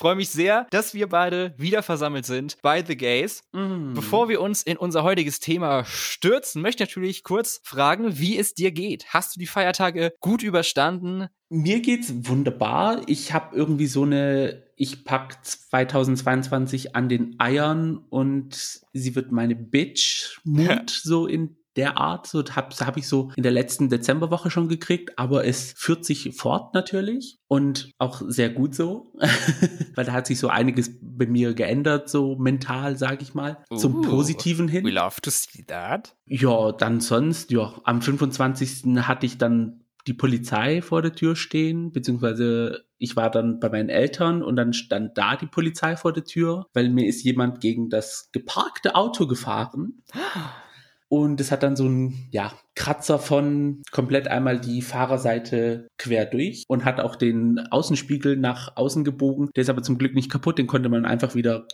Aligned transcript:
freue 0.00 0.16
mich 0.16 0.30
sehr, 0.30 0.66
dass 0.70 0.94
wir 0.94 1.08
beide 1.08 1.52
wieder 1.58 1.82
versammelt 1.82 2.24
sind 2.24 2.56
bei 2.62 2.82
The 2.82 2.96
Gays. 2.96 3.42
Mm. 3.52 3.92
Bevor 3.92 4.30
wir 4.30 4.40
uns 4.40 4.62
in 4.62 4.78
unser 4.78 5.04
heutiges 5.04 5.40
Thema 5.40 5.84
stürzen, 5.84 6.62
möchte 6.62 6.82
ich 6.82 6.88
natürlich 6.88 7.22
kurz 7.22 7.60
fragen, 7.64 8.18
wie 8.18 8.38
es 8.38 8.54
dir 8.54 8.72
geht. 8.72 9.04
Hast 9.08 9.36
du 9.36 9.40
die 9.40 9.46
Feiertage 9.46 10.14
gut 10.20 10.42
überstanden? 10.42 11.28
Mir 11.50 11.80
geht's 11.80 12.14
wunderbar. 12.28 13.02
Ich 13.08 13.34
habe 13.34 13.54
irgendwie 13.54 13.88
so 13.88 14.04
eine, 14.04 14.62
ich 14.76 15.04
pack 15.04 15.44
2022 15.44 16.96
an 16.96 17.10
den 17.10 17.38
Eiern 17.38 17.98
und 18.08 18.80
sie 18.94 19.14
wird 19.14 19.32
meine 19.32 19.54
Bitch-Mut 19.54 20.88
so 21.02 21.26
in 21.26 21.56
der 21.76 21.98
Art. 21.98 22.26
So 22.26 22.44
habe 22.44 22.74
hab 22.74 22.96
ich 22.96 23.06
so 23.06 23.30
in 23.36 23.42
der 23.42 23.52
letzten 23.52 23.88
Dezemberwoche 23.88 24.50
schon 24.50 24.68
gekriegt, 24.68 25.18
aber 25.18 25.44
es 25.44 25.72
führt 25.76 26.04
sich 26.04 26.34
fort 26.34 26.74
natürlich 26.74 27.38
und 27.48 27.90
auch 27.98 28.22
sehr 28.26 28.50
gut 28.50 28.74
so, 28.74 29.12
weil 29.94 30.04
da 30.04 30.12
hat 30.12 30.26
sich 30.26 30.38
so 30.38 30.48
einiges 30.48 30.90
bei 31.00 31.26
mir 31.26 31.54
geändert, 31.54 32.08
so 32.08 32.36
mental, 32.36 32.96
sage 32.96 33.22
ich 33.22 33.34
mal, 33.34 33.64
Ooh, 33.70 33.76
zum 33.76 34.02
Positiven 34.02 34.68
hin. 34.68 34.84
We 34.84 34.90
love 34.90 35.20
to 35.20 35.30
see 35.30 35.64
that. 35.64 36.16
Ja, 36.26 36.72
dann 36.72 37.00
sonst, 37.00 37.50
ja, 37.50 37.72
am 37.84 38.02
25. 38.02 38.96
hatte 39.06 39.26
ich 39.26 39.38
dann 39.38 39.84
die 40.06 40.14
Polizei 40.14 40.82
vor 40.82 41.02
der 41.02 41.12
Tür 41.12 41.36
stehen, 41.36 41.92
beziehungsweise 41.92 42.84
ich 42.98 43.16
war 43.16 43.30
dann 43.30 43.60
bei 43.60 43.68
meinen 43.68 43.88
Eltern 43.88 44.42
und 44.42 44.56
dann 44.56 44.72
stand 44.72 45.16
da 45.16 45.36
die 45.36 45.46
Polizei 45.46 45.96
vor 45.96 46.12
der 46.12 46.24
Tür, 46.24 46.66
weil 46.72 46.90
mir 46.90 47.06
ist 47.06 47.22
jemand 47.22 47.60
gegen 47.60 47.90
das 47.90 48.30
geparkte 48.32 48.94
Auto 48.94 49.26
gefahren. 49.26 50.02
Und 51.12 51.40
es 51.40 51.50
hat 51.50 51.64
dann 51.64 51.74
so 51.74 51.86
einen 51.86 52.28
ja, 52.30 52.52
Kratzer 52.76 53.18
von 53.18 53.82
komplett 53.90 54.28
einmal 54.28 54.60
die 54.60 54.80
Fahrerseite 54.80 55.88
quer 55.98 56.24
durch 56.24 56.62
und 56.68 56.84
hat 56.84 57.00
auch 57.00 57.16
den 57.16 57.58
Außenspiegel 57.58 58.36
nach 58.36 58.76
außen 58.76 59.02
gebogen. 59.02 59.50
Der 59.56 59.62
ist 59.62 59.70
aber 59.70 59.82
zum 59.82 59.98
Glück 59.98 60.14
nicht 60.14 60.30
kaputt, 60.30 60.56
den 60.56 60.68
konnte 60.68 60.88
man 60.88 61.04
einfach 61.04 61.34
wieder 61.34 61.66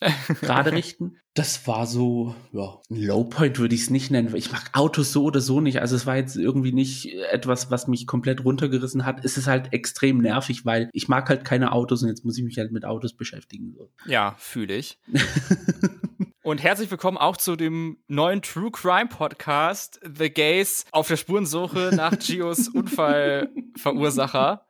gerade 0.42 0.72
richten. 0.72 1.16
Das 1.32 1.66
war 1.66 1.86
so, 1.86 2.36
ja, 2.52 2.78
ein 2.90 3.02
Lowpoint 3.02 3.58
würde 3.58 3.74
ich 3.74 3.82
es 3.82 3.90
nicht 3.90 4.10
nennen. 4.10 4.36
Ich 4.36 4.52
mag 4.52 4.68
Autos 4.74 5.10
so 5.10 5.24
oder 5.24 5.40
so 5.40 5.62
nicht. 5.62 5.80
Also 5.80 5.96
es 5.96 6.04
war 6.04 6.16
jetzt 6.16 6.36
irgendwie 6.36 6.72
nicht 6.72 7.14
etwas, 7.30 7.70
was 7.70 7.86
mich 7.86 8.06
komplett 8.06 8.44
runtergerissen 8.44 9.06
hat. 9.06 9.24
Es 9.24 9.38
ist 9.38 9.46
halt 9.46 9.72
extrem 9.72 10.18
nervig, 10.18 10.66
weil 10.66 10.90
ich 10.92 11.08
mag 11.08 11.30
halt 11.30 11.46
keine 11.46 11.72
Autos 11.72 12.02
und 12.02 12.10
jetzt 12.10 12.26
muss 12.26 12.36
ich 12.36 12.44
mich 12.44 12.58
halt 12.58 12.72
mit 12.72 12.84
Autos 12.84 13.14
beschäftigen. 13.14 13.74
Ja, 14.06 14.34
fühle 14.38 14.76
ich. 14.76 14.98
Und 16.46 16.62
herzlich 16.62 16.88
willkommen 16.92 17.18
auch 17.18 17.36
zu 17.36 17.56
dem 17.56 17.98
neuen 18.06 18.40
True 18.40 18.70
Crime 18.70 19.08
Podcast 19.08 19.98
The 20.04 20.30
Gays 20.30 20.84
auf 20.92 21.08
der 21.08 21.16
Spurensuche 21.16 21.90
nach 21.92 22.16
Gios 22.20 22.68
Unfallverursacher. 22.68 24.64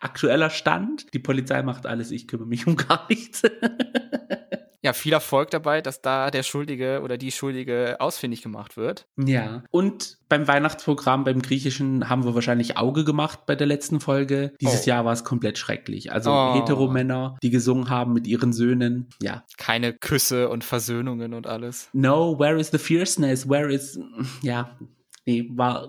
Aktueller 0.00 0.50
Stand, 0.50 1.14
die 1.14 1.20
Polizei 1.20 1.62
macht 1.62 1.86
alles, 1.86 2.10
ich 2.10 2.26
kümmere 2.26 2.48
mich 2.48 2.66
um 2.66 2.74
gar 2.74 3.06
nichts. 3.08 3.42
Ja, 4.88 4.94
viel 4.94 5.12
Erfolg 5.12 5.50
dabei, 5.50 5.82
dass 5.82 6.00
da 6.00 6.30
der 6.30 6.42
Schuldige 6.42 7.02
oder 7.04 7.18
die 7.18 7.30
Schuldige 7.30 7.96
ausfindig 8.00 8.40
gemacht 8.40 8.78
wird. 8.78 9.06
Ja. 9.18 9.62
Und 9.70 10.16
beim 10.30 10.48
Weihnachtsprogramm, 10.48 11.24
beim 11.24 11.42
Griechischen, 11.42 12.08
haben 12.08 12.24
wir 12.24 12.34
wahrscheinlich 12.34 12.78
Auge 12.78 13.04
gemacht 13.04 13.44
bei 13.44 13.54
der 13.54 13.66
letzten 13.66 14.00
Folge. 14.00 14.54
Dieses 14.62 14.84
oh. 14.84 14.88
Jahr 14.88 15.04
war 15.04 15.12
es 15.12 15.24
komplett 15.24 15.58
schrecklich. 15.58 16.10
Also 16.10 16.30
oh. 16.32 16.54
Heteromänner, 16.54 17.36
die 17.42 17.50
gesungen 17.50 17.90
haben 17.90 18.14
mit 18.14 18.26
ihren 18.26 18.54
Söhnen. 18.54 19.10
Ja. 19.20 19.44
Keine 19.58 19.92
Küsse 19.92 20.48
und 20.48 20.64
Versöhnungen 20.64 21.34
und 21.34 21.46
alles. 21.46 21.90
No, 21.92 22.38
where 22.38 22.58
is 22.58 22.70
the 22.70 22.78
fierceness? 22.78 23.46
Where 23.46 23.70
is. 23.70 24.00
Ja. 24.40 24.78
Nee, 25.26 25.50
war. 25.54 25.88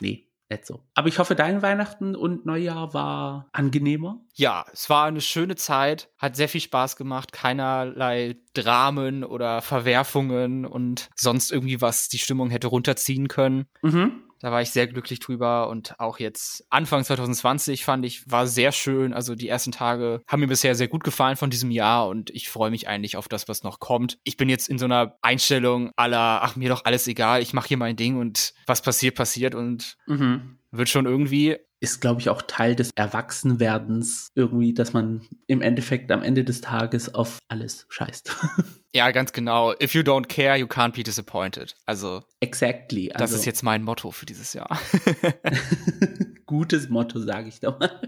Nee 0.00 0.25
nicht 0.50 0.66
so. 0.66 0.82
Aber 0.94 1.08
ich 1.08 1.18
hoffe, 1.18 1.34
dein 1.34 1.62
Weihnachten 1.62 2.14
und 2.14 2.46
Neujahr 2.46 2.94
war 2.94 3.48
angenehmer. 3.52 4.20
Ja, 4.34 4.64
es 4.72 4.88
war 4.88 5.06
eine 5.06 5.20
schöne 5.20 5.56
Zeit, 5.56 6.08
hat 6.18 6.36
sehr 6.36 6.48
viel 6.48 6.60
Spaß 6.60 6.96
gemacht, 6.96 7.32
keinerlei 7.32 8.36
Dramen 8.54 9.24
oder 9.24 9.62
Verwerfungen 9.62 10.64
und 10.64 11.08
sonst 11.14 11.52
irgendwie 11.52 11.80
was 11.80 12.08
die 12.08 12.18
Stimmung 12.18 12.50
hätte 12.50 12.68
runterziehen 12.68 13.28
können. 13.28 13.66
Mhm. 13.82 14.22
Da 14.40 14.52
war 14.52 14.62
ich 14.62 14.70
sehr 14.70 14.86
glücklich 14.86 15.20
drüber 15.20 15.68
und 15.68 15.98
auch 15.98 16.18
jetzt 16.18 16.66
Anfang 16.70 17.04
2020 17.04 17.84
fand 17.84 18.04
ich, 18.04 18.30
war 18.30 18.46
sehr 18.46 18.72
schön. 18.72 19.12
Also 19.12 19.34
die 19.34 19.48
ersten 19.48 19.72
Tage 19.72 20.22
haben 20.26 20.40
mir 20.40 20.46
bisher 20.46 20.74
sehr 20.74 20.88
gut 20.88 21.04
gefallen 21.04 21.36
von 21.36 21.50
diesem 21.50 21.70
Jahr 21.70 22.08
und 22.08 22.30
ich 22.30 22.48
freue 22.48 22.70
mich 22.70 22.88
eigentlich 22.88 23.16
auf 23.16 23.28
das, 23.28 23.48
was 23.48 23.62
noch 23.62 23.80
kommt. 23.80 24.18
Ich 24.24 24.36
bin 24.36 24.48
jetzt 24.48 24.68
in 24.68 24.78
so 24.78 24.84
einer 24.84 25.16
Einstellung 25.22 25.90
aller, 25.96 26.42
ach 26.42 26.56
mir 26.56 26.68
doch 26.68 26.84
alles 26.84 27.06
egal, 27.06 27.40
ich 27.42 27.52
mache 27.52 27.68
hier 27.68 27.78
mein 27.78 27.96
Ding 27.96 28.18
und 28.18 28.52
was 28.66 28.82
passiert, 28.82 29.14
passiert 29.14 29.54
und 29.54 29.96
mhm. 30.06 30.58
wird 30.70 30.88
schon 30.88 31.06
irgendwie 31.06 31.56
ist, 31.80 32.00
glaube 32.00 32.20
ich, 32.20 32.28
auch 32.28 32.42
Teil 32.42 32.74
des 32.74 32.90
Erwachsenwerdens 32.94 34.28
irgendwie, 34.34 34.72
dass 34.72 34.92
man 34.92 35.26
im 35.46 35.60
Endeffekt 35.60 36.10
am 36.10 36.22
Ende 36.22 36.44
des 36.44 36.60
Tages 36.60 37.14
auf 37.14 37.38
alles 37.48 37.86
scheißt. 37.88 38.34
Ja, 38.94 39.10
ganz 39.10 39.34
genau. 39.34 39.74
If 39.74 39.92
you 39.92 40.00
don't 40.00 40.26
care, 40.26 40.56
you 40.56 40.66
can't 40.66 40.94
be 40.94 41.02
disappointed. 41.02 41.76
Also. 41.84 42.22
Exactly. 42.40 43.12
Also, 43.12 43.24
das 43.24 43.32
ist 43.32 43.44
jetzt 43.44 43.62
mein 43.62 43.82
Motto 43.82 44.10
für 44.10 44.24
dieses 44.24 44.54
Jahr. 44.54 44.80
Gutes 46.46 46.88
Motto, 46.88 47.20
sage 47.20 47.48
ich 47.48 47.60
doch 47.60 47.78
mal. 47.78 48.00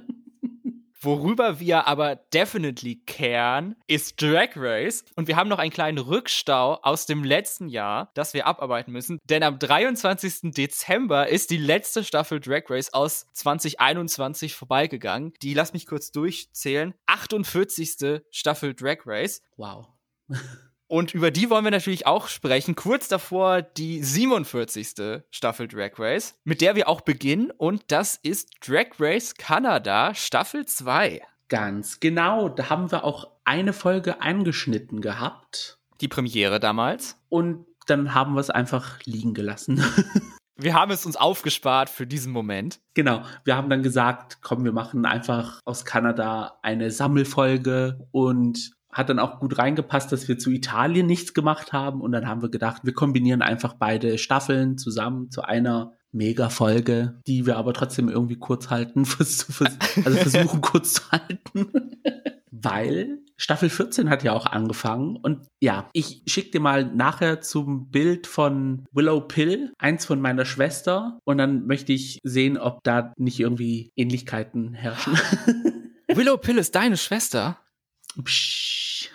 Worüber 1.01 1.61
wir 1.61 1.87
aber 1.87 2.17
definitely 2.17 3.03
caren, 3.07 3.77
ist 3.87 4.21
Drag 4.21 4.51
Race. 4.57 5.05
Und 5.15 5.29
wir 5.29 5.37
haben 5.37 5.49
noch 5.49 5.61
einen 5.61 5.71
kleinen 5.71 5.99
Rückstau 5.99 6.75
aus 6.83 7.07
dem 7.07 7.23
letzten 7.23 7.69
Jahr, 7.69 8.11
das 8.15 8.35
wir 8.35 8.47
abarbeiten 8.47 8.93
müssen. 8.93 9.19
Denn 9.25 9.45
am 9.45 9.59
23. 9.59 10.53
Dezember 10.53 11.29
ist 11.29 11.51
die 11.51 11.57
letzte 11.57 12.03
Staffel 12.03 12.41
Drag 12.41 12.65
Race 12.69 12.93
aus 12.93 13.27
2021 13.35 14.55
vorbeigegangen. 14.55 15.33
Die, 15.43 15.55
lass 15.55 15.73
mich 15.73 15.87
kurz 15.87 16.11
durchzählen, 16.11 16.95
48. 17.07 18.23
Staffel 18.31 18.75
Drag 18.75 18.99
Race. 19.07 19.43
Wow. 19.57 19.87
Und 20.89 21.13
über 21.13 21.31
die 21.31 21.51
wollen 21.51 21.65
wir 21.65 21.71
natürlich 21.71 22.07
auch 22.07 22.29
sprechen. 22.29 22.75
Kurz 22.75 23.09
davor 23.09 23.61
die 23.61 24.03
47. 24.03 25.23
Staffel 25.31 25.69
Drag 25.69 25.93
Race, 25.99 26.35
mit 26.45 26.63
der 26.63 26.77
wir 26.77 26.89
auch 26.89 27.03
beginnen. 27.03 27.51
Und 27.51 27.85
das 27.89 28.17
ist 28.17 28.49
Drag 28.67 28.87
Race 28.99 29.35
Kanada 29.35 30.15
Staffel 30.15 30.65
2. 30.65 31.21
Ganz 31.49 32.01
genau. 32.01 32.49
Da 32.49 32.71
haben 32.71 32.91
wir 32.91 33.05
auch 33.05 33.31
eine 33.45 33.75
Folge 33.75 34.23
angeschnitten 34.23 35.03
gehabt. 35.03 35.79
Die 36.01 36.09
Premiere 36.09 36.59
damals. 36.59 37.17
Und 37.29 37.67
dann 37.87 38.15
haben 38.15 38.35
wir 38.35 38.41
es 38.41 38.51
einfach 38.51 38.99
liegen 39.05 39.35
gelassen. 39.35 39.85
wir 40.57 40.73
haben 40.73 40.91
es 40.91 41.05
uns 41.05 41.17
aufgespart 41.17 41.91
für 41.91 42.07
diesen 42.07 42.33
Moment. 42.33 42.81
Genau. 42.95 43.23
Wir 43.45 43.57
haben 43.57 43.69
dann 43.69 43.83
gesagt, 43.83 44.39
komm, 44.41 44.65
wir 44.65 44.73
machen 44.73 45.05
einfach 45.05 45.61
aus 45.67 45.85
Kanada 45.85 46.59
eine 46.63 46.91
Sammelfolge 46.91 48.07
und 48.11 48.73
hat 48.99 49.09
dann 49.09 49.21
auch 49.21 49.39
gut 49.39 49.57
reingepasst, 49.59 50.11
dass 50.11 50.27
wir 50.27 50.39
zu 50.39 50.51
Italien 50.51 51.07
nichts 51.07 51.33
gemacht 51.33 51.73
haben. 51.73 52.01
Und 52.01 52.13
dann 52.13 52.27
haben 52.27 52.43
wir 52.43 52.51
gedacht, 52.51 52.83
wir 52.85 52.93
kombinieren 52.93 53.43
einfach 53.43 53.75
beide 53.75 54.19
Staffeln 54.19 54.77
zusammen 54.77 55.31
zu 55.31 55.43
einer 55.43 55.93
Mega-Folge, 56.11 57.21
die 57.27 57.47
wir 57.47 57.57
aber 57.57 57.73
trotzdem 57.75 58.09
irgendwie 58.09 58.39
kurz 58.39 58.71
halten, 58.71 59.07
also 59.19 60.19
versuchen 60.19 60.61
kurz 60.61 60.95
zu 60.95 61.13
halten. 61.13 61.93
Weil 62.51 63.21
Staffel 63.37 63.71
14 63.71 64.11
hat 64.11 64.25
ja 64.25 64.33
auch 64.33 64.47
angefangen. 64.47 65.17
Und 65.17 65.47
ja, 65.61 65.89
ich 65.93 66.23
schicke 66.27 66.51
dir 66.51 66.61
mal 66.61 66.85
nachher 66.85 67.41
zum 67.41 67.89
Bild 67.91 68.27
von 68.27 68.85
Willow 68.91 69.21
Pill, 69.21 69.73
eins 69.79 70.07
von 70.07 70.21
meiner 70.21 70.45
Schwester. 70.45 71.21
Und 71.25 71.39
dann 71.39 71.67
möchte 71.67 71.93
ich 71.93 72.19
sehen, 72.25 72.59
ob 72.59 72.83
da 72.83 73.13
nicht 73.17 73.39
irgendwie 73.39 73.93
Ähnlichkeiten 73.95 74.75
herrschen. 74.75 75.13
Willow 76.09 76.37
Pill 76.37 76.59
ist 76.59 76.75
deine 76.75 76.97
Schwester? 76.97 77.59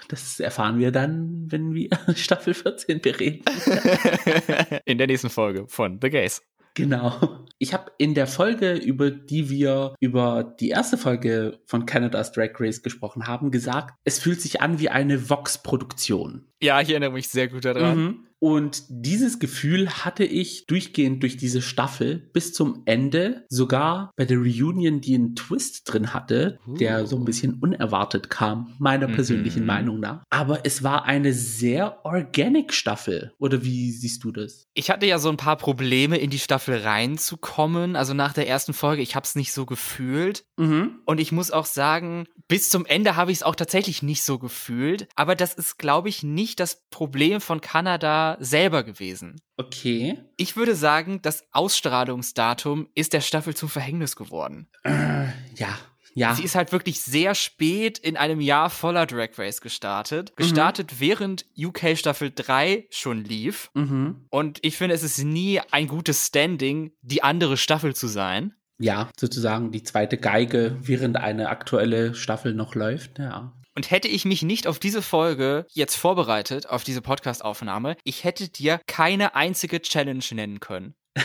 Das 0.08 0.40
erfahren 0.40 0.80
wir 0.80 0.92
dann, 0.92 1.52
wenn 1.52 1.74
wir 1.74 1.90
Staffel 2.16 2.54
14 2.54 3.02
bereden. 3.02 3.44
In 4.86 4.98
der 4.98 5.08
nächsten 5.08 5.30
Folge 5.30 5.68
von 5.68 6.00
The 6.02 6.10
Gays. 6.10 6.42
Genau. 6.76 7.46
Ich 7.60 7.74
habe 7.74 7.92
in 8.00 8.16
der 8.16 8.26
Folge, 8.26 8.74
über 8.74 9.12
die 9.12 9.50
wir 9.50 9.94
über 10.00 10.56
die 10.60 10.70
erste 10.70 10.98
Folge 10.98 11.60
von 11.66 11.86
Canada's 11.86 12.32
Drag 12.32 12.50
Race 12.60 12.82
gesprochen 12.82 13.28
haben, 13.28 13.52
gesagt, 13.52 13.94
es 14.04 14.20
fühlt 14.20 14.42
sich 14.42 14.62
an 14.62 14.80
wie 14.80 14.90
eine 14.90 15.30
Vox-Produktion. 15.30 16.48
Ja, 16.63 16.80
ich 16.80 16.89
erinnere 16.89 17.12
mich 17.12 17.27
sehr 17.27 17.50
gut 17.50 17.65
daran. 17.65 17.98
Mhm. 17.98 18.27
Und 18.44 18.83
dieses 18.89 19.39
Gefühl 19.39 19.89
hatte 19.89 20.25
ich 20.25 20.65
durchgehend 20.65 21.24
durch 21.24 21.38
diese 21.38 21.62
Staffel 21.62 22.30
bis 22.33 22.51
zum 22.51 22.81
Ende, 22.83 23.45
sogar 23.48 24.12
bei 24.18 24.25
der 24.25 24.38
Reunion, 24.38 25.00
die 25.00 25.15
einen 25.15 25.33
Twist 25.33 25.83
drin 25.86 26.13
hatte, 26.13 26.60
uh. 26.68 26.75
der 26.75 27.07
so 27.07 27.15
ein 27.15 27.24
bisschen 27.24 27.54
unerwartet 27.62 28.30
kam, 28.30 28.75
meiner 28.80 29.07
mhm. 29.07 29.13
persönlichen 29.13 29.65
Meinung 29.65 30.01
nach. 30.01 30.24
Aber 30.30 30.65
es 30.65 30.83
war 30.83 31.06
eine 31.06 31.31
sehr 31.31 32.06
organic 32.06 32.74
Staffel. 32.74 33.31
Oder 33.38 33.63
wie 33.63 33.94
siehst 33.94 34.25
du 34.25 34.33
das? 34.33 34.68
Ich 34.74 34.89
hatte 34.89 35.06
ja 35.06 35.19
so 35.19 35.30
ein 35.30 35.38
paar 35.38 35.56
Probleme, 35.56 36.18
in 36.18 36.30
die 36.30 36.38
Staffel 36.38 36.80
reinzukommen. 36.80 37.95
Also 37.95 38.13
nach 38.13 38.33
der 38.33 38.50
ersten 38.50 38.74
Folge, 38.74 39.04
ich 39.04 39.16
habe 39.16 39.24
es 39.24 39.36
nicht 39.36 39.54
so 39.54 39.66
gefühlt. 39.66 40.44
Mhm. 40.57 41.00
Und 41.06 41.21
ich 41.21 41.31
muss 41.31 41.50
auch 41.50 41.66
sagen, 41.66 42.25
bis 42.50 42.69
zum 42.69 42.86
Ende 42.86 43.16
habe 43.16 43.31
ich 43.31 43.38
es 43.38 43.44
auch 43.44 43.56
tatsächlich 43.56 44.04
nicht 44.04 44.24
so 44.24 44.38
gefühlt. 44.38 45.07
Aber 45.16 45.36
das 45.36 45.54
ist, 45.54 45.77
glaube 45.77 46.09
ich, 46.09 46.24
nicht 46.24 46.53
das 46.56 46.88
Problem 46.90 47.42
von 47.42 47.62
Kanada 47.62 48.38
selber 48.40 48.84
gewesen. 48.84 49.42
Okay. 49.58 50.18
Ich 50.38 50.56
würde 50.56 50.76
sagen, 50.76 51.22
das 51.22 51.46
Ausstrahlungsdatum 51.52 52.90
ist 52.96 53.14
der 53.14 53.22
Staffel 53.22 53.56
zum 53.56 53.70
Verhängnis 53.70 54.16
geworden. 54.16 54.68
Äh, 54.84 55.28
ja. 55.56 55.78
Ja. 56.16 56.36
Sie 56.36 56.44
ist 56.44 56.56
halt 56.56 56.72
wirklich 56.72 57.02
sehr 57.02 57.34
spät 57.34 57.98
in 57.98 58.18
einem 58.18 58.40
Jahr 58.40 58.70
voller 58.70 59.06
Drag 59.06 59.30
Race 59.38 59.62
gestartet. 59.62 60.32
Mhm. 60.32 60.44
Gestartet, 60.44 60.92
mhm. 60.92 61.00
während 61.00 61.46
UK 61.58 61.98
Staffel 61.98 62.32
3 62.34 62.88
schon 62.92 63.24
lief. 63.24 63.72
Mhm. 63.74 64.26
Und 64.30 64.60
ich 64.62 64.78
finde, 64.78 64.96
es 64.96 65.04
ist 65.04 65.24
nie 65.24 65.60
ein 65.72 65.88
gutes 65.88 66.28
Standing, 66.28 66.92
die 67.02 67.24
andere 67.24 67.58
Staffel 67.58 67.96
zu 67.96 68.08
sein. 68.08 68.54
Ja, 68.80 69.10
sozusagen 69.18 69.72
die 69.72 69.84
zweite 69.84 70.18
Geige, 70.18 70.78
während 70.82 71.18
eine 71.18 71.50
aktuelle 71.50 72.16
Staffel 72.16 72.54
noch 72.54 72.76
läuft, 72.76 73.20
ja. 73.20 73.54
Und 73.75 73.92
hätte 73.92 74.08
ich 74.08 74.25
mich 74.25 74.44
nicht 74.44 74.68
auf 74.68 74.80
diese 74.80 75.02
Folge 75.02 75.66
jetzt 75.70 75.96
vorbereitet, 75.96 76.70
auf 76.70 76.84
diese 76.84 77.02
Podcast-Aufnahme, 77.02 77.96
ich 78.04 78.24
hätte 78.24 78.50
dir 78.50 78.80
keine 78.88 79.36
einzige 79.36 79.81
Challenge 79.81 80.24
nennen 80.31 80.60
können. 80.60 80.96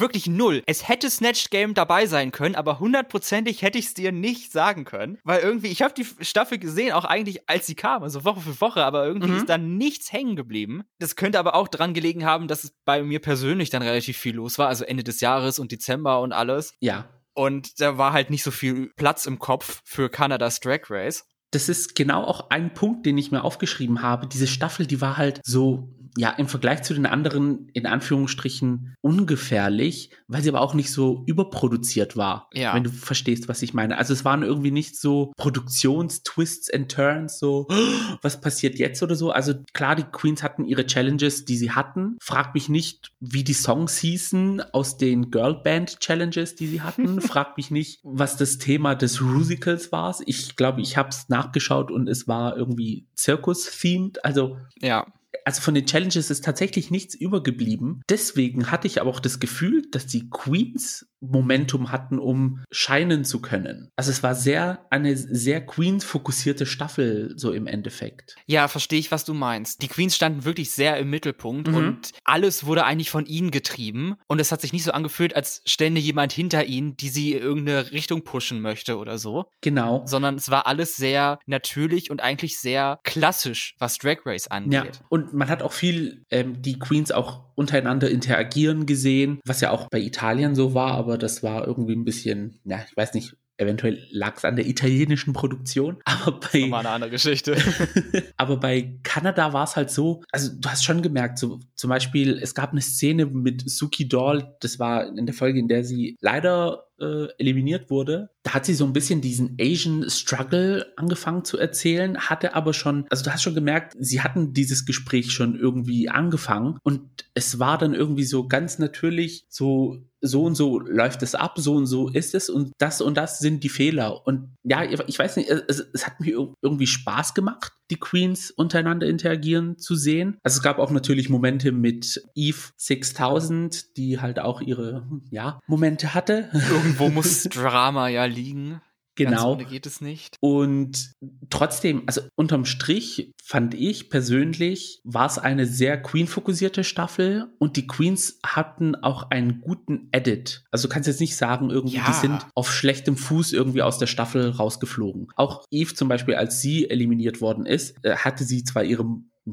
Wirklich 0.00 0.26
null. 0.26 0.62
Es 0.66 0.86
hätte 0.86 1.10
Snatched 1.10 1.50
Game 1.50 1.74
dabei 1.74 2.06
sein 2.06 2.30
können, 2.30 2.54
aber 2.54 2.78
hundertprozentig 2.78 3.62
hätte 3.62 3.78
ich 3.78 3.86
es 3.86 3.94
dir 3.94 4.12
nicht 4.12 4.52
sagen 4.52 4.84
können. 4.84 5.18
Weil 5.24 5.40
irgendwie, 5.40 5.68
ich 5.68 5.82
habe 5.82 5.94
die 5.94 6.06
Staffel 6.24 6.58
gesehen, 6.58 6.92
auch 6.92 7.04
eigentlich 7.04 7.48
als 7.48 7.66
sie 7.66 7.74
kam, 7.74 8.02
also 8.02 8.24
Woche 8.24 8.40
für 8.40 8.60
Woche, 8.60 8.84
aber 8.84 9.06
irgendwie 9.06 9.30
mhm. 9.30 9.36
ist 9.38 9.48
da 9.48 9.58
nichts 9.58 10.12
hängen 10.12 10.36
geblieben. 10.36 10.82
Das 10.98 11.16
könnte 11.16 11.38
aber 11.38 11.54
auch 11.54 11.68
dran 11.68 11.94
gelegen 11.94 12.24
haben, 12.24 12.48
dass 12.48 12.64
es 12.64 12.76
bei 12.84 13.02
mir 13.02 13.20
persönlich 13.20 13.70
dann 13.70 13.82
relativ 13.82 14.18
viel 14.18 14.36
los 14.36 14.58
war, 14.58 14.68
also 14.68 14.84
Ende 14.84 15.04
des 15.04 15.20
Jahres 15.20 15.58
und 15.58 15.72
Dezember 15.72 16.20
und 16.20 16.32
alles. 16.32 16.74
Ja. 16.80 17.08
Und 17.38 17.80
da 17.80 17.98
war 17.98 18.12
halt 18.12 18.30
nicht 18.30 18.42
so 18.42 18.50
viel 18.50 18.90
Platz 18.96 19.24
im 19.24 19.38
Kopf 19.38 19.80
für 19.84 20.10
Kanadas 20.10 20.58
Drag 20.58 20.90
Race. 20.90 21.24
Das 21.52 21.68
ist 21.68 21.94
genau 21.94 22.24
auch 22.24 22.50
ein 22.50 22.74
Punkt, 22.74 23.06
den 23.06 23.16
ich 23.16 23.30
mir 23.30 23.44
aufgeschrieben 23.44 24.02
habe. 24.02 24.26
Diese 24.26 24.48
Staffel, 24.48 24.88
die 24.88 25.00
war 25.00 25.16
halt 25.16 25.40
so 25.44 25.94
ja, 26.18 26.30
im 26.30 26.48
Vergleich 26.48 26.82
zu 26.82 26.94
den 26.94 27.06
anderen, 27.06 27.68
in 27.74 27.86
Anführungsstrichen, 27.86 28.96
ungefährlich, 29.02 30.10
weil 30.26 30.42
sie 30.42 30.48
aber 30.48 30.60
auch 30.60 30.74
nicht 30.74 30.90
so 30.90 31.22
überproduziert 31.26 32.16
war. 32.16 32.50
Ja. 32.52 32.74
Wenn 32.74 32.82
du 32.82 32.90
verstehst, 32.90 33.48
was 33.48 33.62
ich 33.62 33.72
meine. 33.72 33.96
Also 33.98 34.14
es 34.14 34.24
waren 34.24 34.42
irgendwie 34.42 34.72
nicht 34.72 34.96
so 34.96 35.32
Produktionstwists 35.36 36.74
and 36.74 36.90
Turns, 36.90 37.38
so, 37.38 37.68
was 38.22 38.40
passiert 38.40 38.80
jetzt 38.80 39.00
oder 39.00 39.14
so. 39.14 39.30
Also 39.30 39.54
klar, 39.72 39.94
die 39.94 40.02
Queens 40.02 40.42
hatten 40.42 40.64
ihre 40.64 40.86
Challenges, 40.86 41.44
die 41.44 41.56
sie 41.56 41.70
hatten. 41.70 42.16
Frag 42.20 42.52
mich 42.52 42.68
nicht, 42.68 43.12
wie 43.20 43.44
die 43.44 43.52
Songs 43.52 43.96
hießen 43.98 44.60
aus 44.72 44.96
den 44.96 45.30
Girlband 45.30 46.00
Challenges, 46.00 46.56
die 46.56 46.66
sie 46.66 46.82
hatten. 46.82 47.20
Frag 47.20 47.56
mich 47.56 47.70
nicht, 47.70 48.00
was 48.02 48.36
das 48.36 48.58
Thema 48.58 48.96
des 48.96 49.22
Rusicals 49.22 49.92
war. 49.92 50.16
Ich 50.26 50.56
glaube, 50.56 50.80
ich 50.80 50.96
habe 50.96 51.10
es 51.10 51.28
nachgeschaut 51.28 51.92
und 51.92 52.08
es 52.08 52.26
war 52.26 52.56
irgendwie 52.56 53.06
Zirkus-themed. 53.14 54.24
Also 54.24 54.56
ja 54.80 55.06
also 55.48 55.62
von 55.62 55.74
den 55.74 55.86
Challenges 55.86 56.28
ist 56.28 56.44
tatsächlich 56.44 56.90
nichts 56.90 57.14
übergeblieben. 57.14 58.02
Deswegen 58.10 58.70
hatte 58.70 58.86
ich 58.86 59.00
aber 59.00 59.08
auch 59.08 59.18
das 59.18 59.40
Gefühl, 59.40 59.80
dass 59.90 60.06
die 60.06 60.28
Queens 60.28 61.10
Momentum 61.20 61.90
hatten, 61.90 62.18
um 62.18 62.62
scheinen 62.70 63.24
zu 63.24 63.40
können. 63.40 63.90
Also 63.96 64.10
es 64.10 64.22
war 64.22 64.34
sehr, 64.34 64.86
eine 64.90 65.16
sehr 65.16 65.64
Queens-fokussierte 65.64 66.66
Staffel, 66.66 67.32
so 67.36 67.52
im 67.52 67.66
Endeffekt. 67.66 68.36
Ja, 68.46 68.68
verstehe 68.68 68.98
ich, 68.98 69.10
was 69.10 69.24
du 69.24 69.34
meinst. 69.34 69.82
Die 69.82 69.88
Queens 69.88 70.14
standen 70.14 70.44
wirklich 70.44 70.70
sehr 70.70 70.96
im 70.98 71.10
Mittelpunkt 71.10 71.68
mhm. 71.68 71.74
und 71.74 72.12
alles 72.24 72.66
wurde 72.66 72.84
eigentlich 72.84 73.10
von 73.10 73.26
ihnen 73.26 73.50
getrieben. 73.50 74.16
Und 74.26 74.40
es 74.40 74.52
hat 74.52 74.60
sich 74.60 74.72
nicht 74.72 74.84
so 74.84 74.92
angefühlt, 74.92 75.34
als 75.34 75.62
stände 75.66 76.00
jemand 76.00 76.32
hinter 76.32 76.64
ihnen, 76.64 76.96
die 76.96 77.08
sie 77.08 77.32
in 77.32 77.42
irgendeine 77.42 77.92
Richtung 77.92 78.22
pushen 78.22 78.60
möchte 78.60 78.98
oder 78.98 79.18
so. 79.18 79.46
Genau. 79.60 80.02
Sondern 80.06 80.36
es 80.36 80.50
war 80.50 80.66
alles 80.66 80.96
sehr 80.96 81.38
natürlich 81.46 82.10
und 82.10 82.22
eigentlich 82.22 82.58
sehr 82.58 83.00
klassisch, 83.04 83.74
was 83.78 83.98
Drag 83.98 84.18
Race 84.24 84.46
angeht. 84.46 84.72
Ja, 84.72 85.06
und 85.08 85.32
man 85.32 85.48
hat 85.48 85.62
auch 85.62 85.72
viel 85.72 86.24
ähm, 86.30 86.62
die 86.62 86.78
Queens 86.78 87.10
auch 87.10 87.48
untereinander 87.58 88.08
interagieren 88.08 88.86
gesehen, 88.86 89.40
was 89.44 89.60
ja 89.60 89.72
auch 89.72 89.88
bei 89.88 89.98
Italien 89.98 90.54
so 90.54 90.74
war, 90.74 91.07
aber 91.08 91.16
das 91.16 91.42
war 91.42 91.66
irgendwie 91.66 91.94
ein 91.94 92.04
bisschen, 92.04 92.60
ja, 92.64 92.84
ich 92.86 92.94
weiß 92.94 93.14
nicht, 93.14 93.34
Eventuell 93.60 94.06
lag 94.12 94.36
es 94.36 94.44
an 94.44 94.54
der 94.54 94.68
italienischen 94.68 95.32
Produktion, 95.32 95.96
aber 96.04 96.38
bei 96.38 96.60
Nochmal 96.60 96.80
eine 96.80 96.90
andere 96.90 97.10
Geschichte. 97.10 97.56
aber 98.36 98.56
bei 98.58 99.00
Kanada 99.02 99.52
war 99.52 99.64
es 99.64 99.74
halt 99.74 99.90
so, 99.90 100.22
also 100.30 100.52
du 100.56 100.68
hast 100.68 100.84
schon 100.84 101.02
gemerkt, 101.02 101.40
so 101.40 101.58
zum 101.74 101.90
Beispiel 101.90 102.38
es 102.40 102.54
gab 102.54 102.70
eine 102.70 102.80
Szene 102.80 103.26
mit 103.26 103.68
Suki 103.68 104.08
Doll, 104.08 104.54
das 104.60 104.78
war 104.78 105.08
in 105.08 105.26
der 105.26 105.34
Folge, 105.34 105.58
in 105.58 105.66
der 105.66 105.82
sie 105.82 106.16
leider 106.20 106.84
äh, 107.00 107.26
eliminiert 107.38 107.90
wurde, 107.90 108.30
da 108.44 108.54
hat 108.54 108.64
sie 108.64 108.74
so 108.74 108.84
ein 108.84 108.92
bisschen 108.92 109.20
diesen 109.20 109.56
Asian 109.60 110.08
Struggle 110.08 110.86
angefangen 110.96 111.44
zu 111.44 111.58
erzählen, 111.58 112.16
hatte 112.18 112.54
aber 112.54 112.72
schon, 112.74 113.06
also 113.10 113.24
du 113.24 113.32
hast 113.32 113.42
schon 113.42 113.54
gemerkt, 113.56 113.94
sie 113.98 114.20
hatten 114.20 114.52
dieses 114.52 114.86
Gespräch 114.86 115.32
schon 115.32 115.58
irgendwie 115.58 116.08
angefangen 116.08 116.78
und 116.84 117.24
es 117.34 117.58
war 117.58 117.76
dann 117.76 117.94
irgendwie 117.94 118.24
so 118.24 118.46
ganz 118.46 118.78
natürlich 118.78 119.46
so 119.48 120.07
so 120.20 120.44
und 120.44 120.54
so 120.54 120.78
läuft 120.80 121.22
es 121.22 121.34
ab, 121.34 121.54
so 121.58 121.74
und 121.74 121.86
so 121.86 122.08
ist 122.08 122.34
es 122.34 122.50
und 122.50 122.72
das 122.78 123.00
und 123.00 123.16
das 123.16 123.38
sind 123.38 123.62
die 123.64 123.68
Fehler. 123.68 124.26
Und 124.26 124.54
ja, 124.64 124.82
ich 124.84 125.18
weiß 125.18 125.36
nicht, 125.36 125.50
es, 125.50 125.78
es 125.92 126.06
hat 126.06 126.20
mir 126.20 126.52
irgendwie 126.62 126.86
Spaß 126.86 127.34
gemacht, 127.34 127.72
die 127.90 127.98
Queens 127.98 128.50
untereinander 128.50 129.06
interagieren 129.06 129.78
zu 129.78 129.94
sehen. 129.94 130.38
Also 130.42 130.58
es 130.58 130.62
gab 130.62 130.78
auch 130.78 130.90
natürlich 130.90 131.28
Momente 131.28 131.72
mit 131.72 132.22
Eve 132.34 132.58
6000, 132.76 133.96
die 133.96 134.20
halt 134.20 134.38
auch 134.38 134.60
ihre, 134.60 135.06
ja, 135.30 135.60
Momente 135.66 136.14
hatte. 136.14 136.48
Irgendwo 136.52 137.08
muss 137.08 137.44
Drama 137.50 138.08
ja 138.08 138.24
liegen. 138.24 138.80
Genau. 139.18 139.56
Ganz 139.56 139.68
geht 139.68 139.86
es 139.86 140.00
nicht. 140.00 140.36
Und 140.40 141.10
trotzdem, 141.50 142.04
also 142.06 142.20
unterm 142.36 142.64
Strich 142.64 143.32
fand 143.42 143.74
ich 143.74 144.10
persönlich, 144.10 145.00
war 145.02 145.26
es 145.26 145.38
eine 145.38 145.66
sehr 145.66 146.00
Queen-fokussierte 146.00 146.84
Staffel 146.84 147.48
und 147.58 147.76
die 147.76 147.88
Queens 147.88 148.38
hatten 148.46 148.94
auch 148.94 149.30
einen 149.30 149.60
guten 149.60 150.08
Edit. 150.12 150.62
Also 150.70 150.86
du 150.86 150.94
kannst 150.94 151.08
jetzt 151.08 151.20
nicht 151.20 151.36
sagen, 151.36 151.70
irgendwie, 151.70 151.96
ja. 151.96 152.06
die 152.06 152.12
sind 152.12 152.46
auf 152.54 152.72
schlechtem 152.72 153.16
Fuß 153.16 153.52
irgendwie 153.52 153.82
aus 153.82 153.98
der 153.98 154.06
Staffel 154.06 154.50
rausgeflogen. 154.50 155.26
Auch 155.34 155.64
Eve 155.72 155.94
zum 155.94 156.06
Beispiel, 156.06 156.36
als 156.36 156.60
sie 156.60 156.88
eliminiert 156.88 157.40
worden 157.40 157.66
ist, 157.66 157.96
äh, 158.04 158.14
hatte 158.14 158.44
sie 158.44 158.62
zwar 158.62 158.84
ihre 158.84 159.04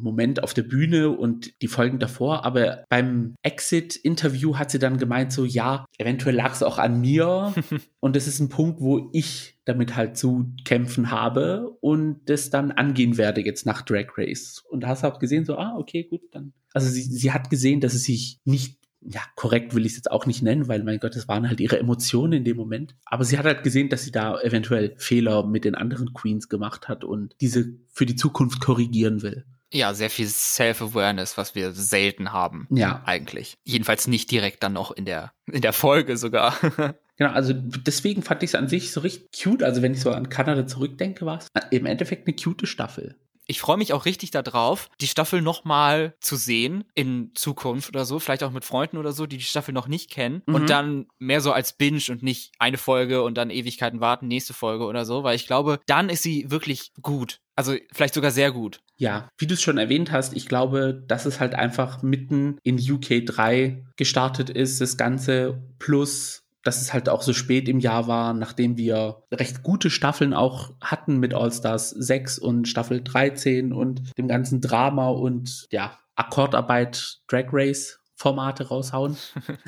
Moment 0.02 0.44
auf 0.44 0.54
der 0.54 0.64
Bühne 0.64 1.10
und 1.10 1.62
die 1.62 1.68
Folgen 1.68 2.00
davor, 2.00 2.46
aber 2.46 2.86
beim 2.90 3.36
Exit-Interview 3.42 4.58
hat 4.58 4.72
sie 4.72 4.80
dann 4.80 4.98
gemeint, 4.98 5.32
so 5.32 5.46
ja, 5.46 5.86
eventuell 5.98 6.36
lag 6.36 6.54
es 6.54 6.64
auch 6.64 6.78
an 6.78 7.02
mir 7.02 7.54
und 8.00 8.16
das 8.16 8.28
ist 8.28 8.40
ein 8.40 8.50
Punkt, 8.50 8.82
wo 8.82 9.10
ich 9.14 9.58
damit 9.66 9.96
halt 9.96 10.18
zu 10.18 10.54
kämpfen 10.64 11.12
habe 11.12 11.76
und 11.82 12.22
das 12.26 12.50
dann 12.50 12.72
angehen 12.72 13.18
werde 13.18 13.42
jetzt 13.42 13.66
nach 13.66 13.82
Drag 13.82 14.08
Race. 14.18 14.64
Und 14.70 14.82
da 14.82 14.90
hast 14.90 15.04
du 15.04 15.08
auch 15.08 15.20
gesehen, 15.20 15.46
so, 15.46 15.58
ah, 15.58 15.76
okay, 15.78 16.04
gut, 16.04 16.22
dann. 16.32 16.54
Also 16.74 16.90
sie, 16.90 17.02
sie 17.02 17.32
hat 17.32 17.50
gesehen, 17.50 17.82
dass 17.82 17.94
es 17.94 18.04
sich 18.04 18.40
nicht 18.46 18.78
ja, 19.08 19.22
korrekt 19.36 19.76
will 19.76 19.86
ich 19.86 19.92
es 19.92 19.98
jetzt 19.98 20.12
auch 20.12 20.26
nicht 20.26 20.42
nennen, 20.42 20.68
weil 20.68 20.84
mein 20.84 21.00
Gott, 21.00 21.16
das 21.16 21.28
waren 21.28 21.48
halt 21.48 21.60
ihre 21.60 21.80
Emotionen 21.80 22.34
in 22.34 22.44
dem 22.44 22.58
Moment. 22.58 22.96
Aber 23.06 23.24
sie 23.24 23.38
hat 23.38 23.46
halt 23.46 23.64
gesehen, 23.64 23.90
dass 23.90 24.04
sie 24.04 24.12
da 24.12 24.40
eventuell 24.42 24.96
Fehler 24.98 25.46
mit 25.46 25.64
den 25.64 25.76
anderen 25.76 26.14
Queens 26.14 26.50
gemacht 26.50 26.88
hat 26.88 27.04
und 27.04 27.36
diese 27.40 27.78
für 27.92 28.06
die 28.06 28.16
Zukunft 28.16 28.62
korrigieren 28.62 29.22
will. 29.22 29.46
Ja, 29.76 29.94
sehr 29.94 30.10
viel 30.10 30.28
Self-Awareness, 30.28 31.38
was 31.38 31.54
wir 31.54 31.74
selten 31.74 32.32
haben. 32.32 32.66
Ja. 32.70 33.02
Eigentlich. 33.06 33.58
Jedenfalls 33.66 34.08
nicht 34.08 34.32
direkt 34.32 34.64
dann 34.64 34.72
noch 34.72 34.92
in 34.92 35.04
der, 35.04 35.34
in 35.52 35.62
der 35.62 35.74
Folge 35.74 36.16
sogar. 36.16 36.56
genau, 37.18 37.32
also 37.32 37.52
deswegen 37.54 38.24
fand 38.24 38.42
ich 38.42 38.52
es 38.52 38.56
an 38.56 38.70
sich 38.70 38.94
so 38.94 39.02
richtig 39.02 39.32
cute. 39.38 39.64
Also 39.64 39.82
wenn 39.82 39.94
ich 39.94 40.00
so 40.00 40.12
an 40.12 40.30
Kanada 40.30 40.66
zurückdenke, 40.66 41.26
war 41.26 41.40
es 41.40 41.50
im 41.72 41.86
Endeffekt 41.86 42.26
eine 42.26 42.38
cute 42.38 42.70
Staffel. 42.70 43.18
Ich 43.48 43.60
freue 43.60 43.78
mich 43.78 43.94
auch 43.94 44.06
richtig 44.06 44.32
darauf, 44.32 44.90
die 45.02 45.08
Staffel 45.08 45.42
nochmal 45.42 46.16
zu 46.20 46.36
sehen 46.36 46.84
in 46.94 47.32
Zukunft 47.36 47.90
oder 47.90 48.06
so, 48.06 48.20
vielleicht 48.20 48.44
auch 48.44 48.52
mit 48.52 48.66
Freunden 48.66 48.98
oder 48.98 49.12
so, 49.12 49.26
die 49.26 49.38
die 49.38 49.44
Staffel 49.44 49.74
noch 49.74 49.88
nicht 49.88 50.10
kennen 50.10 50.42
mhm. 50.46 50.56
und 50.56 50.70
dann 50.70 51.08
mehr 51.20 51.42
so 51.42 51.52
als 51.52 51.74
Binge 51.74 52.02
und 52.10 52.24
nicht 52.24 52.54
eine 52.60 52.78
Folge 52.78 53.24
und 53.24 53.38
dann 53.38 53.50
Ewigkeiten 53.50 54.00
warten, 54.00 54.28
nächste 54.28 54.54
Folge 54.54 54.86
oder 54.86 55.06
so, 55.06 55.24
weil 55.24 55.36
ich 55.36 55.48
glaube, 55.48 55.80
dann 55.86 56.10
ist 56.10 56.24
sie 56.24 56.50
wirklich 56.50 56.92
gut. 57.02 57.40
Also 57.56 57.76
vielleicht 57.94 58.14
sogar 58.14 58.32
sehr 58.32 58.52
gut. 58.52 58.82
Ja, 58.98 59.30
wie 59.38 59.48
du 59.48 59.54
es 59.54 59.62
schon 59.62 59.78
erwähnt 59.78 60.12
hast, 60.12 60.36
ich 60.36 60.48
glaube, 60.48 61.04
dass 61.08 61.26
es 61.26 61.40
halt 61.40 61.54
einfach 61.54 62.02
mitten 62.02 62.58
in 62.64 62.78
UK 62.78 63.26
3 63.26 63.86
gestartet 63.98 64.50
ist, 64.50 64.80
das 64.82 64.98
Ganze 64.98 65.62
plus 65.80 66.45
dass 66.66 66.82
es 66.82 66.92
halt 66.92 67.08
auch 67.08 67.22
so 67.22 67.32
spät 67.32 67.70
im 67.70 67.80
Jahr 67.80 68.08
war, 68.08 68.34
nachdem 68.34 68.76
wir 68.76 69.24
recht 69.32 69.64
gute 69.64 69.90
Staffeln 69.90 70.34
auch 70.34 70.74
hatten 70.82 71.20
mit 71.20 71.34
All 71.34 71.52
Stars 71.52 71.92
6 71.92 72.40
und 72.40 72.68
Staffel 72.68 73.02
13 73.02 73.72
und 73.72 74.02
dem 74.18 74.28
ganzen 74.28 74.60
Drama 74.60 75.10
und 75.10 75.68
ja, 75.72 75.98
Akkordarbeit 76.16 77.20
Drag 77.28 77.46
Race 77.52 78.00
Formate 78.18 78.70
raushauen. 78.70 79.18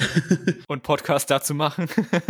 Und 0.67 0.81
Podcast 0.81 1.29
dazu 1.29 1.53
machen. 1.53 1.89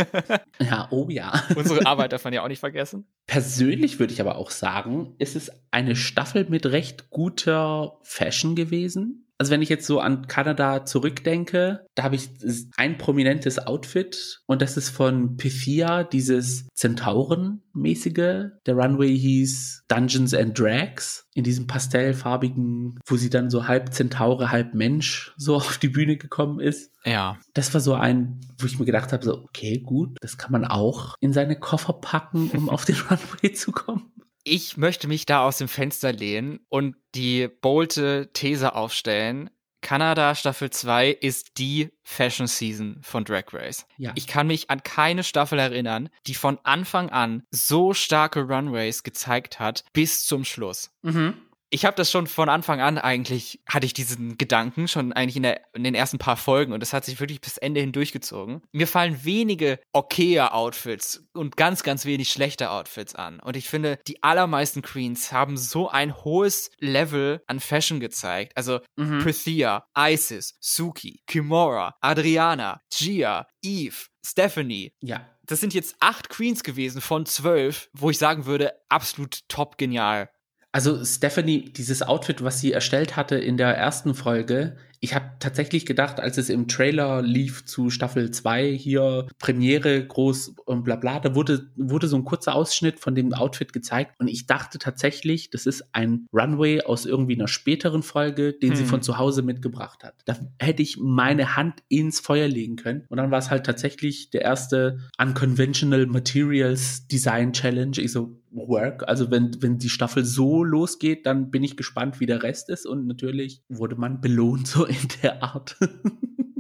ja, 0.60 0.88
oh 0.90 1.06
ja. 1.10 1.44
Unsere 1.56 1.86
Arbeit 1.86 2.12
darf 2.12 2.24
man 2.24 2.34
ja 2.34 2.44
auch 2.44 2.48
nicht 2.48 2.60
vergessen. 2.60 3.06
Persönlich 3.28 4.00
würde 4.00 4.14
ich 4.14 4.20
aber 4.20 4.38
auch 4.38 4.50
sagen, 4.50 5.14
ist 5.20 5.36
es 5.36 5.52
eine 5.70 5.96
Staffel 5.96 6.48
mit 6.50 6.66
recht 6.66 7.12
guter 7.12 8.00
Fashion 8.02 8.56
gewesen. 8.56 9.27
Also 9.38 9.52
wenn 9.52 9.62
ich 9.62 9.70
jetzt 9.70 9.86
so 9.86 10.00
an 10.00 10.28
Kanada 10.28 10.86
zurückdenke, 10.86 11.86
da 11.96 12.04
habe 12.04 12.16
ich 12.16 12.30
ein 12.76 12.98
prominentes 12.98 13.60
Outfit 13.60 14.42
und 14.48 14.62
das 14.62 14.78
ist 14.78 14.90
von 14.90 15.38
Pythia, 15.38 16.04
dieses 16.04 16.68
Zentauren-mäßige. 16.74 18.52
Der 18.66 18.76
Runway 18.76 19.16
hieß 19.16 19.84
Dungeons 19.88 20.34
and 20.34 20.58
Drags 20.58 21.28
in 21.36 21.44
diesem 21.44 21.68
pastellfarbigen, 21.68 23.00
wo 23.06 23.16
sie 23.16 23.30
dann 23.30 23.52
so 23.52 23.68
halb 23.68 23.94
Zentaure, 23.94 24.50
halb 24.50 24.74
Mensch 24.74 25.34
so 25.38 25.56
auf 25.58 25.78
die 25.78 25.90
Bühne 25.90 26.18
gekommen 26.18 26.60
ist. 26.60 26.92
Ja. 27.06 27.38
Das 27.54 27.74
war 27.74 27.82
so 27.82 27.94
ein, 27.94 28.42
wo 28.58 28.66
ich 28.66 28.80
mir 28.80 28.86
gedacht 28.86 29.14
habe, 29.14 29.24
so, 29.24 29.44
okay, 29.44 29.80
gut, 29.80 30.18
das 30.22 30.38
kann 30.38 30.52
man 30.52 30.66
auch 30.66 31.16
in 31.20 31.32
seine 31.32 31.60
Koffer 31.60 31.94
packen, 31.94 32.50
um 32.56 32.70
auf 32.70 32.86
den 32.86 32.96
Runway 33.10 33.54
zu 33.54 33.72
kommen 33.72 34.12
ich 34.48 34.78
möchte 34.78 35.08
mich 35.08 35.26
da 35.26 35.44
aus 35.44 35.58
dem 35.58 35.68
Fenster 35.68 36.12
lehnen 36.12 36.60
und 36.70 36.96
die 37.16 37.48
bolte 37.48 38.30
These 38.34 38.76
aufstellen. 38.76 39.50
Kanada 39.82 40.34
Staffel 40.36 40.70
2 40.70 41.10
ist 41.10 41.60
die 41.60 41.90
Fashion 42.04 42.48
Season 42.48 43.00
von 43.04 43.24
Drag 43.24 43.46
Race. 43.54 43.86
Ja. 43.98 44.12
Ich 44.16 44.28
kann 44.28 44.48
mich 44.48 44.70
an 44.70 44.82
keine 44.84 45.24
Staffel 45.24 45.60
erinnern, 45.60 46.10
die 46.26 46.34
von 46.34 46.58
Anfang 46.64 47.10
an 47.10 47.44
so 47.52 47.94
starke 47.94 48.42
Runways 48.42 49.04
gezeigt 49.04 49.60
hat 49.60 49.86
bis 49.94 50.26
zum 50.26 50.44
Schluss. 50.44 50.92
Mhm 51.04 51.36
ich 51.70 51.86
habe 51.86 51.96
das 51.96 52.10
schon 52.10 52.28
von 52.28 52.50
Anfang 52.50 52.82
an 52.82 52.98
eigentlich, 52.98 53.62
hatte 53.68 53.86
ich 53.86 53.94
diesen 53.94 54.38
Gedanken, 54.38 54.88
schon 54.88 55.12
eigentlich 55.14 55.36
in, 55.36 55.44
der, 55.44 55.62
in 55.74 55.84
den 55.84 55.96
ersten 55.96 56.18
paar 56.18 56.38
Folgen 56.38 56.74
und 56.74 56.80
das 56.80 56.94
hat 56.94 57.06
sich 57.06 57.20
wirklich 57.20 57.42
bis 57.42 57.58
Ende 57.58 57.82
hin 57.82 57.92
durchgezogen. 57.92 58.62
Mir 58.72 58.88
fallen 58.88 59.24
wenige 59.24 59.80
okaye 59.92 60.54
Outfits 60.54 61.28
und 61.34 61.58
ganz, 61.58 61.84
ganz 61.84 62.06
wenig 62.06 62.30
schlechte 62.30 62.72
Outfits 62.72 63.16
an. 63.16 63.40
Und 63.40 63.58
ich 63.58 63.68
finde, 63.70 64.00
die 64.08 64.24
allermeisten 64.24 64.82
Queens 64.82 65.32
haben 65.32 65.58
so 65.58 65.90
ein 65.90 66.16
hohes 66.24 66.72
Level 66.80 67.42
an 67.48 67.60
Fashion 67.60 68.00
gezeigt. 68.00 68.54
Also 68.56 68.80
mhm. 68.96 69.20
Prithia, 69.20 69.86
Isis, 69.98 70.56
Suki, 70.60 71.22
Kimora, 71.28 71.96
Adriana, 72.02 72.82
Gia, 72.92 73.48
Eve, 73.62 74.08
Stephanie. 74.26 74.94
Ja. 75.02 75.28
Das 75.44 75.62
sind 75.62 75.74
jetzt 75.74 75.96
acht 76.02 76.30
Queens 76.30 76.64
gewesen 76.64 77.00
von 77.00 77.26
zwölf, 77.26 77.90
wo 77.94 78.10
ich 78.10 78.18
sagen 78.18 78.46
würde, 78.46 78.74
absolut 78.90 79.40
top 79.48 79.78
genial. 79.78 80.30
Also 80.78 81.04
Stephanie, 81.04 81.72
dieses 81.76 82.04
Outfit, 82.04 82.44
was 82.44 82.60
sie 82.60 82.72
erstellt 82.72 83.16
hatte 83.16 83.36
in 83.36 83.58
der 83.58 83.76
ersten 83.76 84.14
Folge, 84.14 84.76
ich 85.00 85.16
habe 85.16 85.32
tatsächlich 85.40 85.88
gedacht, 85.88 86.20
als 86.20 86.38
es 86.38 86.50
im 86.50 86.68
Trailer 86.68 87.24
lief 87.24 87.66
zu 87.66 87.90
Staffel 87.90 88.30
2 88.30 88.74
hier 88.74 89.28
Premiere 89.40 90.06
groß 90.06 90.56
und 90.66 90.84
bla 90.84 90.96
bla, 90.96 91.20
da 91.20 91.34
wurde, 91.34 91.72
wurde 91.76 92.08
so 92.08 92.16
ein 92.16 92.26
kurzer 92.26 92.54
Ausschnitt 92.54 93.00
von 93.00 93.16
dem 93.16 93.34
Outfit 93.34 93.74
gezeigt 93.74 94.14
und 94.20 94.28
ich 94.28 94.46
dachte 94.46 94.78
tatsächlich, 94.78 95.50
das 95.50 95.66
ist 95.66 95.84
ein 95.94 96.28
Runway 96.32 96.82
aus 96.82 97.06
irgendwie 97.06 97.36
einer 97.36 97.48
späteren 97.48 98.04
Folge, 98.04 98.54
den 98.54 98.72
hm. 98.72 98.76
sie 98.76 98.86
von 98.86 99.02
zu 99.02 99.18
Hause 99.18 99.42
mitgebracht 99.42 100.04
hat. 100.04 100.14
Da 100.26 100.38
hätte 100.60 100.84
ich 100.84 100.98
meine 101.00 101.56
Hand 101.56 101.82
ins 101.90 102.20
Feuer 102.20 102.48
legen 102.48 102.76
können 102.76 103.06
und 103.10 103.18
dann 103.18 103.32
war 103.32 103.40
es 103.40 103.50
halt 103.50 103.66
tatsächlich 103.66 104.30
der 104.30 104.42
erste 104.42 105.00
Unconventional 105.20 106.06
Materials 106.06 107.08
Design 107.08 107.54
Challenge. 107.54 107.98
Ich 107.98 108.12
so, 108.12 108.40
Work. 108.52 109.08
Also 109.08 109.32
wenn, 109.32 109.62
wenn 109.62 109.78
die 109.78 109.90
Staffel 109.90 110.26
so 110.26 110.64
losgeht, 110.64 111.26
dann 111.26 111.52
bin 111.52 111.64
ich 111.64 111.78
gespannt, 111.78 112.20
wie 112.20 112.26
der 112.26 112.44
Rest 112.44 112.70
ist. 112.70 112.86
Und 112.86 113.08
natürlich 113.08 113.62
wurde 113.70 113.96
man 113.96 114.22
belohnt 114.22 114.68
so 114.68 114.86
in 114.86 115.08
der 115.24 115.44
Art. 115.44 115.78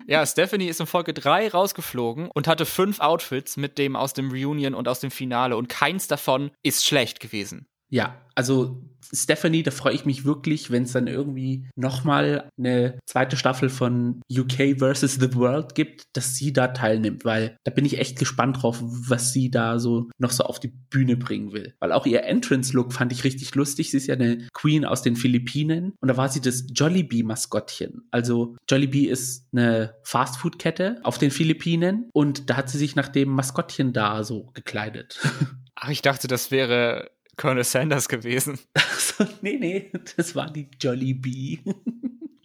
Ja, 0.10 0.26
Stephanie 0.26 0.68
ist 0.68 0.80
in 0.80 0.86
Folge 0.86 1.14
3 1.14 1.50
rausgeflogen 1.50 2.32
und 2.34 2.48
hatte 2.48 2.66
fünf 2.66 3.02
Outfits 3.02 3.58
mit 3.58 3.78
dem 3.78 3.98
aus 3.98 4.14
dem 4.14 4.32
Reunion 4.32 4.74
und 4.74 4.88
aus 4.88 5.02
dem 5.02 5.12
Finale 5.12 5.58
und 5.58 5.68
keins 5.68 6.08
davon 6.08 6.50
ist 6.64 6.86
schlecht 6.86 7.20
gewesen. 7.20 7.68
Ja, 7.90 8.22
also 8.34 8.82
Stephanie, 9.14 9.64
da 9.64 9.72
freue 9.72 9.94
ich 9.94 10.06
mich 10.06 10.26
wirklich, 10.26 10.72
wenn 10.72 10.84
es 10.84 10.92
dann 10.92 11.08
irgendwie 11.08 11.70
nochmal 11.76 12.50
eine 12.58 13.00
zweite 13.06 13.38
Staffel 13.38 13.70
von 13.70 14.22
UK 14.32 14.80
versus 14.80 15.16
the 15.16 15.34
World 15.36 15.76
gibt, 15.76 16.04
dass 16.14 16.36
sie 16.36 16.54
da 16.54 16.70
teilnimmt, 16.70 17.26
weil 17.26 17.58
da 17.64 17.72
bin 17.72 17.86
ich 17.86 18.00
echt 18.00 18.20
gespannt 18.20 18.62
drauf, 18.62 18.80
was 18.82 19.34
sie 19.34 19.50
da 19.50 19.80
so 19.80 20.10
noch 20.18 20.32
so 20.32 20.44
auf 20.44 20.60
die 20.60 20.74
Bühne 20.90 21.18
bringen 21.18 21.54
will. 21.54 21.74
Weil 21.80 21.92
auch 21.92 22.06
ihr 22.06 22.24
Entrance-Look 22.24 22.94
fand 22.94 23.12
ich 23.12 23.24
richtig 23.24 23.54
lustig. 23.56 23.92
Sie 23.92 23.98
ist 23.98 24.08
ja 24.08 24.16
eine 24.16 24.48
Queen 24.54 24.86
aus 24.86 25.02
den 25.02 25.16
Philippinen 25.16 25.94
und 26.02 26.08
da 26.08 26.18
war 26.18 26.30
sie 26.30 26.42
das 26.42 26.66
Jollibee-Maskottchen. 26.74 28.08
Also 28.12 28.56
Jollibee 28.70 29.06
ist 29.06 29.48
eine 29.54 29.96
Fastfood-Kette 30.04 31.00
auf 31.04 31.18
den 31.18 31.32
Philippinen 31.32 32.10
und 32.14 32.50
da 32.50 32.58
hat 32.58 32.70
sie 32.70 32.78
sich 32.78 32.96
nach 32.96 33.10
dem 33.10 33.30
Maskottchen 33.30 33.94
da 33.94 34.24
so 34.24 34.48
gekleidet. 34.54 35.20
Ach, 35.76 35.90
ich 35.90 36.02
dachte, 36.02 36.28
das 36.28 36.50
wäre 36.50 37.12
Colonel 37.38 37.64
Sanders 37.64 38.10
gewesen. 38.10 38.60
Also, 38.74 39.32
nee, 39.42 39.58
nee, 39.60 39.92
das 40.16 40.36
war 40.36 40.50
die 40.50 40.70
Jolly 40.80 41.14
Bee. 41.14 41.60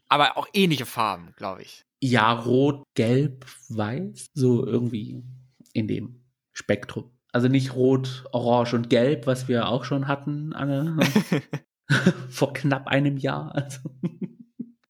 Aber 0.09 0.37
auch 0.37 0.47
ähnliche 0.53 0.87
Farben, 0.87 1.33
glaube 1.37 1.63
ich. 1.63 1.85
Ja, 2.01 2.33
rot, 2.33 2.85
gelb, 2.95 3.47
weiß, 3.69 4.31
so 4.35 4.67
irgendwie 4.67 5.23
in 5.73 5.89
dem 5.89 6.25
Spektrum. 6.53 7.11
Also 7.33 7.49
nicht 7.49 7.75
rot, 7.75 8.25
orange 8.33 8.75
und 8.75 8.91
gelb, 8.91 9.27
was 9.27 9.49
wir 9.49 9.69
auch 9.69 9.85
schon 9.85 10.07
hatten, 10.09 10.53
Anne, 10.53 10.99
vor 12.29 12.53
knapp 12.53 12.89
einem 12.89 13.17
Jahr. 13.17 13.55
Also. 13.55 13.79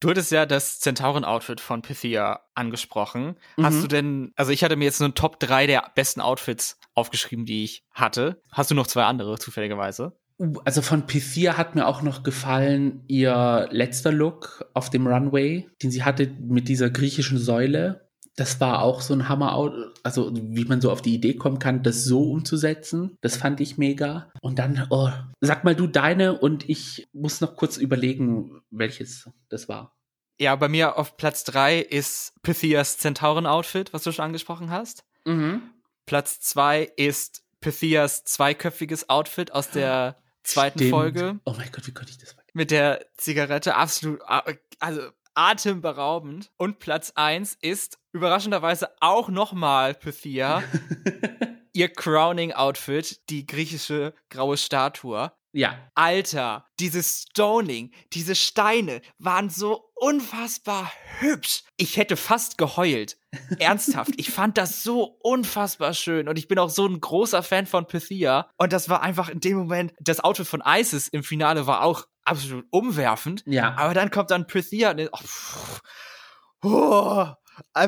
Du 0.01 0.09
hattest 0.09 0.33
ja 0.33 0.45
das 0.45 0.81
Zentauren-Outfit 0.81 1.61
von 1.61 1.81
Pythia 1.81 2.41
angesprochen. 2.55 3.37
Mhm. 3.55 3.65
Hast 3.65 3.81
du 3.81 3.87
denn, 3.87 4.33
also 4.35 4.51
ich 4.51 4.65
hatte 4.65 4.75
mir 4.75 4.83
jetzt 4.83 4.99
nur 4.99 5.13
Top 5.15 5.39
3 5.39 5.67
der 5.67 5.89
besten 5.95 6.19
Outfits 6.19 6.77
aufgeschrieben, 6.95 7.45
die 7.45 7.63
ich 7.63 7.83
hatte. 7.91 8.41
Hast 8.51 8.71
du 8.71 8.75
noch 8.75 8.87
zwei 8.87 9.03
andere, 9.03 9.37
zufälligerweise? 9.37 10.13
Uh, 10.39 10.59
also 10.65 10.81
von 10.81 11.05
Pythia 11.05 11.57
hat 11.57 11.75
mir 11.75 11.87
auch 11.87 12.01
noch 12.01 12.23
gefallen 12.23 13.03
ihr 13.07 13.67
letzter 13.71 14.11
Look 14.11 14.65
auf 14.73 14.89
dem 14.89 15.07
Runway, 15.07 15.69
den 15.81 15.91
sie 15.91 16.03
hatte 16.03 16.27
mit 16.41 16.67
dieser 16.67 16.89
griechischen 16.89 17.37
Säule. 17.37 18.09
Das 18.35 18.59
war 18.59 18.81
auch 18.81 19.01
so 19.01 19.13
ein 19.13 19.29
Hammer, 19.29 19.55
also 20.01 20.31
wie 20.33 20.65
man 20.65 20.81
so 20.81 20.91
auf 20.91 21.03
die 21.03 21.13
Idee 21.13 21.35
kommen 21.35 21.59
kann, 21.59 21.83
das 21.83 22.03
so 22.03 22.31
umzusetzen. 22.31 23.15
Das 23.21 23.37
fand 23.37 23.61
ich 23.61 23.77
mega. 23.77 24.31
Und 24.41 24.57
dann, 24.57 24.87
oh, 24.89 25.09
sag 25.39 25.63
mal 25.63 25.75
du 25.75 25.85
deine 25.85 26.39
und 26.39 26.67
ich 26.67 27.07
muss 27.13 27.41
noch 27.41 27.55
kurz 27.55 27.77
überlegen, 27.77 28.61
welches 28.71 29.29
das 29.49 29.69
war. 29.69 29.95
Ja, 30.39 30.55
bei 30.55 30.67
mir 30.67 30.97
auf 30.97 31.15
Platz 31.15 31.43
drei 31.43 31.77
ist 31.77 32.33
Pythias 32.41 32.97
Zentauren-Outfit, 32.97 33.93
was 33.93 34.03
du 34.03 34.11
schon 34.11 34.25
angesprochen 34.25 34.71
hast. 34.71 35.03
Mhm. 35.25 35.61
Platz 36.05 36.39
zwei 36.39 36.91
ist 36.95 37.43
Pythias 37.61 38.23
zweiköpfiges 38.25 39.09
Outfit 39.09 39.51
aus 39.53 39.69
der 39.69 40.17
zweiten 40.43 40.79
Stimmt. 40.79 40.91
Folge. 40.91 41.39
Oh 41.45 41.53
mein 41.57 41.71
Gott, 41.71 41.87
wie 41.87 41.93
konnte 41.93 42.11
ich 42.11 42.17
das 42.17 42.31
vergessen? 42.31 42.51
Mit 42.53 42.71
der 42.71 43.05
Zigarette 43.17 43.75
absolut, 43.75 44.21
also 44.79 45.01
atemberaubend. 45.33 46.51
Und 46.57 46.79
Platz 46.79 47.13
1 47.15 47.57
ist 47.61 47.99
überraschenderweise 48.11 48.89
auch 48.99 49.29
nochmal 49.29 49.93
Pythia. 49.93 50.63
ihr 51.73 51.89
Crowning-Outfit, 51.89 53.29
die 53.29 53.45
griechische 53.45 54.13
graue 54.29 54.57
Statue. 54.57 55.31
Ja. 55.51 55.77
Alter, 55.93 56.65
dieses 56.79 57.27
Stoning, 57.29 57.91
diese 58.13 58.35
Steine 58.35 59.01
waren 59.19 59.49
so 59.49 59.91
unfassbar 59.95 60.91
hübsch. 61.19 61.63
Ich 61.77 61.97
hätte 61.97 62.17
fast 62.17 62.57
geheult. 62.57 63.17
Ernsthaft. 63.59 64.11
ich 64.17 64.31
fand 64.31 64.57
das 64.57 64.83
so 64.83 65.17
unfassbar 65.21 65.93
schön 65.93 66.27
und 66.27 66.37
ich 66.37 66.47
bin 66.47 66.59
auch 66.59 66.69
so 66.69 66.85
ein 66.87 66.99
großer 66.99 67.43
Fan 67.43 67.65
von 67.65 67.87
Pythia. 67.87 68.49
Und 68.57 68.73
das 68.73 68.89
war 68.89 69.01
einfach 69.01 69.29
in 69.29 69.39
dem 69.39 69.57
Moment, 69.57 69.93
das 69.99 70.19
Outfit 70.19 70.47
von 70.47 70.63
Isis 70.65 71.07
im 71.07 71.23
Finale 71.23 71.67
war 71.67 71.83
auch 71.83 72.05
absolut 72.23 72.65
umwerfend. 72.69 73.43
Ja. 73.45 73.75
Aber 73.75 73.93
dann 73.93 74.11
kommt 74.11 74.31
dann 74.31 74.47
Pythia 74.47 74.91
und 74.91 75.09
oh, 75.11 75.17
pff, 75.17 75.81
oh, 76.63 77.27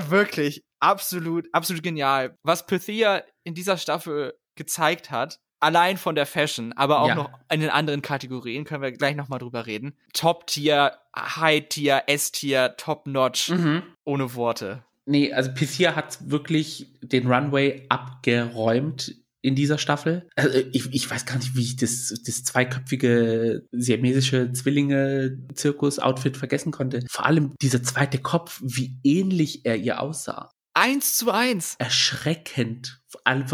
wirklich 0.09 0.63
absolut, 0.79 1.47
absolut 1.51 1.83
genial. 1.83 2.37
Was 2.43 2.65
Pythia 2.65 3.23
in 3.43 3.55
dieser 3.55 3.77
Staffel 3.77 4.33
gezeigt 4.55 5.11
hat, 5.11 5.39
allein 5.59 5.97
von 5.97 6.15
der 6.15 6.25
Fashion, 6.25 6.73
aber 6.73 6.99
auch 6.99 7.07
ja. 7.07 7.15
noch 7.15 7.29
in 7.51 7.59
den 7.59 7.69
anderen 7.69 8.01
Kategorien, 8.01 8.65
können 8.65 8.83
wir 8.83 8.91
gleich 8.91 9.15
nochmal 9.15 9.39
drüber 9.39 9.65
reden. 9.65 9.97
Top-Tier, 10.13 10.97
High-Tier, 11.17 12.03
S-Tier, 12.07 12.75
Top-Notch, 12.77 13.49
mhm. 13.49 13.83
ohne 14.03 14.35
Worte. 14.35 14.83
Nee, 15.05 15.31
also 15.33 15.51
P4 15.51 15.95
hat 15.95 16.29
wirklich 16.29 16.87
den 17.01 17.27
Runway 17.27 17.85
abgeräumt 17.89 19.15
in 19.45 19.53
dieser 19.53 19.77
Staffel. 19.77 20.27
Also 20.35 20.57
ich, 20.71 20.91
ich 20.91 21.09
weiß 21.09 21.27
gar 21.27 21.37
nicht, 21.37 21.55
wie 21.55 21.61
ich 21.61 21.75
das, 21.75 22.11
das 22.25 22.43
zweiköpfige 22.43 23.67
siamesische 23.71 24.51
Zwillinge-Zirkus-Outfit 24.51 26.35
vergessen 26.35 26.71
konnte. 26.71 27.05
Vor 27.07 27.27
allem 27.27 27.53
dieser 27.61 27.83
zweite 27.83 28.17
Kopf, 28.17 28.59
wie 28.63 28.97
ähnlich 29.03 29.63
er 29.65 29.75
ihr 29.75 30.01
aussah. 30.01 30.49
Eins 30.73 31.15
zu 31.15 31.31
eins. 31.31 31.75
Erschreckend. 31.77 33.01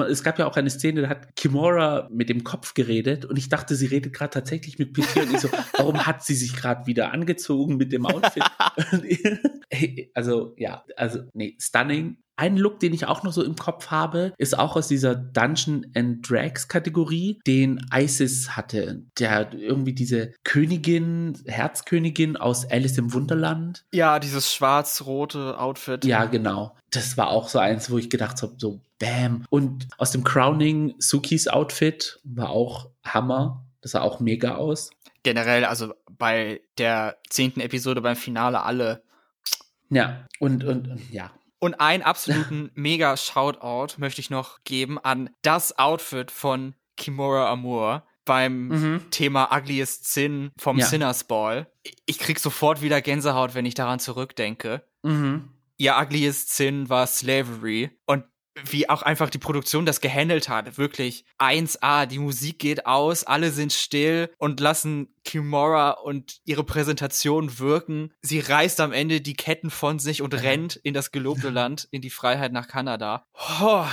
Es 0.10 0.24
gab 0.24 0.40
ja 0.40 0.48
auch 0.48 0.56
eine 0.56 0.70
Szene, 0.70 1.02
da 1.02 1.10
hat 1.10 1.36
Kimora 1.36 2.08
mit 2.12 2.30
dem 2.30 2.44
Kopf 2.44 2.74
geredet 2.74 3.26
und 3.26 3.38
ich 3.38 3.50
dachte, 3.50 3.76
sie 3.76 3.86
redet 3.86 4.14
gerade 4.14 4.32
tatsächlich 4.32 4.80
mit 4.80 4.94
Peter 4.94 5.22
und 5.22 5.34
ich 5.34 5.40
so, 5.40 5.50
warum 5.78 6.06
hat 6.06 6.24
sie 6.24 6.36
sich 6.36 6.56
gerade 6.56 6.88
wieder 6.88 7.12
angezogen 7.12 7.78
mit 7.78 7.92
dem 7.92 8.06
Outfit? 8.06 8.44
also, 10.14 10.54
ja, 10.58 10.84
also, 10.96 11.20
nee, 11.34 11.56
stunning. 11.60 12.18
Ein 12.38 12.58
Look, 12.58 12.80
den 12.80 12.94
ich 12.94 13.06
auch 13.06 13.22
noch 13.22 13.34
so 13.34 13.44
im 13.44 13.56
Kopf 13.56 13.92
habe, 13.92 14.34
ist 14.40 14.58
auch 14.58 14.76
aus 14.76 14.88
dieser 14.88 15.14
Dungeon 15.14 15.86
and 15.94 16.28
Drags 16.28 16.68
Kategorie, 16.68 17.40
den 17.46 17.86
Isis 17.94 18.56
hatte. 18.56 19.04
Der 19.20 19.54
irgendwie 19.54 19.94
diese 19.94 20.34
Königin, 20.44 21.38
Herzkönigin 21.46 22.38
aus 22.38 22.66
Alice 22.66 22.98
im 22.98 23.14
Wunderland. 23.14 23.86
Ja, 23.94 24.18
dieses 24.18 24.52
schwarz-rote 24.52 25.60
Outfit. 25.60 26.04
Ja, 26.04 26.26
genau. 26.26 26.76
Das 26.90 27.16
war 27.16 27.30
auch 27.30 27.48
so 27.48 27.60
eins, 27.60 27.92
wo 27.92 28.00
ich 28.00 28.10
gedacht 28.10 28.42
habe, 28.42 28.56
so 28.58 28.82
bam. 29.02 29.46
Und 29.50 29.88
aus 29.98 30.12
dem 30.12 30.24
Crowning 30.24 30.96
Sukis 31.00 31.48
Outfit 31.48 32.20
war 32.24 32.52
auch 32.52 32.90
Hammer. 33.04 33.66
Das 33.82 33.92
sah 33.92 34.02
auch 34.02 34.20
mega 34.20 34.56
aus. 34.56 34.92
Generell, 35.24 35.66
also 35.66 35.94
bei 36.10 36.62
der 36.78 37.18
zehnten 37.30 37.60
Episode 37.60 38.02
beim 38.02 38.16
Finale 38.16 38.64
alle. 38.64 39.04
Ja, 39.90 40.28
und, 40.40 40.64
und, 40.64 41.12
ja, 41.12 41.32
und 41.60 41.80
einen 41.80 42.04
absoluten 42.04 42.72
mega 42.76 43.18
Shoutout 43.18 43.96
möchte 43.98 44.22
ich 44.22 44.30
noch 44.30 44.64
geben 44.64 44.98
an 44.98 45.30
das 45.42 45.78
Outfit 45.78 46.32
von 46.32 46.76
Kimura 46.98 47.52
Amour 47.52 48.04
beim 48.26 48.68
mhm. 48.68 49.12
Thema 49.12 49.56
Ugliest 49.56 50.12
Sin 50.12 50.52
vom 50.58 50.78
ja. 50.78 50.86
Sinners 50.86 51.24
Ball. 51.24 51.68
Ich 52.06 52.20
krieg 52.20 52.40
sofort 52.40 52.82
wieder 52.82 53.02
Gänsehaut, 53.02 53.56
wenn 53.56 53.66
ich 53.66 53.74
daran 53.74 54.00
zurückdenke. 54.00 54.84
Mhm. 55.04 55.50
Ihr 55.78 55.98
Ugliest 55.98 56.56
Sin 56.56 56.90
war 56.90 57.08
Slavery 57.08 57.90
und 58.06 58.24
wie 58.70 58.90
auch 58.90 59.02
einfach 59.02 59.30
die 59.30 59.38
Produktion 59.38 59.86
das 59.86 60.02
gehandelt 60.02 60.50
hat. 60.50 60.78
Wirklich 60.78 61.26
1A, 61.40 62.06
die 62.06 62.20
Musik 62.20 62.60
geht 62.60 62.86
aus, 62.86 63.24
alle 63.24 63.52
sind 63.52 63.74
still 63.74 64.30
und 64.38 64.60
lassen 64.60 65.14
Kimora 65.24 65.92
und 65.92 66.42
ihre 66.46 66.64
Präsentation 66.64 67.60
wirken. 67.60 68.14
Sie 68.22 68.40
reißt 68.40 68.80
am 68.80 68.92
Ende 68.92 69.22
die 69.22 69.36
Ketten 69.36 69.70
von 69.70 70.00
sich 70.00 70.22
und 70.22 70.34
rennt 70.34 70.76
in 70.78 70.94
das 70.94 71.12
gelobte 71.12 71.50
Land, 71.52 71.88
in 71.92 72.02
die 72.02 72.10
Freiheit 72.10 72.52
nach 72.52 72.68
Kanada. 72.68 73.26
Oh. 73.62 73.86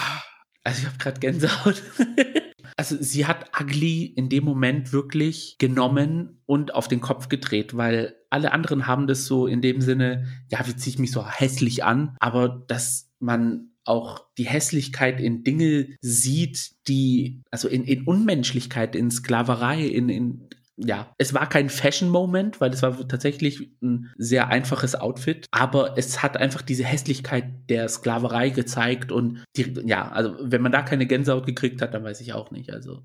Also 0.65 0.81
ich 0.83 0.87
habe 0.87 0.99
gerade 0.99 1.21
Gänsehaut. 1.21 1.83
also 2.77 2.97
sie 3.01 3.27
hat 3.27 3.51
Ugly 3.59 4.05
in 4.05 4.29
dem 4.29 4.45
Moment 4.45 4.93
wirklich 4.93 5.57
genommen 5.59 6.43
und 6.47 6.75
auf 6.75 6.89
den 6.89 7.01
Kopf 7.01 7.29
gedreht, 7.29 7.77
weil 7.77 8.17
alle 8.31 8.53
anderen 8.53 8.87
haben 8.87 9.07
das 9.07 9.25
so 9.25 9.47
in 9.47 9.63
dem 9.63 9.81
Sinne, 9.81 10.27
ja, 10.49 10.67
wie 10.67 10.77
ziehe 10.77 10.93
ich 10.93 10.99
mich 10.99 11.11
so 11.11 11.27
hässlich 11.27 11.85
an, 11.85 12.17
aber 12.21 12.49
dass 12.67 13.11
man 13.19 13.71
auch 13.89 14.27
die 14.37 14.47
Hässlichkeit 14.47 15.21
in 15.21 15.45
Dinge 15.45 15.97
sieht, 16.01 16.73
die, 16.89 17.43
also 17.51 17.69
in, 17.69 17.85
in 17.85 18.05
Unmenschlichkeit, 18.05 18.95
in 18.95 19.11
Sklaverei, 19.11 19.85
in, 19.85 20.09
in 20.09 20.49
ja, 20.81 21.13
es 21.19 21.35
war 21.35 21.49
kein 21.49 21.71
Fashion-Moment, 21.71 22.61
weil 22.61 22.73
es 22.73 22.83
war 22.83 23.09
tatsächlich 23.09 23.73
ein 23.83 24.11
sehr 24.17 24.49
einfaches 24.49 24.95
Outfit, 24.95 25.47
aber 25.51 25.99
es 25.99 26.23
hat 26.23 26.37
einfach 26.37 26.63
diese 26.63 26.85
Hässlichkeit 26.85 27.69
der 27.69 27.89
Sklaverei 27.89 28.51
gezeigt 28.51 29.11
und 29.11 29.45
die, 29.57 29.75
ja, 29.85 30.09
also 30.09 30.37
wenn 30.41 30.63
man 30.63 30.71
da 30.71 30.83
keine 30.83 31.07
Gänsehaut 31.07 31.47
gekriegt 31.47 31.83
hat, 31.83 31.95
dann 31.95 32.05
weiß 32.05 32.21
ich 32.21 32.33
auch 32.33 32.53
nicht, 32.53 32.73
also. 32.73 33.03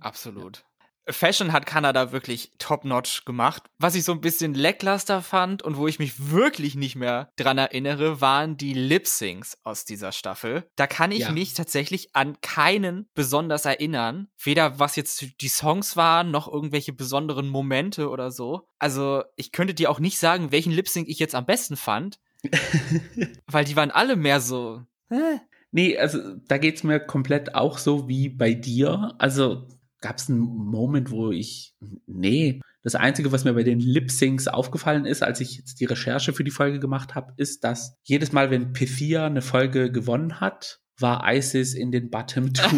Absolut. 0.00 0.66
Fashion 1.08 1.52
hat 1.52 1.66
Kanada 1.66 2.12
wirklich 2.12 2.52
top-notch 2.58 3.24
gemacht. 3.24 3.64
Was 3.78 3.94
ich 3.94 4.04
so 4.04 4.12
ein 4.12 4.20
bisschen 4.20 4.54
lackluster 4.54 5.22
fand 5.22 5.62
und 5.62 5.76
wo 5.76 5.86
ich 5.86 5.98
mich 5.98 6.30
wirklich 6.30 6.74
nicht 6.74 6.96
mehr 6.96 7.30
dran 7.36 7.58
erinnere, 7.58 8.20
waren 8.20 8.56
die 8.56 8.74
Lip-Syncs 8.74 9.58
aus 9.64 9.84
dieser 9.84 10.12
Staffel. 10.12 10.64
Da 10.76 10.86
kann 10.86 11.12
ich 11.12 11.20
ja. 11.20 11.32
mich 11.32 11.54
tatsächlich 11.54 12.14
an 12.14 12.40
keinen 12.40 13.08
besonders 13.14 13.64
erinnern. 13.64 14.28
Weder 14.42 14.78
was 14.78 14.96
jetzt 14.96 15.40
die 15.40 15.48
Songs 15.48 15.96
waren, 15.96 16.30
noch 16.30 16.50
irgendwelche 16.50 16.92
besonderen 16.92 17.48
Momente 17.48 18.08
oder 18.08 18.30
so. 18.30 18.68
Also 18.78 19.22
ich 19.36 19.52
könnte 19.52 19.74
dir 19.74 19.90
auch 19.90 20.00
nicht 20.00 20.18
sagen, 20.18 20.52
welchen 20.52 20.72
Lip-Sync 20.72 21.08
ich 21.08 21.18
jetzt 21.18 21.34
am 21.34 21.46
besten 21.46 21.76
fand. 21.76 22.18
weil 23.46 23.64
die 23.64 23.76
waren 23.76 23.90
alle 23.90 24.16
mehr 24.16 24.40
so. 24.40 24.82
Äh. 25.10 25.38
Nee, 25.70 25.98
also 25.98 26.20
da 26.46 26.58
geht's 26.58 26.84
mir 26.84 27.00
komplett 27.00 27.56
auch 27.56 27.78
so 27.78 28.08
wie 28.08 28.28
bei 28.28 28.54
dir. 28.54 29.14
Also 29.18 29.66
gab 30.04 30.18
es 30.18 30.28
einen 30.28 30.40
Moment, 30.40 31.10
wo 31.10 31.32
ich, 31.32 31.74
nee, 32.06 32.60
das 32.82 32.94
Einzige, 32.94 33.32
was 33.32 33.44
mir 33.44 33.54
bei 33.54 33.62
den 33.62 33.80
Lip-Syncs 33.80 34.48
aufgefallen 34.48 35.06
ist, 35.06 35.22
als 35.22 35.40
ich 35.40 35.56
jetzt 35.56 35.80
die 35.80 35.86
Recherche 35.86 36.34
für 36.34 36.44
die 36.44 36.50
Folge 36.50 36.78
gemacht 36.78 37.14
habe, 37.14 37.32
ist, 37.38 37.64
dass 37.64 37.96
jedes 38.04 38.30
Mal, 38.30 38.50
wenn 38.50 38.74
Pythia 38.74 39.24
eine 39.24 39.40
Folge 39.40 39.90
gewonnen 39.90 40.40
hat, 40.40 40.80
war 41.00 41.26
ISIS 41.32 41.72
in 41.72 41.90
den 41.90 42.10
Bottom 42.10 42.52
Two. 42.52 42.76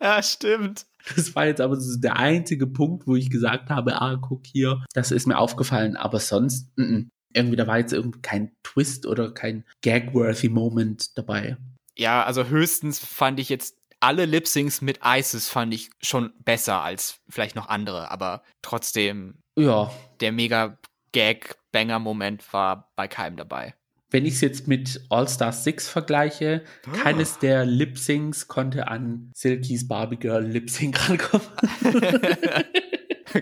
ja, 0.00 0.22
stimmt. 0.22 0.86
Das 1.16 1.34
war 1.34 1.46
jetzt 1.46 1.60
aber 1.60 1.74
so 1.74 1.98
der 1.98 2.16
einzige 2.16 2.68
Punkt, 2.68 3.08
wo 3.08 3.16
ich 3.16 3.28
gesagt 3.28 3.68
habe, 3.70 4.00
ah, 4.00 4.16
guck 4.16 4.46
hier, 4.46 4.84
das 4.94 5.10
ist 5.10 5.26
mir 5.26 5.38
aufgefallen, 5.38 5.96
aber 5.96 6.20
sonst, 6.20 6.70
n 6.78 6.84
-n. 6.84 7.08
irgendwie, 7.34 7.56
da 7.56 7.66
war 7.66 7.78
jetzt 7.78 7.92
irgendwie 7.92 8.20
kein 8.20 8.52
Twist 8.62 9.06
oder 9.06 9.34
kein 9.34 9.64
gag-worthy 9.82 10.50
Moment 10.50 11.18
dabei. 11.18 11.56
Ja, 11.96 12.22
also 12.22 12.46
höchstens 12.46 13.00
fand 13.00 13.40
ich 13.40 13.48
jetzt 13.48 13.76
alle 14.00 14.26
Lip-Syncs 14.26 14.82
mit 14.82 15.00
ISIS 15.04 15.48
fand 15.48 15.72
ich 15.74 15.90
schon 16.00 16.32
besser 16.44 16.82
als 16.82 17.20
vielleicht 17.28 17.56
noch 17.56 17.68
andere, 17.68 18.10
aber 18.10 18.42
trotzdem, 18.62 19.42
ja. 19.56 19.90
der 20.20 20.32
mega 20.32 20.78
Gag-Banger-Moment 21.12 22.52
war 22.52 22.92
bei 22.96 23.08
keinem 23.08 23.36
dabei. 23.36 23.74
Wenn 24.10 24.24
ich 24.24 24.34
es 24.34 24.40
jetzt 24.40 24.68
mit 24.68 25.00
All 25.10 25.28
Star 25.28 25.52
6 25.52 25.88
vergleiche, 25.88 26.62
oh. 26.86 26.92
keines 26.92 27.38
der 27.38 27.64
Lip-Syncs 27.64 28.46
konnte 28.48 28.86
an 28.88 29.32
Silkies 29.34 29.88
Barbie 29.88 30.16
Girl 30.16 30.44
Lip-Sync 30.44 31.08
rankommen. 31.08 31.46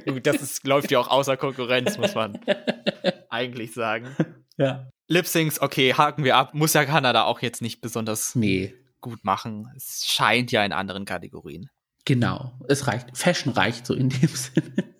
Gut, 0.06 0.26
das 0.26 0.40
ist, 0.40 0.66
läuft 0.66 0.90
ja 0.90 0.98
auch 0.98 1.08
außer 1.08 1.36
Konkurrenz, 1.36 1.98
muss 1.98 2.14
man 2.14 2.38
eigentlich 3.28 3.74
sagen. 3.74 4.08
Ja. 4.56 4.88
Lip-Syncs, 5.08 5.60
okay, 5.60 5.92
haken 5.92 6.24
wir 6.24 6.36
ab. 6.36 6.54
Muss 6.54 6.72
ja 6.72 6.86
Kanada 6.86 7.24
auch 7.24 7.42
jetzt 7.42 7.60
nicht 7.60 7.82
besonders 7.82 8.34
nee 8.34 8.74
gut 9.04 9.22
machen. 9.22 9.70
Es 9.76 10.06
scheint 10.06 10.50
ja 10.50 10.64
in 10.64 10.72
anderen 10.72 11.04
Kategorien. 11.04 11.68
Genau, 12.06 12.58
es 12.68 12.86
reicht. 12.86 13.16
Fashion 13.16 13.52
reicht 13.52 13.86
so 13.86 13.94
in 13.94 14.08
dem 14.08 14.28
Sinne. 14.34 14.94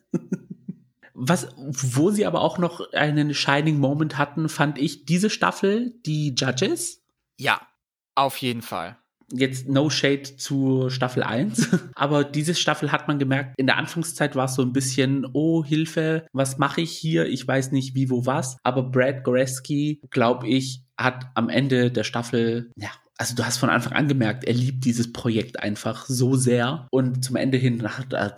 Was, 1.15 1.49
wo 1.57 2.11
sie 2.11 2.27
aber 2.27 2.43
auch 2.43 2.59
noch 2.59 2.93
einen 2.93 3.33
Shining 3.33 3.79
Moment 3.79 4.19
hatten, 4.19 4.49
fand 4.51 4.79
ich 4.79 5.07
diese 5.07 5.31
Staffel, 5.31 5.95
die 6.05 6.35
Judges. 6.37 7.03
Ja, 7.39 7.67
auf 8.15 8.37
jeden 8.39 8.61
Fall. 8.63 8.99
Jetzt 9.33 9.69
no 9.69 9.89
shade 9.89 10.37
zu 10.37 10.91
Staffel 10.91 11.23
1, 11.23 11.71
aber 11.95 12.25
diese 12.25 12.55
Staffel 12.55 12.93
hat 12.93 13.09
man 13.09 13.19
gemerkt, 13.19 13.55
in 13.57 13.67
der 13.67 13.79
Anfangszeit 13.79 14.37
war 14.37 14.45
es 14.45 14.55
so 14.55 14.61
ein 14.61 14.75
bisschen, 14.75 15.27
oh 15.33 15.65
Hilfe, 15.65 16.27
was 16.33 16.59
mache 16.59 16.83
ich 16.83 16.93
hier? 16.93 17.27
Ich 17.27 17.49
weiß 17.49 17.73
nicht 17.73 17.95
wie, 17.95 18.11
wo, 18.11 18.27
was. 18.27 18.59
Aber 18.63 18.83
Brad 18.83 19.25
Goreski, 19.25 20.03
glaube 20.11 20.47
ich, 20.47 20.85
hat 20.99 21.31
am 21.35 21.49
Ende 21.49 21.91
der 21.91 22.05
Staffel 22.05 22.71
ja, 22.77 22.91
also 23.17 23.35
du 23.35 23.45
hast 23.45 23.59
von 23.59 23.71
Anfang 23.71 23.93
an 23.93 24.09
gemerkt, 24.09 24.45
er 24.45 24.55
liebt 24.55 24.85
dieses 24.85 25.13
Projekt 25.13 25.61
einfach 25.61 26.07
so 26.07 26.35
sehr. 26.35 26.89
Und 26.91 27.25
zum 27.25 27.37
Ende 27.37 27.59
hin, 27.59 27.87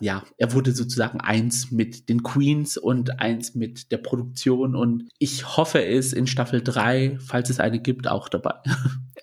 ja, 0.00 0.22
er 0.36 0.52
wurde 0.52 0.72
sozusagen 0.72 1.20
eins 1.20 1.70
mit 1.70 2.08
den 2.08 2.22
Queens 2.22 2.76
und 2.76 3.20
eins 3.20 3.54
mit 3.54 3.90
der 3.90 3.98
Produktion. 3.98 4.76
Und 4.76 5.08
ich 5.18 5.56
hoffe, 5.56 5.78
ist 5.78 6.12
in 6.12 6.26
Staffel 6.26 6.62
3, 6.62 7.18
falls 7.20 7.48
es 7.50 7.60
eine 7.60 7.80
gibt, 7.80 8.08
auch 8.08 8.28
dabei. 8.28 8.54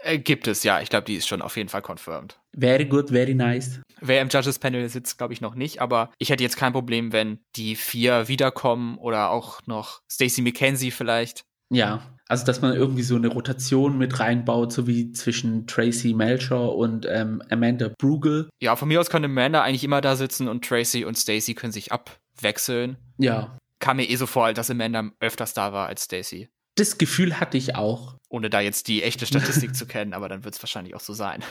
Äh, 0.06 0.20
gibt 0.20 0.48
es, 0.48 0.64
ja. 0.64 0.82
Ich 0.82 0.90
glaube, 0.90 1.06
die 1.06 1.16
ist 1.16 1.30
schon 1.30 1.42
auf 1.42 1.56
jeden 1.56 1.70
Fall 1.70 1.82
confirmed. 1.82 2.38
Very 2.58 2.84
good, 2.84 3.10
very 3.10 3.34
nice. 3.34 3.80
Wer 4.02 4.22
im 4.22 4.28
Judges 4.28 4.60
Panel 4.60 4.90
sitzt, 4.90 5.18
glaube 5.18 5.32
ich 5.32 5.40
noch 5.40 5.56
nicht, 5.56 5.82
aber 5.82 6.12
ich 6.18 6.30
hätte 6.30 6.44
jetzt 6.44 6.58
kein 6.58 6.74
Problem, 6.74 7.14
wenn 7.14 7.40
die 7.56 7.78
vier 7.78 8.28
wiederkommen 8.28 8.98
oder 8.98 9.30
auch 9.30 9.62
noch 9.66 10.02
Stacey 10.12 10.42
McKenzie 10.42 10.92
vielleicht. 10.92 11.46
Ja, 11.70 12.02
also 12.34 12.48
dass 12.48 12.62
man 12.62 12.76
irgendwie 12.76 13.04
so 13.04 13.16
eine 13.16 13.28
Rotation 13.28 14.00
mit 14.00 14.20
reinbaut, 14.20 14.74
so 14.74 14.88
wie 14.88 15.12
zwischen 15.12 15.68
Tracy 15.68 16.16
Melcher 16.16 16.74
und 16.74 17.06
ähm, 17.08 17.44
Amanda 17.52 17.92
Brugel. 18.00 18.50
Ja, 18.60 18.76
von 18.76 18.88
mir 18.88 19.00
aus 19.00 19.12
kann 19.12 19.24
Amanda 19.24 19.62
eigentlich 19.62 19.84
immer 19.84 20.02
da 20.02 20.16
sitzen 20.16 20.48
und 20.48 20.66
Tracy 20.66 21.06
und 21.06 21.16
Stacey 21.16 21.54
können 21.54 21.72
sich 21.72 21.92
abwechseln. 21.92 22.98
Ja. 23.20 23.56
Kam 23.78 23.98
mir 23.98 24.10
eh 24.10 24.16
so 24.16 24.26
vor, 24.26 24.52
dass 24.54 24.72
Amanda 24.72 25.12
öfters 25.20 25.54
da 25.54 25.74
war 25.74 25.88
als 25.88 26.06
Stacey. 26.06 26.50
Das 26.74 26.98
Gefühl 26.98 27.40
hatte 27.40 27.60
ich 27.60 27.76
auch. 27.76 28.18
Ohne 28.30 28.50
da 28.50 28.62
jetzt 28.62 28.88
die 28.88 29.04
echte 29.04 29.28
Statistik 29.28 29.76
zu 29.76 29.86
kennen, 29.86 30.14
aber 30.14 30.28
dann 30.28 30.44
wird 30.44 30.56
es 30.56 30.64
wahrscheinlich 30.64 30.96
auch 30.96 31.02
so 31.02 31.14
sein. 31.14 31.44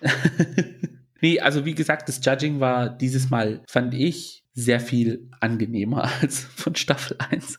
Nee, 1.20 1.38
also 1.40 1.66
wie 1.66 1.74
gesagt, 1.74 2.08
das 2.08 2.24
Judging 2.24 2.60
war 2.60 2.88
dieses 2.88 3.28
Mal, 3.28 3.62
fand 3.68 3.92
ich, 3.92 4.42
sehr 4.54 4.80
viel 4.80 5.28
angenehmer 5.40 6.10
als 6.20 6.40
von 6.40 6.74
Staffel 6.74 7.16
1. 7.18 7.58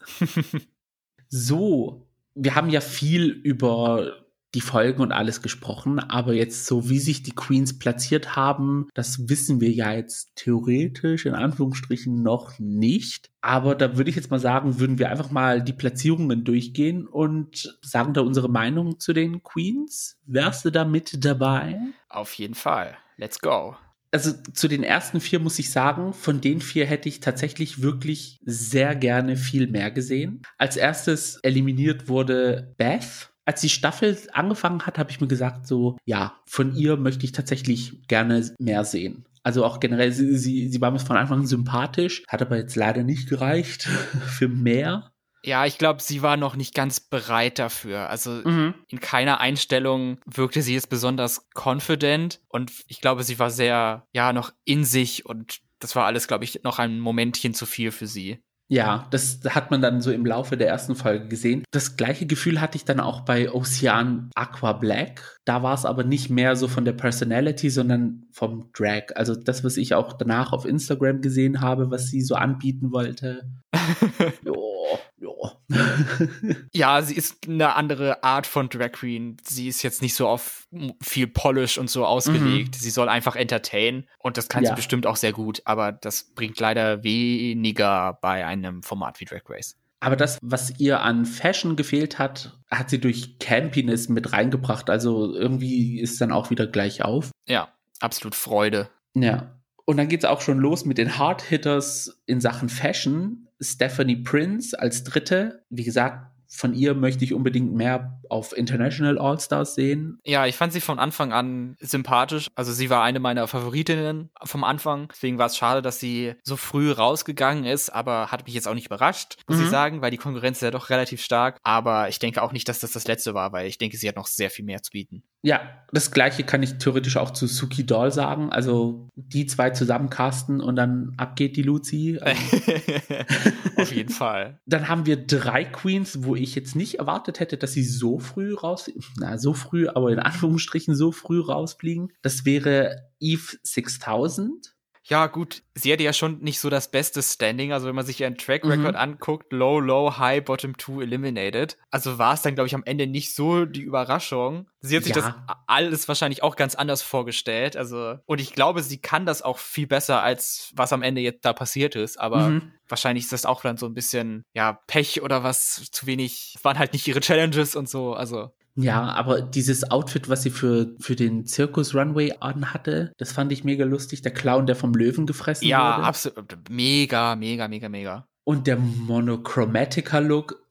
so, 1.30 2.08
wir 2.36 2.56
haben 2.56 2.70
ja 2.70 2.82
viel 2.82 3.30
über 3.30 4.22
die 4.54 4.62
Folgen 4.62 5.02
und 5.02 5.12
alles 5.12 5.42
gesprochen, 5.42 6.00
aber 6.00 6.34
jetzt 6.34 6.66
so 6.66 6.90
wie 6.90 7.00
sich 7.00 7.24
die 7.24 7.32
Queens 7.32 7.80
platziert 7.80 8.36
haben, 8.36 8.88
das 8.94 9.30
wissen 9.30 9.62
wir 9.62 9.72
ja 9.72 9.94
jetzt 9.94 10.36
theoretisch 10.36 11.26
in 11.26 11.36
Anführungsstrichen 11.36 12.22
noch 12.22 12.60
nicht. 12.60 13.30
Aber 13.40 13.76
da 13.76 13.98
würde 13.98 14.10
ich 14.10 14.16
jetzt 14.16 14.30
mal 14.30 14.40
sagen, 14.40 14.80
würden 14.80 15.00
wir 15.00 15.10
einfach 15.10 15.32
mal 15.32 15.64
die 15.64 15.74
Platzierungen 15.74 16.44
durchgehen 16.44 17.08
und 17.08 17.78
sagen 17.82 18.14
da 18.14 18.22
unsere 18.22 18.50
Meinung 18.50 19.00
zu 19.00 19.14
den 19.14 19.42
Queens. 19.42 20.18
Wärst 20.26 20.66
du 20.66 20.70
da 20.70 20.84
mit 20.84 21.24
dabei? 21.24 21.80
Auf 22.10 22.34
jeden 22.34 22.56
Fall. 22.56 22.98
Let's 23.18 23.40
go 23.40 23.76
also 24.12 24.34
zu 24.54 24.68
den 24.68 24.84
ersten 24.84 25.22
vier 25.22 25.40
muss 25.40 25.58
ich 25.60 25.72
sagen, 25.72 26.14
von 26.14 26.42
den 26.42 26.62
vier 26.62 26.86
hätte 26.86 27.10
ich 27.10 27.22
tatsächlich 27.22 27.82
wirklich 27.82 28.40
sehr 28.44 28.96
gerne 28.96 29.38
viel 29.38 29.68
mehr 29.68 29.90
gesehen. 29.90 30.42
Als 30.58 30.76
erstes 30.78 31.38
eliminiert 31.44 32.10
wurde 32.10 32.74
Beth 32.78 33.32
als 33.46 33.62
die 33.62 33.70
Staffel 33.70 34.18
angefangen 34.34 34.86
hat, 34.86 34.98
habe 34.98 35.12
ich 35.12 35.20
mir 35.20 35.28
gesagt, 35.28 35.68
so, 35.68 35.98
ja, 36.06 36.36
von 36.46 36.76
ihr 36.76 36.96
möchte 36.96 37.26
ich 37.26 37.32
tatsächlich 37.32 38.08
gerne 38.08 38.50
mehr 38.60 38.86
sehen. 38.86 39.26
Also 39.44 39.66
auch 39.66 39.80
generell, 39.80 40.12
sie, 40.12 40.38
sie, 40.38 40.70
sie 40.70 40.82
war 40.82 40.92
mir 40.92 41.00
von 41.00 41.18
Anfang 41.18 41.40
an 41.40 41.48
sympathisch, 41.48 42.24
hat 42.28 42.42
aber 42.42 42.58
jetzt 42.58 42.76
leider 42.76 43.04
nicht 43.04 43.28
gereicht 43.28 43.84
für 44.28 44.48
mehr. 44.48 45.11
Ja, 45.44 45.66
ich 45.66 45.78
glaube, 45.78 46.02
sie 46.02 46.22
war 46.22 46.38
noch 46.38 46.56
nicht 46.56 46.76
ganz 46.76 47.00
bereit 47.00 47.58
dafür. 47.58 48.10
Also 48.10 48.32
mhm. 48.32 48.76
in 48.88 49.00
keiner 49.00 49.40
Einstellung 49.40 50.20
wirkte 50.26 50.62
sie 50.62 50.74
jetzt 50.74 50.90
besonders 50.90 51.48
confident 51.56 52.40
und 52.48 52.72
ich 52.88 53.02
glaube, 53.02 53.24
sie 53.24 53.40
war 53.40 53.50
sehr, 53.50 54.06
ja, 54.14 54.34
noch 54.34 54.54
in 54.66 54.84
sich 54.84 55.26
und 55.26 55.62
das 55.80 55.96
war 55.96 56.06
alles, 56.06 56.28
glaube 56.28 56.44
ich, 56.44 56.64
noch 56.64 56.78
ein 56.78 57.00
Momentchen 57.00 57.54
zu 57.54 57.66
viel 57.66 57.92
für 57.92 58.08
sie. 58.08 58.40
Ja, 58.72 59.06
das 59.12 59.42
hat 59.50 59.70
man 59.70 59.82
dann 59.82 60.00
so 60.00 60.14
im 60.14 60.26
Laufe 60.26 60.56
der 60.56 60.70
ersten 60.70 60.96
Folge 60.96 61.28
gesehen. 61.28 61.66
Das 61.72 61.98
gleiche 61.98 62.26
Gefühl 62.26 62.62
hatte 62.62 62.78
ich 62.78 62.86
dann 62.86 63.02
auch 63.02 63.26
bei 63.26 63.52
Ocean 63.52 64.32
Aqua 64.34 64.72
Black. 64.72 65.36
Da 65.44 65.62
war 65.62 65.74
es 65.74 65.84
aber 65.84 66.06
nicht 66.06 66.30
mehr 66.30 66.56
so 66.56 66.70
von 66.70 66.86
der 66.86 66.94
Personality, 66.94 67.70
sondern 67.70 68.28
vom 68.32 68.72
Drag. 68.74 69.16
Also 69.16 69.36
das, 69.36 69.64
was 69.64 69.78
ich 69.78 69.94
auch 69.94 70.14
danach 70.14 70.52
auf 70.54 70.66
Instagram 70.66 71.22
gesehen 71.22 71.62
habe, 71.62 71.92
was 71.92 72.08
sie 72.08 72.22
so 72.22 72.36
anbieten 72.36 72.92
wollte. 72.92 73.50
jo, 74.46 75.00
jo. 75.18 75.52
ja, 76.74 77.02
sie 77.02 77.16
ist 77.16 77.48
eine 77.48 77.76
andere 77.76 78.24
Art 78.24 78.48
von 78.48 78.70
Drag 78.70 78.92
Queen. 78.92 79.38
Sie 79.44 79.68
ist 79.68 79.84
jetzt 79.84 80.02
nicht 80.02 80.16
so 80.16 80.28
auf 80.28 80.68
viel 81.02 81.28
Polish 81.28 81.78
und 81.78 81.90
so 81.90 82.06
ausgelegt. 82.06 82.76
Mhm. 82.76 82.80
Sie 82.80 82.90
soll 82.90 83.10
einfach 83.10 83.36
entertain 83.36 84.08
und 84.20 84.38
das 84.38 84.50
kann 84.50 84.64
ja. 84.64 84.70
sie 84.72 84.76
bestimmt 84.76 85.06
auch 85.06 85.16
sehr 85.16 85.34
gut, 85.34 85.62
aber 85.66 85.92
das 85.92 86.34
bringt 86.36 86.60
leider 86.60 87.04
weniger 87.04 88.18
bei 88.22 88.46
einem 88.46 88.84
Format 88.84 89.20
wie 89.20 89.26
Drag 89.26 89.42
Race. 89.48 89.78
Aber 90.04 90.16
das, 90.16 90.40
was 90.42 90.80
ihr 90.80 91.02
an 91.02 91.26
Fashion 91.26 91.76
gefehlt 91.76 92.18
hat, 92.18 92.58
hat 92.72 92.90
sie 92.90 93.00
durch 93.00 93.38
Campiness 93.38 94.10
mit 94.10 94.34
reingebracht. 94.34 94.90
Also 94.90 95.36
irgendwie 95.36 96.00
ist 96.00 96.20
dann 96.20 96.32
auch 96.32 96.50
wieder 96.50 96.66
gleich 96.66 97.04
auf. 97.04 97.30
Ja, 97.48 97.72
absolut 98.02 98.36
Freude. 98.36 98.90
Ja. 99.14 99.60
Und 99.86 99.98
dann 99.98 100.08
geht 100.08 100.24
es 100.24 100.30
auch 100.30 100.42
schon 100.42 100.60
los 100.60 100.86
mit 100.86 100.98
den 100.98 101.18
Hard 101.18 101.42
Hitters 101.42 102.22
in 102.26 102.40
Sachen 102.40 102.70
Fashion. 102.70 103.48
Stephanie 103.60 104.18
Prince 104.18 104.80
als 104.80 105.04
dritte. 105.04 105.66
Wie 105.70 105.84
gesagt, 105.84 106.32
von 106.54 106.74
ihr 106.74 106.94
möchte 106.94 107.24
ich 107.24 107.34
unbedingt 107.34 107.74
mehr 107.74 108.20
auf 108.30 108.56
International 108.56 109.18
All-Stars 109.18 109.74
sehen. 109.74 110.20
Ja, 110.26 110.46
ich 110.46 110.58
fand 110.58 110.74
sie 110.74 110.82
von 110.82 111.00
Anfang 111.00 111.32
an 111.32 111.78
sympathisch. 111.80 112.48
Also 112.56 112.74
sie 112.74 112.90
war 112.90 113.04
eine 113.04 113.22
meiner 113.22 113.48
Favoritinnen 113.48 114.32
vom 114.44 114.66
Anfang. 114.66 115.08
Deswegen 115.10 115.38
war 115.38 115.46
es 115.46 115.56
schade, 115.56 115.82
dass 115.82 116.02
sie 116.02 116.34
so 116.44 116.58
früh 116.58 116.92
rausgegangen 116.92 117.64
ist, 117.64 117.90
aber 117.90 118.32
hat 118.32 118.46
mich 118.46 118.54
jetzt 118.54 118.68
auch 118.68 118.74
nicht 118.74 118.88
überrascht, 118.88 119.38
muss 119.48 119.60
mhm. 119.60 119.64
ich 119.64 119.70
sagen, 119.70 120.02
weil 120.02 120.12
die 120.12 120.18
Konkurrenz 120.18 120.58
ist 120.58 120.64
ja 120.64 120.72
doch 120.72 120.90
relativ 120.90 121.22
stark. 121.22 121.58
Aber 121.64 122.10
ich 122.10 122.20
denke 122.20 122.42
auch 122.42 122.52
nicht, 122.52 122.68
dass 122.68 122.82
das 122.82 122.92
das 122.92 123.08
letzte 123.08 123.34
war, 123.34 123.54
weil 123.54 123.68
ich 123.68 123.78
denke, 123.78 123.96
sie 123.96 124.10
hat 124.10 124.18
noch 124.18 124.28
sehr 124.28 124.50
viel 124.50 124.66
mehr 124.66 124.84
zu 124.84 124.92
bieten. 124.92 125.24
Ja, 125.44 125.62
das 125.94 126.12
gleiche 126.12 126.44
kann 126.44 126.64
ich 126.64 126.78
theoretisch 126.78 127.18
auch 127.18 127.32
zu 127.32 127.48
Suki 127.48 127.86
Doll 127.86 128.12
sagen. 128.12 128.52
Also 128.52 129.10
die 129.16 129.46
zwei 129.46 129.72
zusammencasten 129.72 130.62
und 130.62 130.76
dann 130.76 131.14
abgeht 131.18 131.58
die 131.58 131.64
Luzi. 131.64 132.20
Auf 133.76 133.94
jeden 133.94 134.14
Fall. 134.14 134.60
Dann 134.66 134.88
haben 134.88 135.06
wir 135.06 135.18
drei 135.18 135.66
Queens, 135.66 136.24
wo 136.24 136.36
ich 136.36 136.56
jetzt 136.56 136.76
nicht 136.76 137.00
erwartet 137.00 137.40
hätte, 137.40 137.58
dass 137.58 137.74
sie 137.74 137.84
so 137.84 138.20
früh 138.20 138.54
raus, 138.54 138.90
na 139.18 139.38
so 139.38 139.54
früh, 139.54 139.88
aber 139.88 140.12
in 140.12 140.20
Anführungsstrichen 140.20 140.96
so 140.96 141.12
früh 141.12 141.42
rausfliegen. 141.42 142.14
Das 142.22 142.46
wäre 142.46 143.10
Eve 143.20 143.58
6000. 143.64 144.71
Ja, 145.04 145.28
gut, 145.28 145.64
sie 145.74 145.92
hatte 145.92 146.04
ja 146.04 146.14
schon 146.14 146.40
nicht 146.40 146.60
so 146.60 146.70
das 146.70 146.92
beste 146.92 147.24
Standing. 147.24 147.74
Also, 147.74 147.88
wenn 147.88 147.96
man 147.96 148.06
sich 148.06 148.22
ihren 148.22 148.38
Track 148.38 148.64
Record 148.64 148.94
mhm. 148.94 149.00
anguckt, 149.00 149.52
Low, 149.52 149.80
Low, 149.80 150.18
High, 150.18 150.44
Bottom 150.44 150.78
2 150.78 151.02
eliminated. 151.02 151.78
Also 151.90 152.20
war 152.20 152.36
es 152.36 152.44
dann, 152.44 152.54
glaube 152.54 152.68
ich, 152.68 152.76
am 152.76 152.84
Ende 152.84 153.08
nicht 153.08 153.34
so 153.34 153.66
die 153.66 153.82
Überraschung. 153.82 154.68
Sie 154.82 154.96
hat 154.96 155.04
sich 155.04 155.16
ja. 155.16 155.22
das 155.22 155.56
alles 155.66 156.08
wahrscheinlich 156.08 156.44
auch 156.44 156.56
ganz 156.56 156.76
anders 156.76 157.02
vorgestellt. 157.02 157.76
Also, 157.76 158.18
und 158.26 158.40
ich 158.42 158.54
glaube, 158.54 158.84
sie 158.84 159.00
kann 159.00 159.26
das 159.26 159.42
auch 159.42 159.58
viel 159.58 159.88
besser, 159.88 160.22
als 160.22 160.72
was 160.76 160.94
am 160.94 161.02
Ende 161.02 161.22
jetzt 161.22 161.46
da 161.46 161.54
passiert 161.54 161.96
ist. 161.96 162.20
Aber 162.20 162.50
mhm. 162.50 162.72
wahrscheinlich 162.88 163.24
ist 163.24 163.34
das 163.34 163.46
auch 163.46 163.62
dann 163.62 163.78
so 163.78 163.88
ein 163.88 163.96
bisschen, 163.96 164.46
ja, 164.54 164.80
Pech 164.86 165.24
oder 165.24 165.44
was 165.44 165.90
zu 165.92 166.06
wenig. 166.06 166.54
Es 166.58 166.64
waren 166.64 166.78
halt 166.78 166.94
nicht 166.94 167.08
ihre 167.08 167.22
Challenges 167.22 167.76
und 167.76 167.90
so. 167.90 168.14
Also. 168.14 168.52
Ja, 168.84 169.04
aber 169.04 169.42
dieses 169.42 169.90
Outfit, 169.92 170.30
was 170.30 170.44
sie 170.44 170.50
für, 170.50 170.96
für 171.00 171.16
den 171.16 171.46
Zirkus 171.46 171.96
Runway 171.96 172.34
anhatte, 172.40 173.14
das 173.18 173.32
fand 173.32 173.52
ich 173.52 173.64
mega 173.64 173.86
lustig. 173.86 174.22
Der 174.22 174.34
Clown, 174.34 174.66
der 174.66 174.76
vom 174.76 174.94
Löwen 174.94 175.26
gefressen 175.26 175.68
ja, 175.68 175.80
wurde. 175.80 176.02
Ja, 176.02 176.08
absolut. 176.08 176.70
Mega, 176.70 177.36
mega, 177.36 177.68
mega, 177.68 177.90
mega. 177.90 178.28
Und 178.44 178.68
der 178.68 178.78
Monochromatica-Look. 178.78 180.62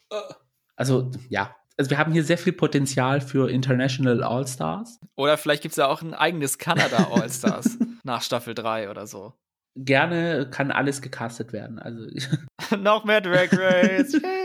Also, 0.77 1.11
ja. 1.29 1.55
Also, 1.77 1.91
wir 1.91 1.99
haben 1.99 2.13
hier 2.13 2.25
sehr 2.25 2.39
viel 2.39 2.53
Potenzial 2.53 3.21
für 3.21 3.51
International 3.51 4.23
All-Stars. 4.23 4.99
Oder 5.17 5.39
vielleicht 5.39 5.63
gibt 5.63 5.73
es 5.73 5.77
ja 5.77 5.87
auch 5.87 6.03
ein 6.03 6.15
eigenes 6.15 6.59
Kanada 6.59 7.09
All-Stars 7.13 7.79
nach 8.05 8.23
Staffel 8.23 8.55
3 8.55 8.91
oder 8.91 9.07
so. 9.07 9.35
Gerne 9.77 10.49
kann 10.51 10.71
alles 10.71 11.01
gecastet 11.01 11.53
werden. 11.53 11.79
Also. 11.79 12.07
Noch 12.79 13.05
mehr 13.05 13.21
Drag 13.21 13.49
Race. 13.53 14.21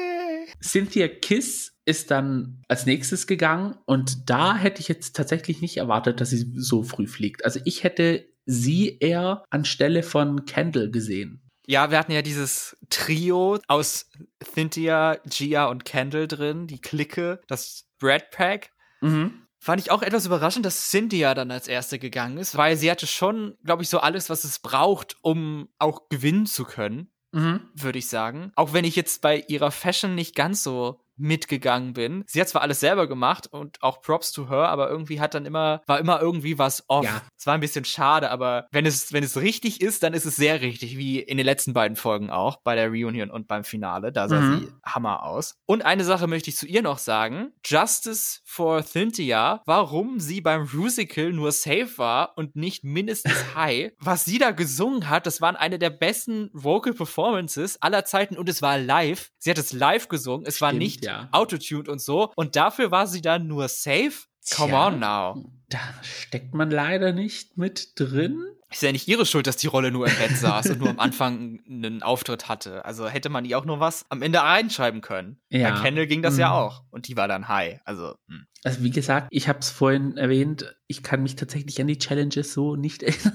Cynthia 0.61 1.07
Kiss 1.07 1.73
ist 1.85 2.11
dann 2.11 2.61
als 2.67 2.85
nächstes 2.85 3.27
gegangen 3.27 3.77
und 3.85 4.29
da 4.29 4.55
hätte 4.55 4.81
ich 4.81 4.87
jetzt 4.87 5.15
tatsächlich 5.15 5.61
nicht 5.61 5.77
erwartet, 5.77 6.19
dass 6.19 6.31
sie 6.31 6.51
so 6.55 6.83
früh 6.83 7.07
fliegt. 7.07 7.45
Also 7.45 7.59
ich 7.65 7.83
hätte 7.83 8.27
sie 8.45 8.97
eher 8.99 9.43
anstelle 9.49 10.03
von 10.03 10.45
Kendall 10.45 10.89
gesehen. 10.91 11.41
Ja, 11.67 11.89
wir 11.89 11.97
hatten 11.97 12.11
ja 12.11 12.21
dieses 12.21 12.77
Trio 12.89 13.59
aus 13.67 14.09
Cynthia, 14.43 15.17
Gia 15.25 15.65
und 15.65 15.83
Kendall 15.83 16.27
drin, 16.27 16.67
die 16.67 16.79
Clique, 16.79 17.39
das 17.47 17.87
Brad 17.99 18.29
Pack. 18.31 18.71
Mhm. 19.01 19.41
Fand 19.59 19.81
ich 19.81 19.89
auch 19.89 20.03
etwas 20.03 20.27
überraschend, 20.27 20.65
dass 20.65 20.91
Cynthia 20.91 21.33
dann 21.33 21.49
als 21.49 21.67
erste 21.67 21.97
gegangen 21.97 22.37
ist, 22.37 22.55
weil 22.55 22.77
sie 22.77 22.91
hatte 22.91 23.07
schon, 23.07 23.57
glaube 23.63 23.81
ich, 23.81 23.89
so 23.89 23.97
alles, 23.97 24.29
was 24.29 24.43
es 24.43 24.59
braucht, 24.59 25.17
um 25.21 25.69
auch 25.79 26.07
gewinnen 26.09 26.45
zu 26.45 26.65
können 26.65 27.09
mhm. 27.35 27.61
würde 27.73 27.99
ich 27.99 28.07
sagen. 28.07 28.51
Auch 28.55 28.73
wenn 28.73 28.85
ich 28.85 28.95
jetzt 28.95 29.21
bei 29.21 29.43
ihrer 29.47 29.71
Fashion 29.71 30.15
nicht 30.15 30.35
ganz 30.35 30.63
so 30.63 30.99
mitgegangen 31.17 31.93
bin. 31.93 32.23
Sie 32.27 32.41
hat 32.41 32.49
zwar 32.49 32.61
alles 32.61 32.79
selber 32.79 33.07
gemacht 33.07 33.47
und 33.47 33.81
auch 33.81 34.01
Props 34.01 34.31
to 34.31 34.49
her, 34.49 34.69
aber 34.69 34.89
irgendwie 34.89 35.19
hat 35.19 35.33
dann 35.33 35.45
immer, 35.45 35.81
war 35.87 35.99
immer 35.99 36.21
irgendwie 36.21 36.57
was 36.57 36.83
off. 36.87 37.05
Ja. 37.05 37.21
Es 37.37 37.47
war 37.47 37.53
ein 37.53 37.59
bisschen 37.59 37.85
schade, 37.85 38.31
aber 38.31 38.67
wenn 38.71 38.85
es, 38.85 39.13
wenn 39.13 39.23
es 39.23 39.37
richtig 39.37 39.81
ist, 39.81 40.03
dann 40.03 40.13
ist 40.13 40.25
es 40.25 40.35
sehr 40.35 40.61
richtig, 40.61 40.97
wie 40.97 41.19
in 41.19 41.37
den 41.37 41.45
letzten 41.45 41.73
beiden 41.73 41.95
Folgen 41.95 42.29
auch, 42.29 42.57
bei 42.63 42.75
der 42.75 42.89
Reunion 42.89 43.31
und 43.31 43.47
beim 43.47 43.63
Finale. 43.63 44.11
Da 44.11 44.27
sah 44.27 44.39
mhm. 44.39 44.59
sie 44.59 44.67
Hammer 44.83 45.23
aus. 45.23 45.55
Und 45.65 45.85
eine 45.85 46.03
Sache 46.03 46.27
möchte 46.27 46.49
ich 46.49 46.57
zu 46.57 46.67
ihr 46.67 46.81
noch 46.81 46.97
sagen. 46.97 47.53
Justice 47.65 48.41
for 48.43 48.83
Cynthia, 48.83 49.61
warum 49.65 50.19
sie 50.19 50.41
beim 50.41 50.67
Musical 50.71 51.31
nur 51.31 51.51
safe 51.51 51.97
war 51.97 52.37
und 52.37 52.55
nicht 52.55 52.83
mindestens 52.83 53.33
high. 53.55 53.91
Was 53.99 54.25
sie 54.25 54.37
da 54.37 54.51
gesungen 54.51 55.09
hat, 55.09 55.25
das 55.25 55.41
waren 55.41 55.55
eine 55.55 55.79
der 55.79 55.89
besten 55.89 56.49
Vocal 56.53 56.93
Performances 56.93 57.81
aller 57.81 58.05
Zeiten 58.05 58.37
und 58.37 58.49
es 58.49 58.61
war 58.61 58.77
live. 58.77 59.31
Sie 59.37 59.49
hat 59.49 59.57
es 59.57 59.73
live 59.73 60.07
gesungen. 60.07 60.45
Es 60.45 60.57
Stimmt. 60.57 60.71
war 60.71 60.73
nicht 60.73 61.04
ja. 61.05 61.29
autotuned 61.31 61.89
und 61.89 61.99
so. 61.99 62.31
Und 62.35 62.55
dafür 62.55 62.91
war 62.91 63.07
sie 63.07 63.21
dann 63.21 63.47
nur 63.47 63.67
safe. 63.67 64.13
Come 64.55 64.69
Tja, 64.69 64.87
on 64.87 64.99
now. 64.99 65.51
Da 65.69 65.79
steckt 66.03 66.53
man 66.53 66.69
leider 66.69 67.13
nicht 67.13 67.57
mit 67.57 67.99
drin. 67.99 68.43
Ist 68.69 68.83
ja 68.83 68.91
nicht 68.91 69.07
ihre 69.07 69.25
Schuld, 69.25 69.47
dass 69.47 69.57
die 69.57 69.67
Rolle 69.67 69.89
nur 69.89 70.07
im 70.07 70.15
Bett 70.17 70.35
saß 70.37 70.71
und 70.71 70.79
nur 70.79 70.89
am 70.89 70.99
Anfang 70.99 71.61
einen 71.67 72.03
Auftritt 72.03 72.49
hatte. 72.49 72.83
Also 72.85 73.07
hätte 73.07 73.29
man 73.29 73.45
ihr 73.45 73.57
auch 73.57 73.65
nur 73.65 73.79
was 73.79 74.05
am 74.09 74.21
Ende 74.21 74.39
reinschreiben 74.39 75.01
können. 75.01 75.39
Ja. 75.49 75.71
Bei 75.71 75.81
Kendall 75.81 76.07
ging 76.07 76.21
das 76.21 76.35
mhm. 76.35 76.41
ja 76.41 76.51
auch. 76.51 76.83
Und 76.91 77.07
die 77.07 77.17
war 77.17 77.27
dann 77.27 77.47
high. 77.47 77.79
Also. 77.85 78.15
Mh. 78.27 78.43
Also 78.65 78.81
wie 78.83 78.89
gesagt, 78.89 79.27
ich 79.29 79.47
habe 79.47 79.59
es 79.59 79.69
vorhin 79.69 80.17
erwähnt, 80.17 80.75
ich 80.87 81.03
kann 81.03 81.21
mich 81.21 81.35
tatsächlich 81.35 81.79
an 81.79 81.85
die 81.87 81.99
Challenges 81.99 82.51
so 82.51 82.75
nicht 82.75 83.03
erinnern. 83.03 83.31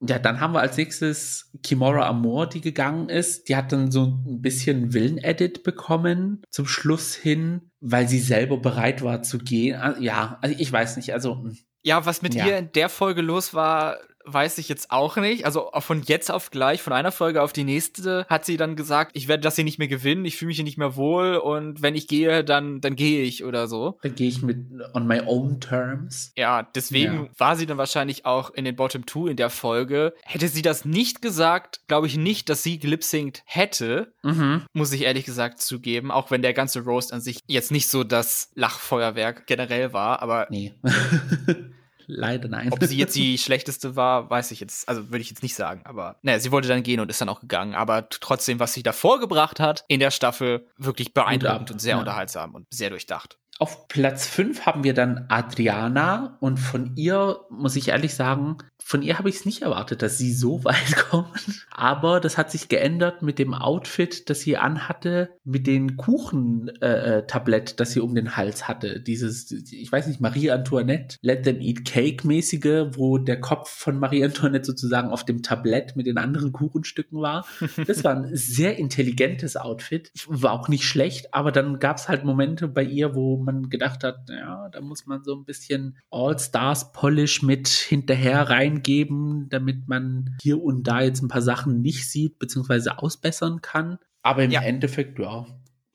ja, 0.00 0.18
dann 0.18 0.40
haben 0.40 0.52
wir 0.54 0.60
als 0.60 0.76
nächstes 0.76 1.50
Kimora 1.62 2.06
Amor, 2.06 2.48
die 2.48 2.60
gegangen 2.60 3.08
ist. 3.08 3.48
Die 3.48 3.56
hat 3.56 3.72
dann 3.72 3.90
so 3.90 4.04
ein 4.04 4.40
bisschen 4.40 4.92
Willen-Edit 4.92 5.62
bekommen 5.64 6.42
zum 6.50 6.66
Schluss 6.66 7.14
hin, 7.14 7.70
weil 7.80 8.08
sie 8.08 8.20
selber 8.20 8.58
bereit 8.58 9.02
war 9.02 9.22
zu 9.22 9.38
gehen. 9.38 9.80
Ah, 9.80 9.96
ja, 9.98 10.38
also 10.40 10.54
ich 10.58 10.70
weiß 10.70 10.96
nicht. 10.96 11.12
Also 11.12 11.38
hm. 11.42 11.56
Ja, 11.82 12.06
was 12.06 12.22
mit 12.22 12.34
Ja. 12.34 12.46
ihr 12.46 12.58
in 12.58 12.72
der 12.72 12.88
Folge 12.88 13.20
los 13.20 13.52
war, 13.52 13.98
weiß 14.26 14.58
ich 14.58 14.68
jetzt 14.68 14.90
auch 14.90 15.16
nicht. 15.16 15.44
Also 15.46 15.72
auch 15.72 15.82
von 15.82 16.02
jetzt 16.02 16.30
auf 16.30 16.50
gleich, 16.50 16.82
von 16.82 16.92
einer 16.92 17.12
Folge 17.12 17.42
auf 17.42 17.52
die 17.52 17.64
nächste, 17.64 18.26
hat 18.28 18.44
sie 18.44 18.56
dann 18.56 18.76
gesagt, 18.76 19.10
ich 19.14 19.28
werde 19.28 19.42
das 19.42 19.56
hier 19.56 19.64
nicht 19.64 19.78
mehr 19.78 19.88
gewinnen, 19.88 20.24
ich 20.24 20.36
fühle 20.36 20.48
mich 20.48 20.56
hier 20.56 20.64
nicht 20.64 20.78
mehr 20.78 20.96
wohl 20.96 21.36
und 21.36 21.82
wenn 21.82 21.94
ich 21.94 22.08
gehe, 22.08 22.42
dann, 22.44 22.80
dann 22.80 22.96
gehe 22.96 23.22
ich 23.22 23.44
oder 23.44 23.68
so. 23.68 23.98
Dann 24.02 24.14
gehe 24.14 24.28
ich 24.28 24.42
mit 24.42 24.58
on 24.94 25.06
my 25.06 25.20
own 25.26 25.60
terms. 25.60 26.32
Ja, 26.36 26.62
deswegen 26.74 27.14
Ja. 27.24 27.28
war 27.38 27.56
sie 27.56 27.66
dann 27.66 27.78
wahrscheinlich 27.78 28.24
auch 28.26 28.50
in 28.50 28.64
den 28.64 28.76
Bottom 28.76 29.06
Two 29.06 29.26
in 29.26 29.36
der 29.36 29.50
Folge. 29.50 30.14
Hätte 30.24 30.48
sie 30.48 30.62
das 30.62 30.84
nicht 30.84 31.20
gesagt, 31.22 31.80
glaube 31.88 32.06
ich 32.06 32.16
nicht, 32.16 32.48
dass 32.48 32.62
sie 32.62 32.78
gelipsingt 32.78 33.42
hätte, 33.46 34.12
Mhm. 34.22 34.62
muss 34.72 34.92
ich 34.92 35.02
ehrlich 35.02 35.24
gesagt 35.26 35.60
zugeben, 35.60 36.10
auch 36.10 36.30
wenn 36.30 36.42
der 36.42 36.54
ganze 36.54 36.80
Roast 36.80 37.12
an 37.12 37.20
sich 37.20 37.40
jetzt 37.46 37.70
nicht 37.72 37.88
so 37.88 38.04
das 38.04 38.50
Lachfeuerwerk 38.54 39.46
generell 39.46 39.92
war, 39.92 40.22
aber 40.22 40.46
Nee. 40.50 40.72
Leider 42.06 42.48
nein. 42.48 42.72
ob 42.72 42.82
sie 42.82 42.96
jetzt 42.96 43.16
die 43.16 43.38
schlechteste 43.38 43.96
war, 43.96 44.30
weiß 44.30 44.50
ich 44.50 44.60
jetzt, 44.60 44.88
also 44.88 45.10
würde 45.10 45.20
ich 45.20 45.30
jetzt 45.30 45.42
nicht 45.42 45.54
sagen, 45.54 45.82
aber 45.84 46.16
naja, 46.22 46.38
sie 46.38 46.52
wollte 46.52 46.68
dann 46.68 46.82
gehen 46.82 47.00
und 47.00 47.10
ist 47.10 47.20
dann 47.20 47.28
auch 47.28 47.40
gegangen, 47.40 47.74
aber 47.74 48.08
trotzdem, 48.08 48.60
was 48.60 48.72
sie 48.72 48.82
davor 48.82 49.20
gebracht 49.20 49.60
hat 49.60 49.84
in 49.88 50.00
der 50.00 50.10
Staffel, 50.10 50.66
wirklich 50.76 51.14
beeindruckend 51.14 51.70
und 51.70 51.80
sehr 51.80 51.94
ja. 51.94 51.98
unterhaltsam 51.98 52.54
und 52.54 52.66
sehr 52.70 52.90
durchdacht. 52.90 53.38
Auf 53.60 53.86
Platz 53.86 54.26
5 54.26 54.66
haben 54.66 54.82
wir 54.82 54.94
dann 54.94 55.26
Adriana 55.28 56.36
und 56.40 56.58
von 56.58 56.96
ihr 56.96 57.38
muss 57.50 57.76
ich 57.76 57.88
ehrlich 57.88 58.14
sagen, 58.14 58.58
von 58.82 59.00
ihr 59.00 59.16
habe 59.16 59.28
ich 59.28 59.36
es 59.36 59.46
nicht 59.46 59.62
erwartet, 59.62 60.02
dass 60.02 60.18
sie 60.18 60.32
so 60.32 60.64
weit 60.64 60.96
kommt. 61.08 61.66
Aber 61.70 62.18
das 62.18 62.36
hat 62.36 62.50
sich 62.50 62.68
geändert 62.68 63.22
mit 63.22 63.38
dem 63.38 63.54
Outfit, 63.54 64.28
das 64.28 64.40
sie 64.40 64.56
anhatte, 64.56 65.30
mit 65.44 65.68
den 65.68 65.96
Kuchen-Tablett, 65.96 67.78
das 67.78 67.92
sie 67.92 68.00
um 68.00 68.16
den 68.16 68.36
Hals 68.36 68.66
hatte. 68.66 69.00
Dieses, 69.00 69.50
ich 69.52 69.90
weiß 69.90 70.08
nicht, 70.08 70.20
Marie 70.20 70.50
Antoinette, 70.50 71.18
Let 71.22 71.44
Them 71.44 71.60
Eat 71.60 71.84
Cake-mäßige, 71.94 72.96
wo 72.96 73.18
der 73.18 73.40
Kopf 73.40 73.70
von 73.70 74.00
Marie 74.00 74.24
Antoinette 74.24 74.64
sozusagen 74.64 75.10
auf 75.10 75.24
dem 75.24 75.44
Tablett 75.44 75.94
mit 75.94 76.06
den 76.06 76.18
anderen 76.18 76.50
Kuchenstücken 76.50 77.20
war. 77.20 77.46
Das 77.86 78.02
war 78.02 78.16
ein 78.16 78.34
sehr 78.34 78.78
intelligentes 78.78 79.56
Outfit, 79.56 80.10
war 80.26 80.50
auch 80.50 80.66
nicht 80.66 80.88
schlecht, 80.88 81.32
aber 81.32 81.52
dann 81.52 81.78
gab 81.78 81.98
es 81.98 82.08
halt 82.08 82.24
Momente 82.24 82.66
bei 82.66 82.82
ihr, 82.82 83.14
wo 83.14 83.36
man 83.36 83.68
gedacht 83.70 84.02
hat, 84.02 84.28
ja, 84.28 84.68
da 84.70 84.80
muss 84.80 85.06
man 85.06 85.22
so 85.22 85.36
ein 85.36 85.44
bisschen 85.44 85.96
All-Stars-Polish 86.10 87.42
mit 87.42 87.68
hinterher 87.68 88.50
reingeben, 88.50 89.48
damit 89.48 89.86
man 89.86 90.36
hier 90.42 90.60
und 90.60 90.88
da 90.88 91.00
jetzt 91.00 91.22
ein 91.22 91.28
paar 91.28 91.42
Sachen 91.42 91.80
nicht 91.80 92.10
sieht, 92.10 92.40
beziehungsweise 92.40 92.98
ausbessern 92.98 93.60
kann. 93.62 93.98
Aber 94.22 94.42
im 94.42 94.50
Ja. 94.50 94.62
Endeffekt, 94.62 95.20
ja, 95.20 95.46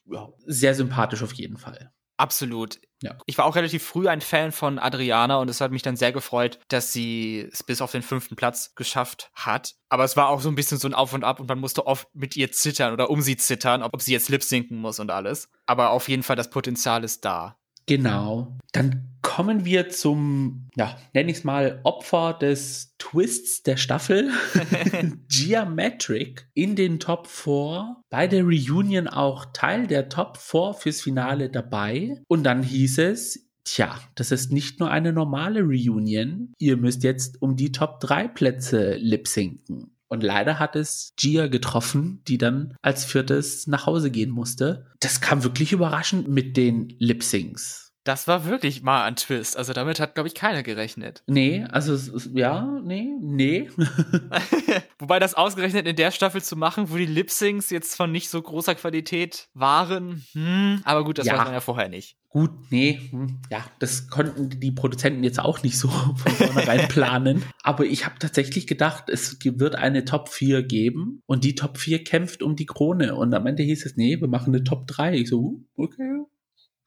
ja, 0.09 0.29
sehr 0.45 0.75
sympathisch 0.75 1.23
auf 1.23 1.33
jeden 1.33 1.57
Fall. 1.57 1.91
Absolut. 2.19 2.81
Ja. 3.01 3.17
Ich 3.27 3.37
war 3.37 3.45
auch 3.45 3.55
relativ 3.55 3.81
früh 3.81 4.09
ein 4.09 4.19
Fan 4.19 4.51
von 4.51 4.77
Adriana 4.77 5.37
und 5.37 5.49
es 5.49 5.61
hat 5.61 5.71
mich 5.71 5.83
dann 5.83 5.95
sehr 5.95 6.11
gefreut, 6.11 6.59
dass 6.67 6.91
sie 6.91 7.47
es 7.49 7.63
bis 7.63 7.81
auf 7.81 7.93
den 7.93 8.01
fünften 8.01 8.35
Platz 8.35 8.75
geschafft 8.75 9.31
hat. 9.33 9.75
Aber 9.87 10.03
es 10.03 10.17
war 10.17 10.27
auch 10.27 10.41
so 10.41 10.49
ein 10.49 10.55
bisschen 10.55 10.77
so 10.77 10.89
ein 10.89 10.93
Auf 10.93 11.13
und 11.13 11.23
Ab 11.23 11.39
und 11.39 11.47
man 11.47 11.59
musste 11.59 11.87
oft 11.87 12.13
mit 12.13 12.35
ihr 12.35 12.51
zittern 12.51 12.91
oder 12.91 13.09
um 13.09 13.21
sie 13.21 13.37
zittern, 13.37 13.83
ob 13.83 14.01
sie 14.01 14.11
jetzt 14.11 14.27
lip 14.27 14.43
sinken 14.43 14.79
muss 14.79 14.99
und 14.99 15.11
alles. 15.11 15.49
Aber 15.65 15.91
auf 15.91 16.09
jeden 16.09 16.23
Fall 16.23 16.35
das 16.35 16.49
Potenzial 16.49 17.05
ist 17.05 17.23
da. 17.23 17.57
Genau. 17.89 18.55
Dann 18.71 19.17
kommen 19.23 19.65
wir 19.65 19.89
zum, 19.89 20.67
ja, 20.75 20.95
nenne 21.15 21.31
ich 21.31 21.37
es 21.37 21.43
mal, 21.43 21.79
Opfer 21.83 22.37
des 22.39 22.95
Twists 22.99 23.63
der 23.63 23.77
Staffel. 23.77 24.29
Geometric 25.27 26.47
in 26.53 26.75
den 26.75 26.99
Top 26.99 27.25
4. 27.25 27.95
Bei 28.11 28.27
der 28.27 28.43
Reunion 28.43 29.07
auch 29.07 29.47
Teil 29.53 29.87
der 29.87 30.07
Top 30.07 30.37
4 30.37 30.75
fürs 30.75 31.01
Finale 31.01 31.49
dabei. 31.49 32.21
Und 32.27 32.43
dann 32.43 32.61
hieß 32.61 32.99
es, 32.99 33.49
Tja, 33.65 33.99
das 34.15 34.31
ist 34.31 34.51
nicht 34.51 34.79
nur 34.79 34.89
eine 34.89 35.13
normale 35.13 35.61
Reunion. 35.61 36.53
Ihr 36.57 36.77
müsst 36.77 37.03
jetzt 37.03 37.41
um 37.41 37.55
die 37.55 37.71
Top 37.71 37.99
3 37.99 38.27
Plätze 38.27 38.95
lip-sinken. 38.95 39.91
Und 40.09 40.23
leider 40.23 40.59
hat 40.59 40.75
es 40.75 41.13
Gia 41.17 41.47
getroffen, 41.47 42.21
die 42.27 42.37
dann 42.37 42.75
als 42.81 43.05
viertes 43.05 43.67
nach 43.67 43.85
Hause 43.85 44.09
gehen 44.11 44.31
musste. 44.31 44.87
Das 44.99 45.21
kam 45.21 45.43
wirklich 45.43 45.71
überraschend 45.71 46.27
mit 46.27 46.57
den 46.57 46.95
Lip-Syncs. 46.97 47.88
Das 48.09 48.27
war 48.27 48.45
wirklich 48.45 48.81
mal 48.81 49.03
ein 49.03 49.15
Twist. 49.15 49.55
Also 49.55 49.71
damit 49.71 49.99
hat, 49.99 50.15
glaube 50.15 50.25
ich, 50.27 50.33
keiner 50.33 50.63
gerechnet. 50.63 51.21
Nee, 51.27 51.63
also 51.69 51.93
ist- 51.93 52.31
ja, 52.33 52.79
nee, 52.83 53.13
nee. 53.21 53.69
Wobei 54.97 55.19
das 55.19 55.35
ausgerechnet 55.35 55.87
in 55.87 55.95
der 55.95 56.09
Staffel 56.09 56.41
zu 56.41 56.55
machen, 56.55 56.89
wo 56.89 56.97
die 56.97 57.05
Lip-Syncs 57.05 57.69
jetzt 57.69 57.95
von 57.95 58.11
nicht 58.11 58.29
so 58.31 58.41
großer 58.41 58.73
Qualität 58.73 59.47
waren, 59.53 60.25
hm, 60.33 60.81
aber 60.85 61.03
gut, 61.03 61.19
das 61.19 61.27
Ja. 61.27 61.33
weiß 61.37 61.43
man 61.45 61.53
ja 61.53 61.59
vorher 61.61 61.87
nicht. 61.87 62.17
Gut, 62.29 62.51
nee, 62.71 62.99
hm, 63.11 63.41
ja, 63.51 63.63
das 63.79 64.07
konnten 64.07 64.49
die 64.59 64.71
Produzenten 64.71 65.23
jetzt 65.23 65.39
auch 65.39 65.61
nicht 65.63 65.77
so 65.77 65.87
von 66.15 66.31
vornherein 66.31 66.87
planen. 66.87 67.43
Aber 67.63 67.85
ich 67.85 68.05
habe 68.05 68.15
tatsächlich 68.19 68.65
gedacht, 68.67 69.05
es 69.09 69.37
wird 69.43 69.75
eine 69.75 70.03
Top 70.05 70.29
4 70.29 70.63
geben 70.63 71.21
und 71.27 71.43
die 71.43 71.53
Top 71.55 71.77
4 71.77 72.03
kämpft 72.03 72.41
um 72.43 72.55
die 72.55 72.65
Krone. 72.67 73.15
Und 73.15 73.33
am 73.33 73.45
Ende 73.47 73.63
hieß 73.63 73.85
es, 73.85 73.97
nee, 73.97 74.19
wir 74.19 74.27
machen 74.27 74.53
eine 74.53 74.63
Top 74.63 74.85
3. 74.87 75.13
Ich 75.15 75.29
so, 75.29 75.39
uh, 75.39 75.65
okay, 75.75 76.21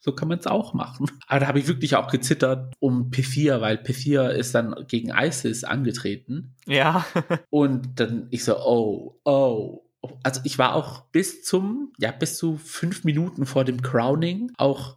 so 0.05 0.13
kann 0.13 0.27
man 0.29 0.39
es 0.39 0.49
auch 0.49 0.75
machen. 0.75 1.07
Aber 1.29 1.41
da 1.41 1.47
habe 1.47 1.61
ich 1.61 1.69
wirklich 1.69 1.95
auch 1.95 2.11
gezittert 2.11 2.75
um 2.81 3.11
P4, 3.11 3.61
weil 3.61 3.77
P4 3.77 4.31
ist 4.31 4.53
dann 4.55 4.75
gegen 4.89 5.11
ISIS 5.11 5.63
angetreten. 5.63 6.55
Ja. 6.67 7.07
Und 7.51 8.01
dann 8.01 8.27
ich 8.31 8.45
so, 8.45 8.59
oh, 8.59 9.21
oh. 9.25 9.85
Also 10.25 10.41
ich 10.43 10.59
war 10.59 10.75
auch 10.75 11.03
bis 11.13 11.45
zum, 11.45 11.93
ja, 11.99 12.11
bis 12.11 12.37
zu 12.37 12.57
fünf 12.57 13.05
Minuten 13.05 13.47
vor 13.47 13.65
dem 13.65 13.81
Crowning 13.83 14.51
auch, 14.59 14.97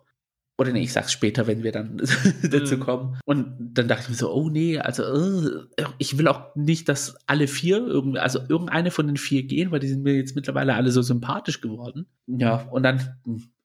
oder 0.58 0.72
nee, 0.72 0.82
ich 0.82 0.94
sag's 0.94 1.12
später, 1.12 1.46
wenn 1.46 1.62
wir 1.62 1.72
dann 1.72 1.98
dazu 2.42 2.78
Mhm. 2.78 2.80
kommen. 2.80 3.20
Und 3.26 3.56
dann 3.60 3.88
dachte 3.88 4.04
ich 4.06 4.10
mir 4.10 4.16
so, 4.16 4.34
oh 4.34 4.50
nee, 4.50 4.80
also 4.80 5.04
äh, 5.78 5.84
ich 6.00 6.18
will 6.18 6.28
auch 6.28 6.56
nicht, 6.56 6.90
dass 6.90 7.16
alle 7.28 7.48
vier, 7.48 7.86
irgendwie, 7.86 8.18
also 8.18 8.40
irgendeine 8.50 8.90
von 8.90 9.06
den 9.06 9.18
vier 9.18 9.44
gehen, 9.44 9.70
weil 9.70 9.82
die 9.82 9.90
sind 9.90 10.02
mir 10.02 10.16
jetzt 10.16 10.36
mittlerweile 10.36 10.74
alle 10.74 10.90
so 10.92 11.04
sympathisch 11.04 11.62
geworden. 11.62 12.08
Ja, 12.26 12.68
und 12.72 12.82
dann, 12.82 13.16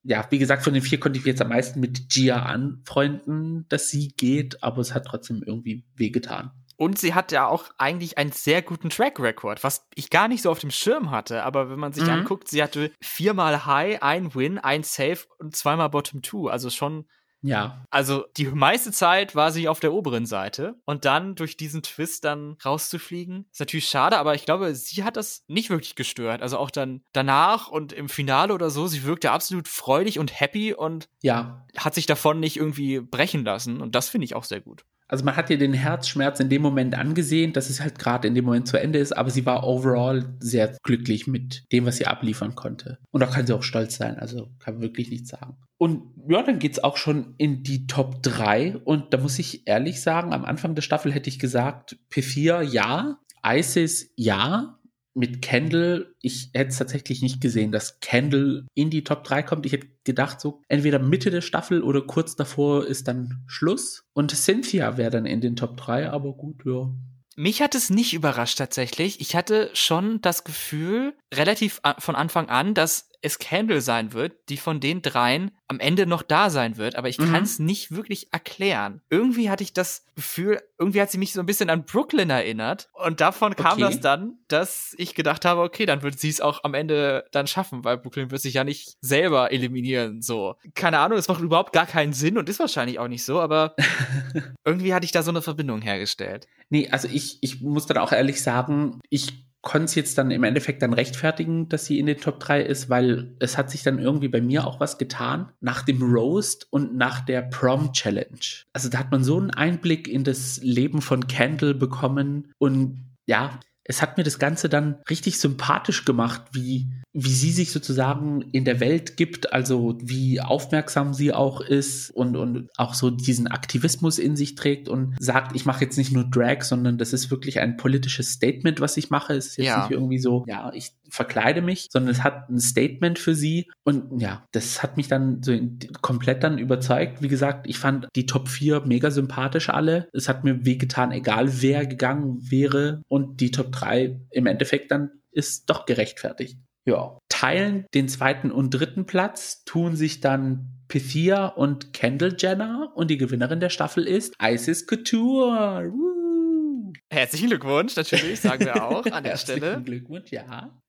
ja, 0.02 0.26
wie 0.30 0.38
gesagt, 0.38 0.62
von 0.64 0.72
den 0.74 0.82
vier 0.82 0.98
konnte 1.00 1.18
ich 1.18 1.24
mich 1.24 1.32
jetzt 1.32 1.42
am 1.42 1.48
meisten 1.48 1.80
mit 1.80 2.08
Gia 2.08 2.42
anfreunden, 2.42 3.66
dass 3.68 3.88
sie 3.88 4.08
geht, 4.16 4.62
aber 4.62 4.80
es 4.80 4.94
hat 4.94 5.04
trotzdem 5.06 5.42
irgendwie 5.44 5.84
wehgetan. 5.96 6.50
Und 6.76 6.98
sie 6.98 7.12
hat 7.12 7.30
ja 7.30 7.46
auch 7.46 7.64
eigentlich 7.76 8.16
einen 8.16 8.32
sehr 8.32 8.62
guten 8.62 8.88
Track 8.88 9.20
Record, 9.20 9.62
was 9.62 9.86
ich 9.94 10.08
gar 10.08 10.28
nicht 10.28 10.40
so 10.40 10.50
auf 10.50 10.60
dem 10.60 10.70
Schirm 10.70 11.10
hatte. 11.10 11.42
Aber 11.42 11.68
wenn 11.68 11.78
man 11.78 11.92
sich 11.92 12.04
Mhm. 12.04 12.10
anguckt, 12.10 12.48
sie 12.48 12.62
hatte 12.62 12.90
viermal 13.02 13.66
High, 13.66 14.02
ein 14.02 14.34
Win, 14.34 14.58
ein 14.58 14.82
Save 14.82 15.18
und 15.38 15.54
zweimal 15.54 15.90
Bottom 15.90 16.22
Two. 16.22 16.48
Also 16.48 16.70
schon, 16.70 17.04
Ja, 17.42 17.84
also 17.90 18.24
die 18.36 18.46
meiste 18.46 18.92
Zeit 18.92 19.34
war 19.34 19.50
sie 19.50 19.68
auf 19.68 19.80
der 19.80 19.92
oberen 19.92 20.26
Seite. 20.26 20.74
Und 20.84 21.04
dann 21.04 21.34
durch 21.34 21.56
diesen 21.56 21.82
Twist 21.82 22.24
dann 22.24 22.56
rauszufliegen, 22.64 23.46
ist 23.50 23.60
natürlich 23.60 23.88
schade, 23.88 24.18
aber 24.18 24.34
ich 24.34 24.44
glaube, 24.44 24.74
sie 24.74 25.04
hat 25.04 25.16
das 25.16 25.44
nicht 25.48 25.70
wirklich 25.70 25.94
gestört. 25.94 26.42
Also 26.42 26.58
auch 26.58 26.70
dann 26.70 27.02
danach 27.12 27.68
und 27.68 27.92
im 27.92 28.08
Finale 28.08 28.52
oder 28.52 28.70
so, 28.70 28.86
sie 28.86 29.04
wirkte 29.04 29.30
absolut 29.30 29.68
freudig 29.68 30.18
und 30.18 30.38
happy 30.38 30.74
und 30.74 31.08
ja, 31.22 31.66
hat 31.76 31.94
sich 31.94 32.06
davon 32.06 32.40
nicht 32.40 32.56
irgendwie 32.56 33.00
brechen 33.00 33.44
lassen. 33.44 33.80
Und 33.80 33.94
das 33.94 34.08
finde 34.08 34.26
ich 34.26 34.34
auch 34.34 34.44
sehr 34.44 34.60
gut. 34.60 34.84
Also 35.10 35.24
man 35.24 35.34
hat 35.34 35.50
ihr 35.50 35.58
den 35.58 35.72
Herzschmerz 35.72 36.38
in 36.38 36.48
dem 36.48 36.62
Moment 36.62 36.96
angesehen, 36.96 37.52
dass 37.52 37.68
es 37.68 37.80
halt 37.80 37.98
gerade 37.98 38.28
in 38.28 38.36
dem 38.36 38.44
Moment 38.44 38.68
zu 38.68 38.80
Ende 38.80 39.00
ist, 39.00 39.10
aber 39.10 39.30
sie 39.30 39.44
war 39.44 39.66
overall 39.66 40.36
sehr 40.38 40.76
glücklich 40.84 41.26
mit 41.26 41.64
dem, 41.72 41.84
was 41.84 41.96
sie 41.96 42.06
abliefern 42.06 42.54
konnte. 42.54 42.98
Und 43.10 43.20
da 43.20 43.26
kann 43.26 43.44
sie 43.44 43.56
auch 43.56 43.64
stolz 43.64 43.96
sein, 43.96 44.20
also 44.20 44.52
kann 44.60 44.74
man 44.74 44.82
wirklich 44.82 45.10
nichts 45.10 45.30
sagen. 45.30 45.56
Und 45.80 46.12
ja, 46.28 46.42
dann 46.42 46.58
geht's 46.58 46.78
auch 46.78 46.98
schon 46.98 47.34
in 47.38 47.62
die 47.62 47.86
Top 47.86 48.22
3 48.22 48.76
und 48.84 49.14
da 49.14 49.16
muss 49.18 49.38
ich 49.38 49.66
ehrlich 49.66 50.02
sagen, 50.02 50.34
am 50.34 50.44
Anfang 50.44 50.74
der 50.74 50.82
Staffel 50.82 51.10
hätte 51.10 51.30
ich 51.30 51.38
gesagt, 51.38 51.96
P4 52.12 52.60
ja, 52.60 53.18
ISIS 53.42 54.12
ja, 54.14 54.78
mit 55.14 55.40
Kendall, 55.40 56.14
ich 56.20 56.50
hätte 56.52 56.68
es 56.68 56.76
tatsächlich 56.76 57.22
nicht 57.22 57.40
gesehen, 57.40 57.72
dass 57.72 57.98
Kendall 58.00 58.66
in 58.74 58.90
die 58.90 59.04
Top 59.04 59.24
3 59.24 59.42
kommt. 59.42 59.64
Ich 59.64 59.72
hätte 59.72 59.88
gedacht, 60.04 60.38
so 60.38 60.60
entweder 60.68 60.98
Mitte 60.98 61.30
der 61.30 61.40
Staffel 61.40 61.82
oder 61.82 62.02
kurz 62.02 62.36
davor 62.36 62.86
ist 62.86 63.08
dann 63.08 63.42
Schluss. 63.46 64.04
Und 64.12 64.32
Cynthia 64.32 64.98
wäre 64.98 65.10
dann 65.10 65.24
in 65.24 65.40
den 65.40 65.56
Top 65.56 65.78
3, 65.78 66.10
aber 66.10 66.34
gut, 66.34 66.62
ja. 66.66 66.90
Mich 67.36 67.62
hat 67.62 67.74
es 67.74 67.88
nicht 67.88 68.12
überrascht 68.12 68.58
tatsächlich. 68.58 69.22
Ich 69.22 69.34
hatte 69.34 69.70
schon 69.72 70.20
das 70.20 70.44
Gefühl, 70.44 71.14
relativ 71.32 71.80
von 71.98 72.16
Anfang 72.16 72.50
an, 72.50 72.74
dass 72.74 73.10
es 73.22 73.38
Candle 73.38 73.80
sein 73.80 74.12
wird, 74.12 74.32
die 74.48 74.56
von 74.56 74.80
den 74.80 75.02
dreien 75.02 75.50
am 75.68 75.78
Ende 75.78 76.06
noch 76.06 76.22
da 76.22 76.50
sein 76.50 76.76
wird, 76.78 76.96
aber 76.96 77.08
ich 77.08 77.18
Mhm. 77.18 77.32
kann 77.32 77.42
es 77.42 77.58
nicht 77.58 77.90
wirklich 77.94 78.32
erklären. 78.32 79.02
Irgendwie 79.10 79.50
hatte 79.50 79.62
ich 79.62 79.72
das 79.72 80.04
Gefühl, 80.16 80.60
irgendwie 80.78 81.00
hat 81.00 81.10
sie 81.10 81.18
mich 81.18 81.32
so 81.32 81.40
ein 81.40 81.46
bisschen 81.46 81.70
an 81.70 81.84
Brooklyn 81.84 82.30
erinnert 82.30 82.88
und 82.94 83.20
davon 83.20 83.54
kam 83.56 83.72
Okay. 83.74 83.80
das 83.82 84.00
dann, 84.00 84.38
dass 84.48 84.94
ich 84.98 85.14
gedacht 85.14 85.44
habe, 85.44 85.60
okay, 85.60 85.86
dann 85.86 86.02
wird 86.02 86.18
sie 86.18 86.28
es 86.28 86.40
auch 86.40 86.64
am 86.64 86.74
Ende 86.74 87.24
dann 87.30 87.46
schaffen, 87.46 87.84
weil 87.84 87.98
Brooklyn 87.98 88.30
wird 88.30 88.40
sich 88.42 88.54
ja 88.54 88.64
nicht 88.64 88.96
selber 89.00 89.52
eliminieren, 89.52 90.22
so. 90.22 90.56
Keine 90.74 90.98
Ahnung, 90.98 91.18
es 91.18 91.28
macht 91.28 91.40
überhaupt 91.42 91.72
gar 91.72 91.86
keinen 91.86 92.12
Sinn 92.12 92.38
und 92.38 92.48
ist 92.48 92.58
wahrscheinlich 92.58 92.98
auch 92.98 93.08
nicht 93.08 93.24
so, 93.24 93.40
aber 93.40 93.74
irgendwie 94.64 94.94
hatte 94.94 95.04
ich 95.04 95.12
da 95.12 95.22
so 95.22 95.30
eine 95.30 95.42
Verbindung 95.42 95.82
hergestellt. 95.82 96.46
Nee, 96.70 96.88
also 96.90 97.08
ich, 97.10 97.38
ich 97.42 97.60
muss 97.60 97.86
dann 97.86 97.98
auch 97.98 98.12
ehrlich 98.12 98.42
sagen, 98.42 99.00
ich 99.08 99.44
konnte 99.62 99.86
es 99.86 99.94
jetzt 99.94 100.16
dann 100.16 100.30
im 100.30 100.44
Endeffekt 100.44 100.82
dann 100.82 100.94
rechtfertigen, 100.94 101.68
dass 101.68 101.84
sie 101.84 101.98
in 101.98 102.06
den 102.06 102.18
Top 102.18 102.40
3 102.40 102.62
ist, 102.62 102.88
weil 102.88 103.34
es 103.40 103.58
hat 103.58 103.70
sich 103.70 103.82
dann 103.82 103.98
irgendwie 103.98 104.28
bei 104.28 104.40
mir 104.40 104.66
auch 104.66 104.80
was 104.80 104.96
getan 104.96 105.52
nach 105.60 105.82
dem 105.82 106.02
Roast 106.02 106.66
und 106.70 106.96
nach 106.96 107.20
der 107.20 107.42
Prom 107.42 107.92
Challenge. 107.92 108.40
Also 108.72 108.88
da 108.88 108.98
hat 108.98 109.10
man 109.10 109.22
so 109.22 109.38
einen 109.38 109.50
Einblick 109.50 110.08
in 110.08 110.24
das 110.24 110.60
Leben 110.62 111.02
von 111.02 111.26
Kendall 111.26 111.74
bekommen 111.74 112.52
und 112.58 113.04
ja, 113.26 113.60
es 113.90 114.00
hat 114.00 114.16
mir 114.16 114.22
das 114.22 114.38
Ganze 114.38 114.68
dann 114.68 114.98
richtig 115.10 115.40
sympathisch 115.40 116.04
gemacht, 116.04 116.42
wie, 116.52 116.92
wie 117.12 117.32
sie 117.32 117.50
sich 117.50 117.72
sozusagen 117.72 118.40
in 118.52 118.64
der 118.64 118.78
Welt 118.78 119.16
gibt, 119.16 119.52
also 119.52 119.98
wie 120.00 120.40
aufmerksam 120.40 121.12
sie 121.12 121.32
auch 121.32 121.60
ist 121.60 122.10
und, 122.10 122.36
und 122.36 122.68
auch 122.76 122.94
so 122.94 123.10
diesen 123.10 123.48
Aktivismus 123.48 124.20
in 124.20 124.36
sich 124.36 124.54
trägt 124.54 124.88
und 124.88 125.16
sagt, 125.18 125.56
ich 125.56 125.66
mache 125.66 125.84
jetzt 125.84 125.98
nicht 125.98 126.12
nur 126.12 126.22
Drag, 126.22 126.62
sondern 126.62 126.98
das 126.98 127.12
ist 127.12 127.32
wirklich 127.32 127.58
ein 127.58 127.76
politisches 127.76 128.30
Statement, 128.30 128.80
was 128.80 128.96
ich 128.96 129.10
mache. 129.10 129.34
Es 129.34 129.48
ist 129.48 129.56
jetzt 129.56 129.66
ja. 129.66 129.80
nicht 129.80 129.90
irgendwie 129.90 130.20
so, 130.20 130.44
ja, 130.46 130.70
ich 130.72 130.92
verkleide 131.10 131.62
mich, 131.62 131.88
sondern 131.90 132.10
es 132.10 132.24
hat 132.24 132.48
ein 132.48 132.60
Statement 132.60 133.18
für 133.18 133.34
sie. 133.34 133.70
Und 133.84 134.20
ja, 134.20 134.44
das 134.52 134.82
hat 134.82 134.96
mich 134.96 135.08
dann 135.08 135.42
so 135.42 135.58
komplett 136.00 136.42
dann 136.42 136.58
überzeugt. 136.58 137.22
Wie 137.22 137.28
gesagt, 137.28 137.66
ich 137.68 137.78
fand 137.78 138.08
die 138.16 138.26
Top 138.26 138.48
4 138.48 138.82
mega 138.86 139.10
sympathisch 139.10 139.68
alle. 139.68 140.08
Es 140.12 140.28
hat 140.28 140.44
mir 140.44 140.64
wehgetan, 140.64 141.12
egal 141.12 141.62
wer 141.62 141.86
gegangen 141.86 142.38
wäre. 142.50 143.02
Und 143.08 143.40
die 143.40 143.50
Top 143.50 143.72
3 143.72 144.20
im 144.30 144.46
Endeffekt 144.46 144.90
dann 144.90 145.10
ist 145.32 145.70
doch 145.70 145.86
gerechtfertigt. 145.86 146.58
Ja. 146.86 147.18
Teilen 147.28 147.86
den 147.94 148.08
zweiten 148.08 148.50
und 148.50 148.70
dritten 148.70 149.06
Platz 149.06 149.64
tun 149.64 149.96
sich 149.96 150.20
dann 150.20 150.80
Pythia 150.88 151.46
und 151.46 151.92
Kendall 151.92 152.36
Jenner 152.38 152.92
und 152.94 153.10
die 153.10 153.16
Gewinnerin 153.16 153.60
der 153.60 153.70
Staffel 153.70 154.04
ist 154.06 154.34
Isis 154.42 154.86
Couture. 154.86 155.90
Woo. 155.92 156.92
Herzlichen 157.12 157.48
Glückwunsch, 157.48 157.96
natürlich, 157.96 158.40
sagen 158.40 158.64
wir 158.64 158.82
auch 158.84 159.06
an 159.06 159.24
der 159.24 159.36
Stelle. 159.36 159.60
Herzlichen 159.60 159.84
Glückwunsch, 159.84 160.30
ja. 160.32 160.80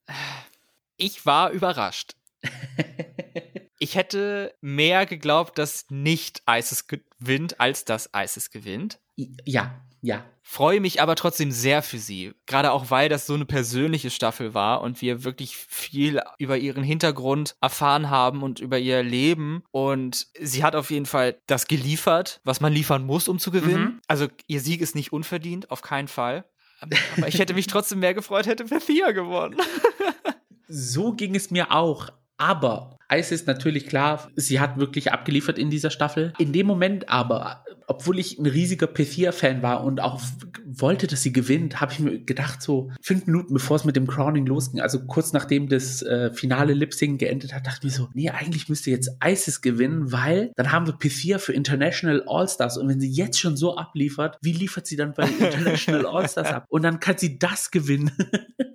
Ich 0.98 1.26
war 1.26 1.52
überrascht. 1.52 2.16
ich 3.80 3.96
hätte 3.96 4.54
mehr 4.62 5.06
geglaubt, 5.06 5.58
dass 5.58 5.86
nicht 5.90 6.44
ISIS 6.50 6.88
gewinnt, 6.88 7.60
als 7.60 7.86
dass 7.86 8.10
ISIS 8.16 8.52
gewinnt. 8.52 9.00
Ja, 9.46 9.82
ja. 10.02 10.26
Freue 10.44 10.82
mich 10.82 11.02
aber 11.02 11.16
trotzdem 11.16 11.52
sehr 11.52 11.82
für 11.82 12.00
sie. 12.00 12.34
Gerade 12.46 12.72
auch, 12.72 12.90
weil 12.90 13.08
das 13.08 13.26
so 13.26 13.36
eine 13.36 13.46
persönliche 13.46 14.10
Staffel 14.10 14.54
war 14.54 14.82
und 14.82 15.02
wir 15.02 15.24
wirklich 15.24 15.56
viel 15.56 16.20
über 16.40 16.58
ihren 16.58 16.84
Hintergrund 16.84 17.56
erfahren 17.62 18.10
haben 18.10 18.42
und 18.44 18.60
über 18.60 18.78
ihr 18.80 19.04
Leben. 19.04 19.64
Und 19.72 20.28
sie 20.40 20.64
hat 20.64 20.76
auf 20.76 20.90
jeden 20.90 21.06
Fall 21.06 21.38
das 21.46 21.68
geliefert, 21.68 22.42
was 22.44 22.60
man 22.60 22.74
liefern 22.74 23.06
muss, 23.06 23.28
um 23.28 23.40
zu 23.40 23.52
gewinnen. 23.52 23.84
Mhm. 23.84 24.02
Also 24.08 24.28
ihr 24.48 24.60
Sieg 24.60 24.82
ist 24.82 24.96
nicht 24.96 25.14
unverdient, 25.14 25.72
auf 25.72 25.82
keinen 25.82 26.08
Fall. 26.08 26.46
Aber 26.82 27.28
ich 27.28 27.40
hätte 27.40 27.54
mich 27.54 27.68
trotzdem 27.68 28.00
mehr 28.00 28.14
gefreut, 28.14 28.48
hätte 28.48 28.66
Thea 28.80 29.12
gewonnen. 29.12 29.58
so 30.68 31.14
ging 31.14 31.36
es 31.36 31.52
mir 31.52 31.72
auch. 31.72 32.10
Aber 32.42 32.98
Eis 33.08 33.32
ist 33.32 33.46
natürlich 33.46 33.86
klar, 33.86 34.32
sie 34.36 34.60
hat 34.60 34.80
wirklich 34.80 35.12
abgeliefert 35.12 35.60
in 35.60 35.70
dieser 35.70 35.92
Staffel. 35.92 36.34
In 36.40 36.54
dem 36.54 36.66
Moment 36.66 37.08
aber, 37.08 37.64
obwohl 37.86 38.18
ich 38.18 38.40
ein 38.40 38.48
riesiger 38.48 38.88
P4-Fan 38.88 39.62
war 39.62 39.84
und 39.84 40.00
auch 40.00 40.20
wollte, 40.66 41.06
dass 41.06 41.22
sie 41.22 41.32
gewinnt, 41.32 41.80
habe 41.82 41.92
ich 41.92 42.00
mir 42.00 42.18
gedacht, 42.20 42.64
so 42.64 42.90
fünf 43.00 43.28
Minuten 43.28 43.54
bevor 43.54 43.76
es 43.76 43.86
mit 43.86 43.96
dem 43.96 44.08
Crowning 44.08 44.48
losging, 44.48 44.82
also 44.82 45.06
kurz 45.06 45.34
nachdem 45.34 45.70
das 45.70 46.02
äh, 46.02 46.32
finale 46.34 46.74
Lip-Sync 46.74 47.20
geendet 47.20 47.54
hat, 47.54 47.68
dachte 47.68 47.80
ich 47.86 47.92
mir 47.92 47.98
so, 47.98 48.10
nee, 48.16 48.32
eigentlich 48.32 48.70
müsste 48.70 48.90
jetzt 48.90 49.12
ISIS 49.24 49.62
gewinnen, 49.62 50.12
weil 50.12 50.52
dann 50.56 50.72
haben 50.72 50.88
wir 50.88 50.96
P4 50.96 51.38
für 51.38 51.54
International 51.54 52.24
All-Stars 52.26 52.78
und 52.78 52.88
wenn 52.88 53.00
sie 53.00 53.12
jetzt 53.12 53.40
schon 53.40 53.56
so 53.56 53.76
abliefert, 53.76 54.40
wie 54.42 54.54
liefert 54.54 54.88
sie 54.88 54.96
dann 54.96 55.14
bei 55.14 55.28
International 55.40 56.08
All-Stars 56.08 56.48
ab? 56.48 56.66
Und 56.70 56.82
dann 56.82 57.00
kann 57.00 57.20
sie 57.20 57.38
das 57.38 57.70
gewinnen. 57.70 58.12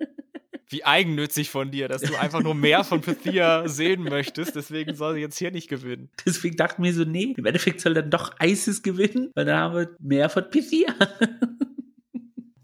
wie 0.69 0.83
eigennützig 0.83 1.49
von 1.49 1.71
dir, 1.71 1.87
dass 1.87 2.01
du 2.01 2.15
einfach 2.15 2.41
nur 2.41 2.55
mehr 2.55 2.83
von 2.83 3.01
Pythia 3.01 3.67
sehen 3.67 4.03
möchtest. 4.03 4.55
Deswegen 4.55 4.95
soll 4.95 5.15
sie 5.15 5.21
jetzt 5.21 5.37
hier 5.37 5.51
nicht 5.51 5.69
gewinnen. 5.69 6.09
Deswegen 6.25 6.57
dachte 6.57 6.75
ich 6.75 6.79
mir 6.79 6.93
so, 6.93 7.03
nee, 7.05 7.33
im 7.37 7.45
Endeffekt 7.45 7.79
soll 7.81 7.93
dann 7.93 8.09
doch 8.09 8.35
Isis 8.41 8.83
gewinnen, 8.83 9.31
weil 9.35 9.45
dann 9.45 9.57
haben 9.57 9.75
wir 9.75 9.95
mehr 9.99 10.29
von 10.29 10.49
Pythia. 10.49 10.93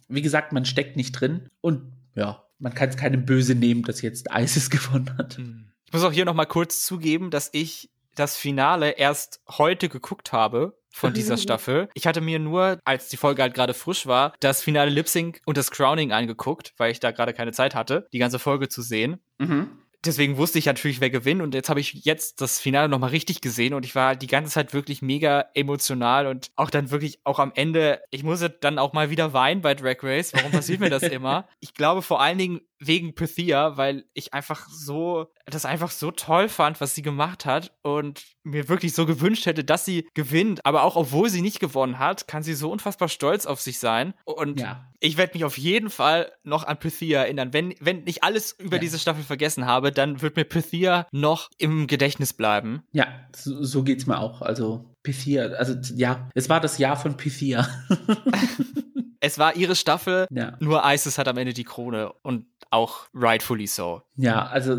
wie 0.10 0.22
gesagt, 0.22 0.52
man 0.52 0.66
steckt 0.66 0.96
nicht 0.96 1.13
drin 1.13 1.50
und 1.62 1.94
ja, 2.16 2.44
man 2.60 2.74
kann 2.74 2.89
es 2.89 2.98
keinem 2.98 3.26
böse 3.26 3.56
nehmen, 3.56 3.84
dass 3.84 4.02
jetzt 4.02 4.28
Isis 4.34 4.70
gewonnen 4.70 5.18
hat. 5.18 5.38
Hm. 5.38 5.72
Ich 5.86 5.94
muss 5.94 6.04
auch 6.04 6.12
hier 6.12 6.26
noch 6.26 6.34
mal 6.34 6.46
kurz 6.46 6.86
zugeben, 6.86 7.30
dass 7.30 7.50
ich 7.54 7.89
das 8.16 8.36
Finale 8.36 8.92
erst 8.92 9.42
heute 9.50 9.89
geguckt 9.89 10.32
habe 10.32 10.78
von 10.93 11.13
dieser 11.13 11.38
Staffel. 11.38 11.89
Ich 11.93 12.08
hatte 12.08 12.21
mir 12.21 12.39
nur, 12.39 12.79
als 12.86 13.10
die 13.10 13.17
Folge 13.17 13.41
halt 13.41 13.53
gerade 13.53 13.73
frisch 13.73 14.06
war, 14.06 14.34
das 14.39 14.62
finale 14.62 14.91
Lip 14.91 15.10
Sync 15.10 15.41
und 15.45 15.58
das 15.58 15.71
Crowning 15.71 16.13
angeguckt, 16.13 16.73
weil 16.77 16.91
ich 16.91 17.01
da 17.01 17.12
gerade 17.12 17.34
keine 17.34 17.51
Zeit 17.51 17.75
hatte, 17.75 18.08
die 18.13 18.19
ganze 18.19 18.39
Folge 18.39 18.69
zu 18.69 18.82
sehen. 18.82 19.19
Mhm 19.39 19.84
deswegen 20.06 20.38
wusste 20.38 20.60
ich 20.60 20.65
natürlich, 20.65 21.01
wer 21.01 21.10
gewinnt. 21.10 21.41
Und 21.41 21.53
jetzt 21.53 21.69
habe 21.69 21.79
ich 21.79 21.93
jetzt 22.06 22.41
das 22.41 22.60
Finale 22.60 22.89
nochmal 22.89 23.12
richtig 23.12 23.41
gesehen 23.41 23.73
und 23.73 23.86
ich 23.86 23.95
war 23.95 24.15
die 24.15 24.27
ganze 24.27 24.51
Zeit 24.51 24.73
wirklich 24.73 25.01
mega 25.01 25.45
emotional 25.53 26.27
und 26.27 26.51
auch 26.56 26.69
dann 26.69 26.91
wirklich 26.91 27.19
auch 27.23 27.39
am 27.39 27.51
Ende, 27.56 28.01
ich 28.12 28.23
musste 28.23 28.49
dann 28.49 28.79
auch 28.79 28.93
mal 28.93 29.10
wieder 29.10 29.34
weinen 29.34 29.62
bei 29.62 29.75
Drag 29.75 29.97
Race. 30.03 30.34
Warum 30.34 30.51
passiert 30.51 30.79
mir 30.79 30.89
das 30.89 31.03
immer? 31.03 31.47
Ich 31.60 31.73
glaube 31.73 32.01
vor 32.01 32.21
allen 32.21 32.38
Dingen 32.38 32.62
wegen 32.88 33.15
Pythia, 33.15 33.78
weil 33.78 34.06
ich 34.13 34.34
einfach 34.34 34.67
so, 34.69 35.28
das 35.46 35.65
einfach 35.65 35.91
so 35.91 36.12
toll 36.12 36.50
fand, 36.50 36.82
was 36.82 36.96
sie 36.96 37.02
gemacht 37.02 37.46
hat 37.46 37.72
und 37.82 38.24
mir 38.43 38.69
wirklich 38.69 38.93
so 38.93 39.06
gewünscht 39.06 39.46
hätte, 39.46 39.63
dass 39.63 39.86
sie 39.86 40.08
gewinnt. 40.13 40.65
Aber 40.65 40.84
auch 40.84 40.96
obwohl 40.96 41.30
sie 41.30 41.41
nicht 41.41 41.60
gewonnen 41.60 42.00
hat, 42.00 42.28
kann 42.28 42.43
sie 42.43 42.54
so 42.54 42.72
unfassbar 42.72 43.10
stolz 43.10 43.46
auf 43.46 43.62
sich 43.62 43.80
sein. 43.80 44.13
Und 44.26 44.60
ja. 44.60 44.88
ich 45.00 45.17
werde 45.17 45.34
mich 45.34 45.46
auf 45.46 45.58
jeden 45.58 45.89
Fall 45.89 46.32
noch 46.43 46.63
an 46.63 46.80
Pythia 46.80 47.22
erinnern. 47.22 47.54
Wenn, 47.54 47.76
wenn 47.80 48.06
ich 48.06 48.24
alles 48.24 48.54
über 48.60 48.78
ja. 48.78 48.82
diese 48.82 49.00
Staffel 49.00 49.24
vergessen 49.24 49.65
habe, 49.65 49.91
dann 49.91 50.22
wird 50.22 50.36
mir 50.36 50.46
Pythia 50.46 51.08
noch 51.12 51.50
im 51.58 51.88
Gedächtnis 51.88 52.34
bleiben. 52.34 52.84
Ja, 52.91 53.08
so, 53.36 53.63
so 53.63 53.84
geht's 53.84 54.08
mir 54.08 54.19
auch. 54.19 54.41
Also 54.41 54.93
Pythia, 55.04 55.43
also 55.48 55.76
ja, 55.96 56.30
es 56.34 56.50
war 56.50 56.60
das 56.60 56.78
Jahr 56.78 56.98
von 56.98 57.17
Pythia. 57.17 57.67
es 59.23 59.39
war 59.39 59.55
ihre 59.55 59.75
Staffel, 59.75 60.27
ja. 60.31 60.57
nur 60.59 60.83
Isis 60.86 61.17
hat 61.17 61.29
am 61.29 61.38
Ende 61.38 61.53
die 61.53 61.63
Krone 61.63 62.12
und 62.23 62.45
auch 62.71 63.07
rightfully 63.13 63.67
so. 63.67 64.01
Ja, 64.17 64.47
also 64.47 64.77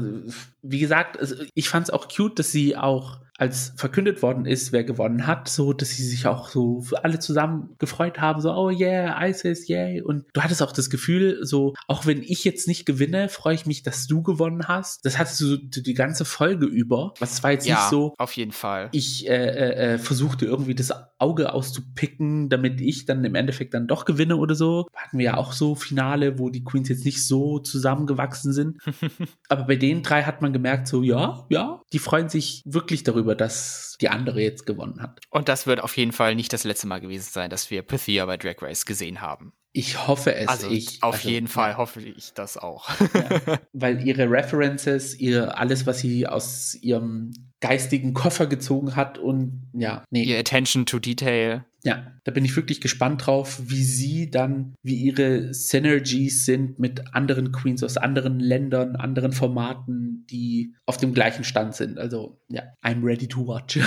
wie 0.60 0.78
gesagt, 0.78 1.18
ich 1.54 1.68
fand 1.70 1.88
es 1.88 1.90
auch 1.90 2.08
cute, 2.14 2.38
dass 2.38 2.52
sie 2.52 2.76
auch 2.76 3.20
als 3.36 3.72
verkündet 3.76 4.22
worden 4.22 4.46
ist, 4.46 4.70
wer 4.72 4.84
gewonnen 4.84 5.26
hat, 5.26 5.48
so, 5.48 5.72
dass 5.72 5.90
sie 5.90 6.04
sich 6.04 6.26
auch 6.26 6.48
so 6.48 6.84
alle 7.02 7.18
zusammen 7.18 7.74
gefreut 7.78 8.20
haben, 8.20 8.40
so, 8.40 8.52
oh 8.52 8.70
yeah, 8.70 9.26
ISIS, 9.26 9.66
yay. 9.66 10.00
Und 10.02 10.24
du 10.32 10.42
hattest 10.42 10.62
auch 10.62 10.70
das 10.70 10.88
Gefühl, 10.88 11.40
so, 11.42 11.74
auch 11.88 12.06
wenn 12.06 12.22
ich 12.22 12.44
jetzt 12.44 12.68
nicht 12.68 12.86
gewinne, 12.86 13.28
freue 13.28 13.54
ich 13.54 13.66
mich, 13.66 13.82
dass 13.82 14.06
du 14.06 14.22
gewonnen 14.22 14.68
hast. 14.68 15.04
Das 15.04 15.18
hattest 15.18 15.40
du 15.40 15.56
die 15.56 15.94
ganze 15.94 16.24
Folge 16.24 16.66
über. 16.66 17.14
Was 17.18 17.42
war 17.42 17.50
jetzt 17.50 17.66
ja, 17.66 17.76
nicht 17.76 17.90
so. 17.90 18.14
Auf 18.18 18.32
jeden 18.32 18.52
Fall. 18.52 18.88
Ich 18.92 19.28
äh, 19.28 19.32
äh, 19.34 19.94
äh, 19.94 19.98
versuchte 19.98 20.46
irgendwie 20.46 20.76
das 20.76 20.92
Auge 21.18 21.52
auszupicken, 21.52 22.48
damit 22.48 22.80
ich 22.80 23.04
dann 23.04 23.24
im 23.24 23.34
Endeffekt 23.34 23.74
dann 23.74 23.88
doch 23.88 24.04
gewinne 24.04 24.36
oder 24.36 24.54
so. 24.54 24.86
Hatten 24.94 25.18
wir 25.18 25.24
ja 25.24 25.36
auch 25.36 25.52
so 25.52 25.74
Finale, 25.74 26.38
wo 26.38 26.50
die 26.50 26.62
Queens 26.62 26.88
jetzt 26.88 27.04
nicht 27.04 27.26
so 27.26 27.58
zusammengewachsen 27.58 28.52
sind. 28.52 28.78
Aber 29.48 29.64
bei 29.64 29.76
den 29.76 30.02
drei 30.02 30.22
hat 30.22 30.42
man 30.42 30.52
gemerkt, 30.52 30.86
so, 30.86 31.02
ja, 31.02 31.46
ja, 31.48 31.80
die 31.94 32.00
freuen 32.00 32.28
sich 32.28 32.60
wirklich 32.66 33.04
darüber 33.04 33.34
dass 33.34 33.96
die 34.00 34.08
andere 34.08 34.42
jetzt 34.42 34.66
gewonnen 34.66 35.00
hat. 35.00 35.20
Und 35.30 35.48
das 35.48 35.66
wird 35.66 35.80
auf 35.80 35.96
jeden 35.96 36.12
Fall 36.12 36.34
nicht 36.34 36.52
das 36.52 36.64
letzte 36.64 36.86
Mal 36.88 37.00
gewesen 37.00 37.30
sein, 37.30 37.50
dass 37.50 37.70
wir 37.70 37.82
Pythia 37.82 38.26
bei 38.26 38.36
Drag 38.36 38.56
Race 38.60 38.84
gesehen 38.84 39.20
haben. 39.20 39.52
Ich 39.72 40.06
hoffe 40.06 40.34
es. 40.34 40.48
Also 40.48 40.70
ich, 40.70 41.02
auf 41.02 41.16
also, 41.16 41.28
jeden 41.28 41.48
Fall 41.48 41.76
hoffe 41.76 42.00
ich 42.00 42.32
das 42.32 42.56
auch. 42.56 42.88
Ja, 43.12 43.58
weil 43.72 44.06
ihre 44.06 44.30
References, 44.30 45.18
ihr 45.18 45.58
alles, 45.58 45.86
was 45.86 46.00
sie 46.00 46.26
aus 46.26 46.74
ihrem 46.74 47.32
geistigen 47.60 48.14
Koffer 48.14 48.46
gezogen 48.46 48.94
hat 48.94 49.18
und 49.18 49.68
ja, 49.72 50.04
nee. 50.10 50.24
Ihr 50.24 50.38
Attention 50.38 50.86
to 50.86 50.98
Detail. 50.98 51.64
Ja, 51.84 52.14
da 52.24 52.32
bin 52.32 52.46
ich 52.46 52.56
wirklich 52.56 52.80
gespannt 52.80 53.26
drauf, 53.26 53.60
wie 53.66 53.84
sie 53.84 54.30
dann, 54.30 54.74
wie 54.82 54.94
ihre 54.94 55.52
Synergies 55.52 56.46
sind 56.46 56.78
mit 56.78 57.14
anderen 57.14 57.52
Queens 57.52 57.84
aus 57.84 57.98
anderen 57.98 58.40
Ländern, 58.40 58.96
anderen 58.96 59.32
Formaten, 59.32 60.24
die 60.30 60.74
auf 60.86 60.96
dem 60.96 61.12
gleichen 61.12 61.44
Stand 61.44 61.74
sind. 61.74 61.98
Also, 61.98 62.40
ja, 62.48 62.62
I'm 62.82 63.04
ready 63.04 63.28
to 63.28 63.46
watch. 63.46 63.78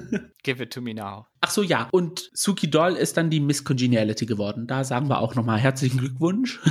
Give 0.42 0.62
it 0.62 0.70
to 0.74 0.82
me 0.82 0.92
now. 0.92 1.26
Ach 1.40 1.50
so, 1.50 1.62
ja. 1.62 1.88
Und 1.92 2.28
Suki 2.34 2.68
Doll 2.68 2.92
ist 2.92 3.16
dann 3.16 3.30
die 3.30 3.40
Miss 3.40 3.64
Congeniality 3.64 4.26
geworden. 4.26 4.66
Da 4.66 4.84
sagen 4.84 5.08
wir 5.08 5.20
auch 5.20 5.34
nochmal 5.34 5.58
herzlichen 5.58 5.98
Glückwunsch. 5.98 6.60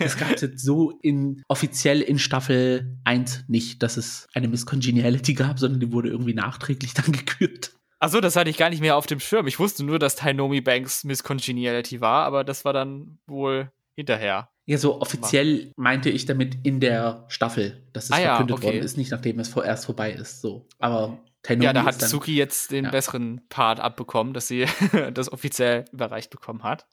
Es 0.00 0.16
gab 0.16 0.32
es 0.32 0.42
jetzt 0.42 0.64
so 0.64 0.92
in, 1.02 1.42
offiziell 1.48 2.00
in 2.00 2.18
Staffel 2.18 2.98
1 3.04 3.44
nicht, 3.48 3.82
dass 3.82 3.96
es 3.96 4.28
eine 4.32 4.48
Miss 4.48 4.64
Congeniality 4.64 5.34
gab, 5.34 5.58
sondern 5.58 5.80
die 5.80 5.92
wurde 5.92 6.08
irgendwie 6.10 6.34
nachträglich 6.34 6.94
dann 6.94 7.12
gekürt. 7.12 7.72
Achso, 8.00 8.20
das 8.20 8.36
hatte 8.36 8.50
ich 8.50 8.56
gar 8.56 8.70
nicht 8.70 8.80
mehr 8.80 8.96
auf 8.96 9.06
dem 9.06 9.20
Schirm. 9.20 9.46
Ich 9.46 9.58
wusste 9.58 9.84
nur, 9.84 9.98
dass 9.98 10.16
Tainomi 10.16 10.60
Banks 10.60 11.04
Miss 11.04 11.24
Congeniality 11.24 12.00
war, 12.00 12.24
aber 12.24 12.44
das 12.44 12.64
war 12.64 12.72
dann 12.72 13.18
wohl 13.26 13.72
hinterher. 13.94 14.48
Ja, 14.66 14.78
so 14.78 15.00
offiziell 15.00 15.72
meinte 15.76 16.10
ich 16.10 16.26
damit 16.26 16.58
in 16.62 16.78
der 16.78 17.24
Staffel, 17.28 17.82
dass 17.92 18.04
es 18.04 18.12
ah, 18.12 18.16
verkündet 18.16 18.50
ja, 18.50 18.56
okay. 18.56 18.66
worden 18.66 18.84
ist, 18.84 18.96
nicht 18.96 19.10
nachdem 19.10 19.40
es 19.40 19.48
vorerst 19.48 19.86
vorbei 19.86 20.12
ist. 20.12 20.42
So, 20.42 20.66
aber 20.78 21.18
Tainomi 21.42 21.64
Ja, 21.64 21.72
da 21.72 21.84
hat 21.84 22.00
Suki 22.00 22.36
jetzt 22.36 22.70
den 22.70 22.84
ja. 22.84 22.90
besseren 22.90 23.40
Part 23.48 23.80
abbekommen, 23.80 24.34
dass 24.34 24.46
sie 24.46 24.66
das 25.14 25.32
offiziell 25.32 25.86
überreicht 25.90 26.30
bekommen 26.30 26.62
hat. 26.62 26.86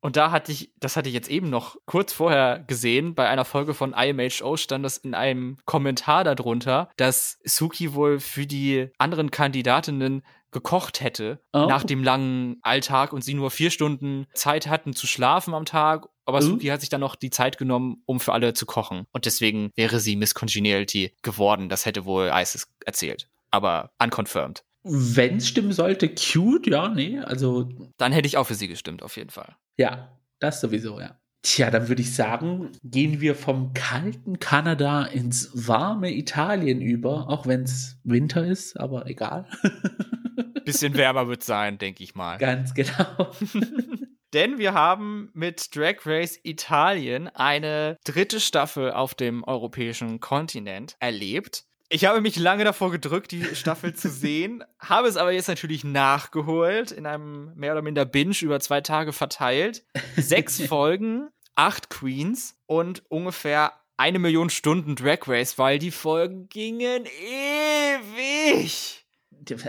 Und 0.00 0.16
da 0.16 0.30
hatte 0.30 0.52
ich, 0.52 0.70
das 0.78 0.96
hatte 0.96 1.08
ich 1.08 1.14
jetzt 1.16 1.28
eben 1.28 1.50
noch 1.50 1.76
kurz 1.84 2.12
vorher 2.12 2.60
gesehen, 2.60 3.16
bei 3.16 3.28
einer 3.28 3.44
Folge 3.44 3.74
von 3.74 3.92
IMHO 3.92 4.56
stand 4.56 4.84
das 4.84 4.98
in 4.98 5.14
einem 5.14 5.56
Kommentar 5.64 6.22
darunter, 6.22 6.90
dass 6.96 7.40
Suki 7.42 7.92
wohl 7.92 8.20
für 8.20 8.46
die 8.46 8.90
anderen 8.98 9.32
Kandidatinnen 9.32 10.22
gekocht 10.52 11.00
hätte 11.00 11.40
oh. 11.52 11.66
nach 11.66 11.82
dem 11.82 12.04
langen 12.04 12.58
Alltag 12.62 13.12
und 13.12 13.24
sie 13.24 13.34
nur 13.34 13.50
vier 13.50 13.70
Stunden 13.70 14.26
Zeit 14.32 14.68
hatten 14.68 14.94
zu 14.94 15.06
schlafen 15.06 15.54
am 15.54 15.64
Tag. 15.64 16.06
Aber 16.24 16.40
mhm. 16.40 16.46
Suki 16.46 16.68
hat 16.68 16.80
sich 16.80 16.88
dann 16.88 17.00
noch 17.00 17.16
die 17.16 17.30
Zeit 17.30 17.58
genommen, 17.58 18.02
um 18.06 18.20
für 18.20 18.32
alle 18.32 18.54
zu 18.54 18.64
kochen. 18.64 19.06
Und 19.12 19.26
deswegen 19.26 19.70
wäre 19.74 19.98
sie 19.98 20.16
Miss 20.16 20.34
Congeniality 20.34 21.16
geworden. 21.22 21.68
Das 21.68 21.84
hätte 21.84 22.04
wohl 22.04 22.30
Isis 22.32 22.68
erzählt. 22.84 23.28
Aber 23.50 23.90
unconfirmed. 24.02 24.64
Wenn 24.88 25.38
es 25.38 25.48
stimmen 25.48 25.72
sollte, 25.72 26.08
cute, 26.08 26.68
ja, 26.68 26.88
nee, 26.88 27.18
also. 27.18 27.68
Dann 27.96 28.12
hätte 28.12 28.26
ich 28.26 28.36
auch 28.36 28.46
für 28.46 28.54
sie 28.54 28.68
gestimmt, 28.68 29.02
auf 29.02 29.16
jeden 29.16 29.30
Fall. 29.30 29.56
Ja, 29.76 30.16
das 30.38 30.60
sowieso, 30.60 31.00
ja. 31.00 31.18
Tja, 31.42 31.70
dann 31.70 31.88
würde 31.88 32.02
ich 32.02 32.14
sagen, 32.14 32.72
gehen 32.82 33.20
wir 33.20 33.34
vom 33.34 33.72
kalten 33.72 34.38
Kanada 34.40 35.04
ins 35.04 35.50
warme 35.54 36.12
Italien 36.12 36.80
über, 36.80 37.28
auch 37.28 37.46
wenn 37.46 37.62
es 37.62 38.00
Winter 38.02 38.44
ist, 38.44 38.78
aber 38.78 39.06
egal. 39.06 39.46
Bisschen 40.64 40.94
wärmer 40.94 41.28
wird 41.28 41.44
sein, 41.44 41.78
denke 41.78 42.02
ich 42.02 42.14
mal. 42.16 42.38
Ganz 42.38 42.74
genau. 42.74 43.30
Denn 44.34 44.58
wir 44.58 44.74
haben 44.74 45.30
mit 45.34 45.74
Drag 45.76 46.04
Race 46.04 46.40
Italien 46.42 47.28
eine 47.28 47.96
dritte 48.04 48.40
Staffel 48.40 48.90
auf 48.90 49.14
dem 49.14 49.44
europäischen 49.44 50.18
Kontinent 50.18 50.96
erlebt. 50.98 51.65
Ich 51.88 52.04
habe 52.04 52.20
mich 52.20 52.36
lange 52.36 52.64
davor 52.64 52.90
gedrückt, 52.90 53.30
die 53.30 53.44
Staffel 53.54 53.94
zu 53.94 54.10
sehen, 54.10 54.64
habe 54.80 55.08
es 55.08 55.16
aber 55.16 55.30
jetzt 55.30 55.48
natürlich 55.48 55.84
nachgeholt, 55.84 56.90
in 56.90 57.06
einem 57.06 57.54
mehr 57.54 57.72
oder 57.72 57.82
minder 57.82 58.04
Binge 58.04 58.36
über 58.40 58.58
zwei 58.60 58.80
Tage 58.80 59.12
verteilt. 59.12 59.84
Sechs 60.16 60.60
Folgen, 60.66 61.28
acht 61.54 61.90
Queens 61.90 62.56
und 62.66 63.04
ungefähr 63.08 63.72
eine 63.96 64.18
Million 64.18 64.50
Stunden 64.50 64.96
Drag 64.96 65.20
Race, 65.26 65.58
weil 65.58 65.78
die 65.78 65.92
Folgen 65.92 66.48
gingen 66.48 67.06
ewig. 67.06 69.06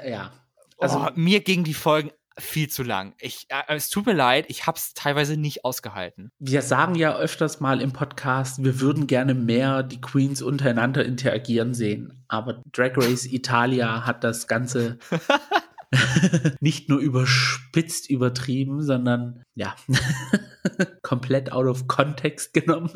Ja. 0.05 0.33
Also 0.79 0.99
oh, 0.99 1.09
mir 1.15 1.41
gingen 1.41 1.63
die 1.63 1.73
Folgen 1.73 2.11
viel 2.39 2.69
zu 2.69 2.83
lang. 2.83 3.13
Ich, 3.19 3.47
äh, 3.49 3.75
es 3.75 3.89
tut 3.89 4.05
mir 4.05 4.13
leid, 4.13 4.45
ich 4.49 4.67
habe 4.67 4.77
es 4.77 4.93
teilweise 4.93 5.37
nicht 5.37 5.65
ausgehalten. 5.65 6.31
Wir 6.39 6.61
sagen 6.61 6.95
ja 6.95 7.15
öfters 7.17 7.59
mal 7.59 7.81
im 7.81 7.93
Podcast, 7.93 8.63
wir 8.63 8.79
würden 8.79 9.07
gerne 9.07 9.33
mehr 9.33 9.83
die 9.83 10.01
Queens 10.01 10.41
untereinander 10.41 11.03
interagieren 11.03 11.73
sehen. 11.73 12.23
Aber 12.27 12.61
Drag 12.73 12.91
Race 12.97 13.25
Italia 13.25 14.05
hat 14.05 14.23
das 14.23 14.47
Ganze 14.47 14.97
nicht 16.59 16.89
nur 16.89 16.99
überspitzt 16.99 18.09
übertrieben, 18.09 18.81
sondern 18.81 19.43
ja, 19.55 19.75
komplett 21.01 21.51
out 21.51 21.65
of 21.65 21.87
context 21.87 22.53
genommen. 22.53 22.89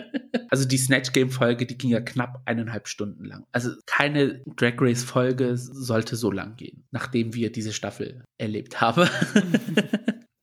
also 0.50 0.66
die 0.66 0.76
Snatch 0.76 1.12
Game 1.12 1.30
Folge, 1.30 1.66
die 1.66 1.78
ging 1.78 1.90
ja 1.90 2.00
knapp 2.00 2.42
eineinhalb 2.44 2.88
Stunden 2.88 3.24
lang. 3.24 3.44
Also 3.52 3.70
keine 3.86 4.42
Drag 4.56 4.74
Race 4.78 5.04
Folge 5.04 5.56
sollte 5.56 6.16
so 6.16 6.30
lang 6.30 6.56
gehen, 6.56 6.84
nachdem 6.90 7.34
wir 7.34 7.50
diese 7.50 7.72
Staffel 7.72 8.24
erlebt 8.38 8.80
haben. 8.80 9.08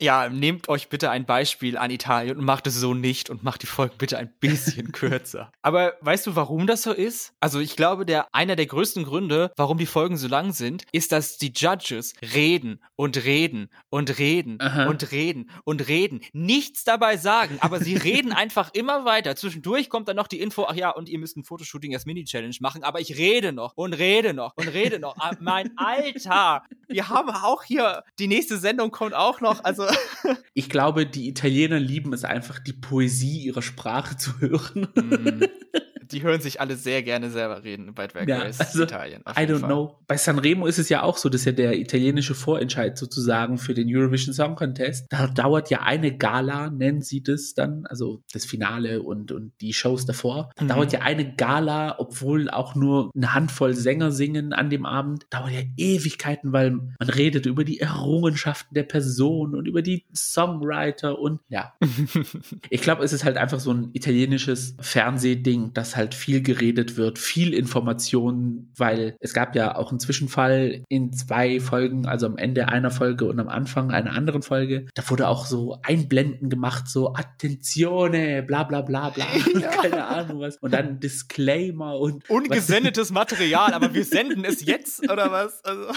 Ja, 0.02 0.30
nehmt 0.30 0.68
euch 0.68 0.90
bitte 0.90 1.12
ein 1.12 1.26
Beispiel 1.26 1.78
an 1.78 1.92
Italien 1.92 2.38
und 2.38 2.44
macht 2.44 2.66
es 2.66 2.76
so 2.76 2.96
nicht 2.96 3.30
und 3.30 3.44
macht 3.44 3.62
die 3.62 3.68
Folgen 3.68 3.94
bitte 4.00 4.18
ein 4.18 4.34
bisschen 4.40 4.92
kürzer. 4.92 5.52
Aber 5.62 5.94
weißt 6.02 6.26
du, 6.26 6.36
warum 6.36 6.66
das 6.66 6.82
so 6.82 6.92
ist? 6.92 7.34
Also 7.40 7.60
ich 7.60 7.76
glaube, 7.76 8.06
der 8.06 8.34
einer 8.34 8.56
der 8.56 8.66
größten 8.66 9.04
Gründe, 9.04 9.52
warum 9.58 9.78
die 9.78 9.86
Folgen 9.86 10.18
so 10.18 10.28
lang 10.28 10.54
sind, 10.54 10.86
ist, 10.92 11.12
dass 11.12 11.38
die 11.38 11.54
Judges 11.56 12.16
reden 12.34 12.82
und 12.96 13.24
reden 13.24 13.70
und 13.90 14.18
reden 14.18 14.60
Aha. 14.60 14.86
und 14.86 15.12
reden 15.12 15.52
und 15.66 15.88
reden, 15.88 16.22
nichts 16.34 16.84
dabei 16.84 17.18
sagen, 17.18 17.60
aber 17.62 17.80
sie 17.80 17.96
reden 17.98 18.32
einfach 18.32 18.72
immer 18.74 19.06
weiter. 19.06 19.36
Zwischendurch 19.36 19.90
kommt 19.90 20.08
dann 20.08 20.16
noch 20.16 20.28
die 20.28 20.42
Info, 20.42 20.66
ach 20.68 20.76
ja, 20.76 20.90
und 20.90 21.10
ihr 21.10 21.20
müsst 21.20 21.38
ein 21.38 21.44
Fotoshooting 21.44 21.94
als 21.94 22.08
Mini-Challenge 22.08 22.56
machen, 22.60 22.84
aber 22.84 23.00
ich 23.02 23.18
rede 23.18 23.54
noch 23.54 23.74
und 23.76 23.94
rede 23.94 24.34
noch 24.34 24.58
und 24.58 24.68
rede 24.68 24.98
noch. 24.98 25.16
Ah, 25.20 25.36
mein 25.40 25.78
Alter, 25.78 26.64
wir 26.88 27.10
haben 27.10 27.30
auch 27.30 27.64
hier, 27.64 28.04
die 28.18 28.28
nächste 28.28 28.58
Sendung 28.58 28.90
kommt 28.90 29.14
auch 29.14 29.42
noch, 29.42 29.64
also 29.64 29.91
ich 30.54 30.70
glaube, 30.70 31.06
die 31.06 31.28
Italiener 31.28 31.80
lieben 31.80 32.14
es 32.14 32.24
einfach, 32.24 32.60
die 32.60 32.74
Poesie 32.74 33.46
ihrer 33.46 33.62
Sprache 33.62 34.18
zu 34.18 34.40
hören. 34.40 34.88
Mm 34.96 35.46
die 36.12 36.24
hören 36.24 36.42
sich 36.42 36.62
alle 36.62 36.76
sehr 36.76 37.04
gerne 37.04 37.30
selber 37.30 37.64
reden 37.64 37.94
bei 37.94 38.08
Drag 38.08 38.28
Race 38.28 38.58
ja, 38.60 38.66
also, 38.66 38.84
Italien. 38.84 39.22
I 39.22 39.42
don't 39.42 39.60
Fall. 39.60 39.70
know. 39.70 40.00
Bei 40.08 40.18
Sanremo 40.18 40.66
ist 40.66 40.80
es 40.80 40.90
ja 40.90 41.04
auch 41.04 41.18
so, 41.18 41.30
dass 41.30 41.46
ja 41.46 41.52
der 41.52 41.78
italienische 41.78 42.36
Vorentscheid 42.36 42.98
sozusagen 42.98 43.58
für 43.58 43.74
den 43.74 43.88
Eurovision 43.90 44.34
Song 44.34 44.56
Contest. 44.56 45.08
Da 45.10 45.28
dauert 45.28 45.70
ja 45.70 45.82
eine 45.82 46.16
Gala, 46.18 46.70
nennen 46.70 47.02
sie 47.02 47.24
das 47.24 47.54
dann, 47.54 47.86
also 47.86 48.24
das 48.34 48.46
Finale 48.46 49.02
und, 49.02 49.32
und 49.32 49.54
die 49.62 49.74
Shows 49.74 50.06
davor. 50.06 50.52
Da 50.56 50.64
mhm. 50.64 50.68
dauert 50.70 50.94
ja 50.94 51.02
eine 51.02 51.36
Gala, 51.36 51.96
obwohl 52.00 52.50
auch 52.50 52.76
nur 52.76 53.12
eine 53.16 53.34
Handvoll 53.34 53.74
Sänger 53.74 54.12
singen 54.12 54.54
an 54.54 54.70
dem 54.70 54.86
Abend, 54.86 55.26
dauert 55.30 55.52
ja 55.52 55.62
Ewigkeiten, 55.78 56.52
weil 56.54 56.72
man 56.72 57.10
redet 57.10 57.46
über 57.46 57.64
die 57.64 57.80
Errungenschaften 57.80 58.74
der 58.74 58.84
Person 58.84 59.56
und 59.56 59.68
über 59.68 59.82
die 59.82 60.06
Songwriter 60.14 61.20
und 61.20 61.40
ja. 61.50 61.74
ich 62.70 62.82
glaube, 62.82 63.04
es 63.04 63.14
ist 63.14 63.24
halt 63.24 63.38
einfach 63.38 63.60
so 63.60 63.72
ein 63.72 63.90
italienisches 63.94 64.76
Fernsehding, 64.80 65.74
das 65.74 65.96
halt 65.96 66.01
halt 66.02 66.14
viel 66.16 66.42
geredet 66.42 66.98
wird, 66.98 67.20
viel 67.20 67.54
Informationen, 67.54 68.72
weil 68.76 69.16
es 69.20 69.34
gab 69.34 69.56
ja 69.56 69.76
auch 69.76 69.92
einen 69.92 70.00
Zwischenfall 70.00 70.84
in 70.90 71.14
zwei 71.14 71.60
Folgen, 71.60 72.06
also 72.06 72.26
am 72.26 72.38
Ende 72.38 72.68
einer 72.68 72.92
Folge 72.92 73.26
und 73.26 73.40
am 73.40 73.48
Anfang 73.48 73.92
einer 73.92 74.12
anderen 74.14 74.42
Folge. 74.42 74.88
Da 74.96 75.10
wurde 75.10 75.28
auch 75.28 75.46
so 75.46 75.78
Einblenden 75.84 76.50
gemacht, 76.50 76.90
so 76.90 77.14
Attenzione, 77.14 78.44
bla 78.44 78.64
bla 78.64 78.82
bla 78.82 79.10
bla, 79.10 79.28
ja. 79.60 79.70
keine 79.82 80.06
Ahnung 80.06 80.42
was. 80.42 80.58
Und 80.58 80.74
dann 80.74 81.00
Disclaimer 81.00 81.98
und. 81.98 82.30
Ungesendetes 82.30 83.12
Material, 83.12 83.74
aber 83.74 83.94
wir 83.94 84.04
senden 84.04 84.44
es 84.44 84.66
jetzt, 84.66 85.10
oder 85.10 85.32
was? 85.32 85.64
Also. 85.64 85.94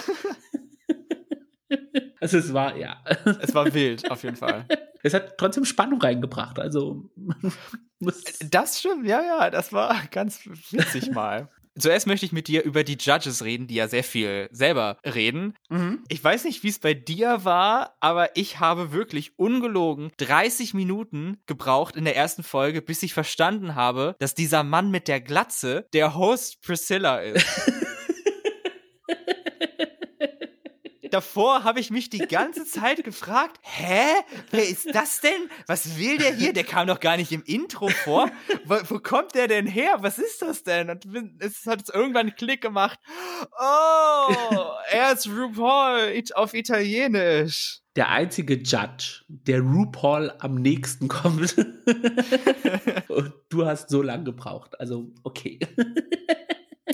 Also 2.24 2.38
es 2.38 2.54
war, 2.54 2.74
ja. 2.74 2.96
Es 3.42 3.54
war 3.54 3.74
wild, 3.74 4.10
auf 4.10 4.22
jeden 4.22 4.36
Fall. 4.36 4.64
Es 5.02 5.12
hat 5.12 5.36
trotzdem 5.36 5.66
Spannung 5.66 6.00
reingebracht. 6.00 6.58
Also 6.58 7.10
das 8.50 8.78
stimmt, 8.78 9.06
ja, 9.06 9.20
ja, 9.20 9.50
das 9.50 9.74
war 9.74 9.94
ganz 10.10 10.40
witzig 10.46 11.10
mal. 11.10 11.50
Zuerst 11.78 12.06
möchte 12.06 12.24
ich 12.24 12.32
mit 12.32 12.48
dir 12.48 12.62
über 12.62 12.82
die 12.82 12.96
Judges 12.98 13.44
reden, 13.44 13.66
die 13.66 13.74
ja 13.74 13.88
sehr 13.88 14.04
viel 14.04 14.48
selber 14.52 14.96
reden. 15.04 15.54
Mhm. 15.68 16.02
Ich 16.08 16.24
weiß 16.24 16.44
nicht, 16.44 16.62
wie 16.62 16.68
es 16.68 16.78
bei 16.78 16.94
dir 16.94 17.44
war, 17.44 17.94
aber 18.00 18.34
ich 18.38 18.58
habe 18.58 18.92
wirklich 18.92 19.38
ungelogen 19.38 20.10
30 20.16 20.72
Minuten 20.72 21.42
gebraucht 21.44 21.94
in 21.94 22.06
der 22.06 22.16
ersten 22.16 22.42
Folge, 22.42 22.80
bis 22.80 23.02
ich 23.02 23.12
verstanden 23.12 23.74
habe, 23.74 24.16
dass 24.18 24.34
dieser 24.34 24.64
Mann 24.64 24.90
mit 24.90 25.08
der 25.08 25.20
Glatze 25.20 25.86
der 25.92 26.14
Host 26.14 26.62
Priscilla 26.62 27.18
ist. 27.18 27.44
davor 31.14 31.62
habe 31.62 31.78
ich 31.78 31.90
mich 31.90 32.10
die 32.10 32.18
ganze 32.18 32.64
Zeit 32.64 33.04
gefragt, 33.04 33.60
hä? 33.62 34.04
Wer 34.50 34.68
ist 34.68 34.92
das 34.92 35.20
denn? 35.20 35.48
Was 35.68 35.96
will 35.96 36.18
der 36.18 36.34
hier? 36.34 36.52
Der 36.52 36.64
kam 36.64 36.88
doch 36.88 36.98
gar 36.98 37.16
nicht 37.16 37.30
im 37.30 37.42
Intro 37.44 37.88
vor. 37.88 38.30
Wo, 38.64 38.76
wo 38.88 38.98
kommt 38.98 39.34
der 39.34 39.46
denn 39.46 39.66
her? 39.66 39.98
Was 40.00 40.18
ist 40.18 40.42
das 40.42 40.64
denn? 40.64 40.90
Und 40.90 41.06
es 41.38 41.66
hat 41.66 41.88
irgendwann 41.94 42.26
einen 42.26 42.36
Klick 42.36 42.60
gemacht. 42.60 42.98
Oh, 43.60 44.34
er 44.90 45.12
ist 45.12 45.28
RuPaul 45.28 46.22
auf 46.34 46.52
Italienisch. 46.52 47.80
Der 47.94 48.08
einzige 48.08 48.54
Judge, 48.54 49.22
der 49.28 49.60
RuPaul 49.60 50.32
am 50.40 50.56
nächsten 50.56 51.06
kommt. 51.06 51.56
Und 53.08 53.32
du 53.50 53.64
hast 53.64 53.88
so 53.88 54.02
lange 54.02 54.24
gebraucht. 54.24 54.80
Also, 54.80 55.12
okay 55.22 55.60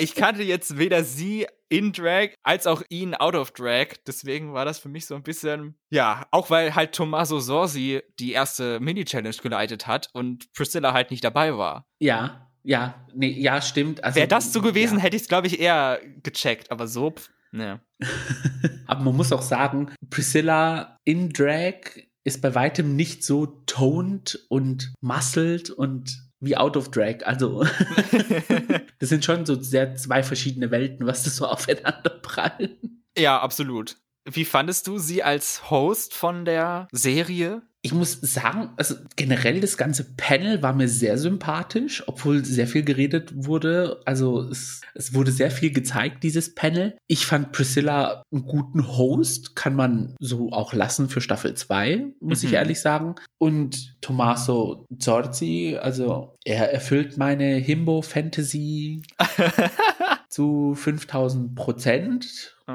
ich 0.01 0.15
kannte 0.15 0.43
jetzt 0.43 0.79
weder 0.79 1.05
sie 1.05 1.47
in 1.69 1.93
Drag 1.93 2.31
als 2.43 2.67
auch 2.67 2.83
ihn 2.89 3.15
out 3.15 3.35
of 3.35 3.53
Drag. 3.53 3.89
Deswegen 4.07 4.53
war 4.53 4.65
das 4.65 4.79
für 4.79 4.89
mich 4.89 5.07
so 5.07 5.15
ein 5.15 5.23
bisschen, 5.23 5.77
ja, 5.91 6.27
auch 6.31 6.51
weil 6.51 6.75
halt 6.75 6.93
Tommaso 6.93 7.39
Sorsi 7.39 8.03
die 8.19 8.33
erste 8.33 8.81
Mini-Challenge 8.81 9.37
geleitet 9.43 9.87
hat 9.87 10.09
und 10.13 10.53
Priscilla 10.53 10.93
halt 10.93 11.11
nicht 11.11 11.25
dabei 11.25 11.57
war. 11.57 11.87
Ja, 12.01 12.51
ja, 12.63 13.07
nee, 13.15 13.31
ja, 13.31 13.63
stimmt. 13.63 14.05
Also, 14.05 14.17
Wäre 14.17 14.29
das 14.29 14.53
so 14.53 14.61
gewesen, 14.61 14.99
ja. 14.99 15.05
hätte 15.05 15.17
ich 15.17 15.23
es, 15.23 15.29
glaube 15.29 15.47
ich, 15.47 15.61
eher 15.61 16.01
gecheckt, 16.23 16.71
aber 16.71 16.87
so, 16.87 17.15
ne. 17.53 17.81
aber 18.87 19.01
man 19.03 19.17
muss 19.17 19.33
auch 19.33 19.43
sagen, 19.43 19.93
Priscilla 20.11 20.99
in 21.05 21.31
Drag 21.31 21.77
ist 22.25 22.43
bei 22.43 22.55
weitem 22.55 22.97
nicht 22.97 23.25
so 23.25 23.47
toned 23.67 24.45
und 24.49 24.93
muscled 25.01 25.71
und 25.71 26.30
wie 26.41 26.57
Out 26.57 26.77
of 26.77 26.91
Drag. 26.91 27.27
Also, 27.27 27.65
das 28.99 29.09
sind 29.09 29.25
schon 29.25 29.47
so 29.47 29.61
sehr 29.61 29.95
zwei 29.97 30.23
verschiedene 30.23 30.71
Welten, 30.71 31.07
was 31.07 31.25
das 31.25 31.37
so 31.37 31.47
aufeinander 31.49 32.11
prallen. 32.11 33.05
Ja, 33.17 33.41
absolut. 33.41 33.97
Wie 34.25 34.45
fandest 34.45 34.87
du 34.87 34.99
sie 34.99 35.23
als 35.23 35.71
Host 35.71 36.15
von 36.15 36.45
der 36.45 36.89
Serie? 36.93 37.63
Ich 37.83 37.95
muss 37.95 38.13
sagen, 38.21 38.71
also 38.77 38.95
generell 39.17 39.61
das 39.61 39.79
ganze 39.79 40.05
Panel 40.17 40.63
war 40.63 40.75
mir 40.75 40.89
sehr 40.89 41.17
sympathisch, 41.17 42.03
obwohl 42.07 42.45
sehr 42.45 42.67
viel 42.67 42.83
geredet 42.83 43.33
wurde. 43.35 44.03
Also 44.05 44.43
es, 44.43 44.83
es 44.95 45.15
wurde 45.15 45.33
sehr 45.33 45.51
viel 45.51 45.73
gezeigt, 45.73 46.23
dieses 46.23 46.55
Panel. 46.55 46.99
Ich 47.07 47.25
fand 47.25 47.53
Priscilla 47.53 48.23
einen 48.31 48.45
guten 48.45 48.87
Host, 48.87 49.57
kann 49.57 49.75
man 49.75 50.15
so 50.21 50.51
auch 50.53 50.75
lassen 50.75 51.09
für 51.09 51.23
Staffel 51.23 51.55
2, 51.55 52.09
muss 52.21 52.43
mhm. 52.43 52.49
ich 52.49 52.55
ehrlich 52.55 52.81
sagen. 52.81 53.15
Und 53.39 53.97
Tommaso 54.03 54.85
Zorzi, 54.99 55.79
also 55.81 56.37
er 56.45 56.73
erfüllt 56.73 57.17
meine 57.17 57.55
Himbo-Fantasy 57.57 59.03
zu 60.41 60.75
5000 60.75 61.55
Prozent. 61.55 62.57
Oh. 62.67 62.73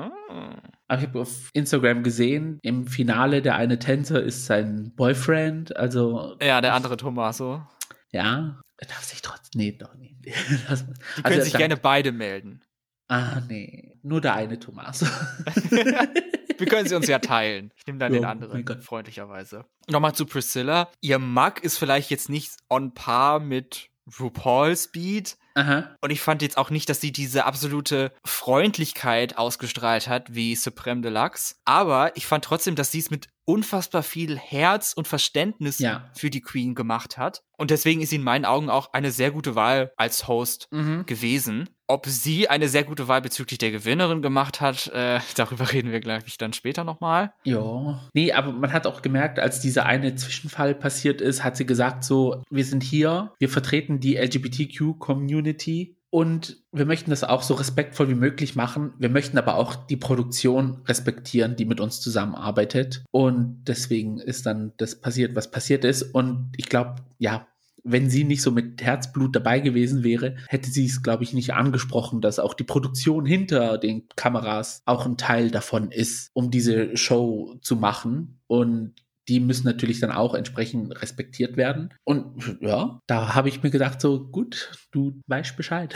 Aber 0.88 1.02
ich 1.02 1.08
habe 1.08 1.22
auf 1.22 1.50
Instagram 1.54 2.04
gesehen, 2.04 2.60
im 2.62 2.86
Finale 2.86 3.42
der 3.42 3.56
eine 3.56 3.80
Tänzer 3.80 4.22
ist 4.22 4.46
sein 4.46 4.94
Boyfriend, 4.96 5.76
also. 5.76 6.38
Ja, 6.40 6.62
der 6.62 6.76
andere 6.76 6.96
Tommaso. 6.96 7.66
Ja, 8.12 8.62
er 8.78 8.88
darf 8.88 9.04
sich 9.04 9.24
trotzdem. 9.24 9.60
Nee, 9.60 9.72
doch 9.72 9.96
nicht. 9.96 10.14
Das, 10.70 10.86
Die 10.86 11.22
können 11.24 11.40
also, 11.40 11.42
sich 11.42 11.58
gerne 11.58 11.76
beide 11.76 12.12
melden. 12.12 12.62
Ah, 13.08 13.42
nee. 13.48 13.98
Nur 14.04 14.22
der 14.22 14.36
eine 14.36 14.60
Tommaso. 14.60 15.08
Wir 16.58 16.68
können 16.68 16.88
sie 16.88 16.96
uns 16.96 17.08
ja 17.08 17.18
teilen. 17.18 17.72
Ich 17.78 17.88
nehme 17.88 17.98
dann 17.98 18.14
ja, 18.14 18.20
den 18.20 18.26
anderen, 18.26 18.82
freundlicherweise. 18.82 19.66
Nochmal 19.90 20.14
zu 20.14 20.28
Priscilla. 20.28 20.90
Ihr 21.02 21.18
Mug 21.18 21.64
ist 21.64 21.80
vielleicht 21.80 22.12
jetzt 22.12 22.30
nicht 22.30 22.52
on 22.70 22.94
par 22.94 23.40
mit 23.40 23.90
RuPaul 24.20 24.78
Speed. 24.78 25.36
Aha. 25.56 25.96
Und 26.02 26.10
ich 26.10 26.22
fand 26.22 26.42
jetzt 26.42 26.58
auch 26.58 26.70
nicht, 26.70 26.90
dass 26.90 27.00
sie 27.00 27.14
diese 27.14 27.46
absolute 27.46 28.12
Freundlichkeit 28.26 29.38
ausgestrahlt 29.38 30.08
hat 30.10 30.36
wie 30.36 30.56
Supreme 30.56 31.02
Deluxe. 31.02 31.56
Aber 31.64 32.16
ich 32.18 32.28
fand 32.28 32.44
trotzdem, 32.44 32.76
dass 32.76 32.92
sie 32.92 33.00
es 33.00 33.10
mit 33.10 33.30
unfassbar 33.46 34.04
viel 34.04 34.38
Herz 34.38 34.94
und 34.94 35.08
Verständnis 35.08 35.80
ja. 35.80 36.10
für 36.16 36.30
die 36.30 36.42
Queen 36.42 36.76
gemacht 36.76 37.18
hat. 37.18 37.44
Und 37.58 37.72
deswegen 37.72 38.02
ist 38.02 38.10
sie 38.10 38.18
in 38.18 38.24
meinen 38.24 38.44
Augen 38.44 38.70
auch 38.70 38.92
eine 38.94 39.12
sehr 39.12 39.32
gute 39.32 39.56
Wahl 39.56 39.92
als 39.96 40.28
Host 40.28 40.68
mhm. 40.72 41.06
gewesen. 41.06 41.70
Ob 41.88 42.08
sie 42.08 42.50
eine 42.50 42.68
sehr 42.68 42.84
gute 42.84 43.08
Wahl 43.08 43.22
bezüglich 43.22 43.60
der 43.60 43.72
Gewinnerin 43.72 44.22
gemacht 44.22 44.62
hat, 44.62 44.88
äh, 44.88 45.20
darüber 45.36 45.72
reden 45.72 45.92
wir, 45.92 46.00
gleich 46.00 46.38
dann 46.38 46.54
später 46.54 46.84
nochmal. 46.84 47.34
Ja. 47.44 48.02
Nee, 48.14 48.34
aber 48.34 48.52
man 48.52 48.74
hat 48.74 48.88
auch 48.88 49.02
gemerkt, 49.02 49.40
als 49.40 49.60
dieser 49.60 49.86
eine 49.86 50.16
Zwischenfall 50.16 50.74
passiert 50.76 51.22
ist, 51.22 51.44
hat 51.44 51.56
sie 51.56 51.66
gesagt 51.66 52.04
so, 52.04 52.44
wir 52.50 52.66
sind 52.66 52.84
hier, 52.84 53.34
wir 53.40 53.50
vertreten 53.50 54.00
die 54.00 54.16
LGBTQ-Community 54.18 55.96
und 56.16 56.64
wir 56.72 56.86
möchten 56.86 57.10
das 57.10 57.26
auch 57.26 57.42
so 57.42 57.56
respektvoll 57.56 58.08
wie 58.08 58.16
möglich 58.16 58.56
machen. 58.56 58.94
Wir 58.98 59.10
möchten 59.10 59.38
aber 59.38 59.58
auch 59.58 59.76
die 59.76 59.98
Produktion 59.98 60.78
respektieren, 60.86 61.58
die 61.58 61.66
mit 61.66 61.82
uns 61.82 62.00
zusammenarbeitet. 62.00 63.04
Und 63.12 63.66
deswegen 63.68 64.20
ist 64.20 64.46
dann 64.46 64.72
das 64.78 64.96
passiert, 65.02 65.36
was 65.36 65.52
passiert 65.52 65.84
ist. 65.84 66.04
Und 66.04 66.54
ich 66.56 66.70
glaube, 66.70 67.02
ja, 67.18 67.46
wenn 67.84 68.10
sie 68.10 68.24
nicht 68.24 68.42
so 68.42 68.52
mit 68.52 68.82
Herzblut 68.82 69.36
dabei 69.36 69.60
gewesen 69.60 70.06
wäre, 70.06 70.38
hätte 70.48 70.70
sie 70.70 70.86
es, 70.86 71.04
glaube 71.04 71.26
ich, 71.26 71.34
nicht 71.34 71.54
angesprochen, 71.54 72.22
dass 72.22 72.40
auch 72.40 72.54
die 72.54 72.64
Produktion 72.64 73.26
hinter 73.26 73.78
den 73.78 74.08
Kameras 74.16 74.84
auch 74.86 75.06
ein 75.06 75.18
Teil 75.18 75.52
davon 75.52 75.92
ist, 75.92 76.30
um 76.32 76.50
diese 76.50 76.96
Show 76.96 77.58
zu 77.62 77.76
machen. 77.76 78.40
Und 78.48 78.94
die 79.28 79.40
müssen 79.40 79.66
natürlich 79.66 80.00
dann 80.00 80.12
auch 80.12 80.34
entsprechend 80.36 81.02
respektiert 81.02 81.58
werden. 81.58 81.94
Und 82.04 82.58
ja, 82.62 83.00
da 83.08 83.36
habe 83.36 83.50
ich 83.50 83.64
mir 83.64 83.72
gedacht, 83.72 84.00
so 84.00 84.28
gut, 84.28 84.72
du 84.92 85.22
weißt 85.28 85.58
Bescheid. 85.58 85.94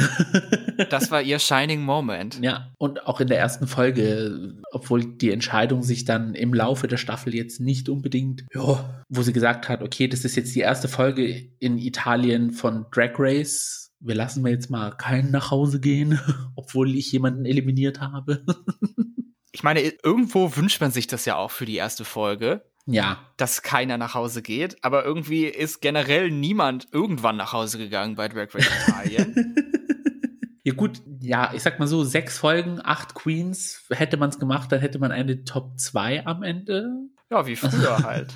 das 0.90 1.12
war 1.12 1.22
ihr 1.22 1.40
Shining 1.40 1.82
Moment. 1.82 2.40
Ja, 2.42 2.72
und 2.78 3.06
auch 3.06 3.20
in 3.20 3.28
der 3.28 3.40
ersten 3.40 3.68
Folge, 3.68 4.56
obwohl 4.72 5.06
die 5.06 5.32
Entscheidung 5.32 5.84
sich 5.84 6.06
dann 6.06 6.34
im 6.34 6.54
Laufe 6.54 6.88
der 6.88 6.98
Staffel 6.98 7.36
jetzt 7.36 7.60
nicht 7.60 7.90
unbedingt, 7.90 8.46
ja, 8.54 9.04
wo 9.10 9.22
sie 9.22 9.34
gesagt 9.34 9.70
hat, 9.70 9.82
okay, 9.84 10.08
das 10.08 10.26
ist 10.26 10.36
jetzt 10.36 10.56
die 10.56 10.62
erste 10.62 10.88
Folge 10.88 11.52
in 11.60 11.78
Italien 11.78 12.52
von 12.52 12.86
Drag 12.92 13.14
Race. 13.18 13.92
Wir 14.00 14.16
lassen 14.16 14.44
wir 14.44 14.52
jetzt 14.52 14.70
mal 14.70 14.92
keinen 14.92 15.32
nach 15.32 15.52
Hause 15.52 15.80
gehen, 15.80 16.20
obwohl 16.56 16.96
ich 16.96 17.12
jemanden 17.12 17.46
eliminiert 17.46 18.02
habe. 18.02 18.44
ich 19.52 19.64
meine, 19.64 19.82
irgendwo 19.82 20.56
wünscht 20.56 20.82
man 20.82 20.92
sich 20.92 21.08
das 21.08 21.26
ja 21.26 21.36
auch 21.36 21.52
für 21.52 21.66
die 21.66 21.76
erste 21.76 22.06
Folge. 22.06 22.64
Ja. 22.92 23.20
Dass 23.38 23.62
keiner 23.62 23.98
nach 23.98 24.16
Hause 24.16 24.42
geht. 24.42 24.84
Aber 24.84 25.06
irgendwie 25.06 25.46
ist 25.46 25.82
generell 25.82 26.32
niemand 26.32 26.88
irgendwann 26.92 27.38
nach 27.38 27.54
Hause 27.54 27.78
gegangen 27.78 28.16
bei 28.16 28.28
Drag 28.28 28.54
Race 28.54 28.70
Italien. 28.88 29.56
ja, 30.64 30.74
gut, 30.74 31.02
ja, 31.22 31.52
ich 31.54 31.62
sag 31.62 31.80
mal 31.80 31.88
so, 31.88 32.04
sechs 32.04 32.40
Folgen, 32.40 32.82
acht 32.84 33.14
Queens, 33.14 33.84
hätte 33.90 34.18
man 34.18 34.30
es 34.30 34.40
gemacht, 34.40 34.72
dann 34.72 34.80
hätte 34.80 35.00
man 35.00 35.12
eine 35.12 35.44
Top 35.44 35.80
2 35.80 36.26
am 36.26 36.44
Ende. 36.44 36.90
Ja, 37.30 37.46
wie 37.46 37.56
früher 37.56 38.00
halt. 38.04 38.34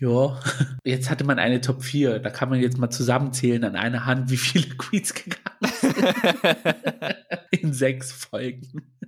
Ja, 0.00 0.38
jetzt 0.84 1.10
hatte 1.10 1.24
man 1.24 1.38
eine 1.38 1.60
Top 1.60 1.82
4. 1.82 2.20
Da 2.20 2.30
kann 2.30 2.48
man 2.48 2.60
jetzt 2.60 2.78
mal 2.78 2.90
zusammenzählen 2.90 3.64
an 3.64 3.76
einer 3.76 4.06
Hand, 4.06 4.30
wie 4.30 4.36
viele 4.36 4.74
Queens 4.78 5.12
gegangen 5.14 5.74
sind. 5.80 5.96
In 7.50 7.72
sechs 7.72 8.12
Folgen. 8.12 8.99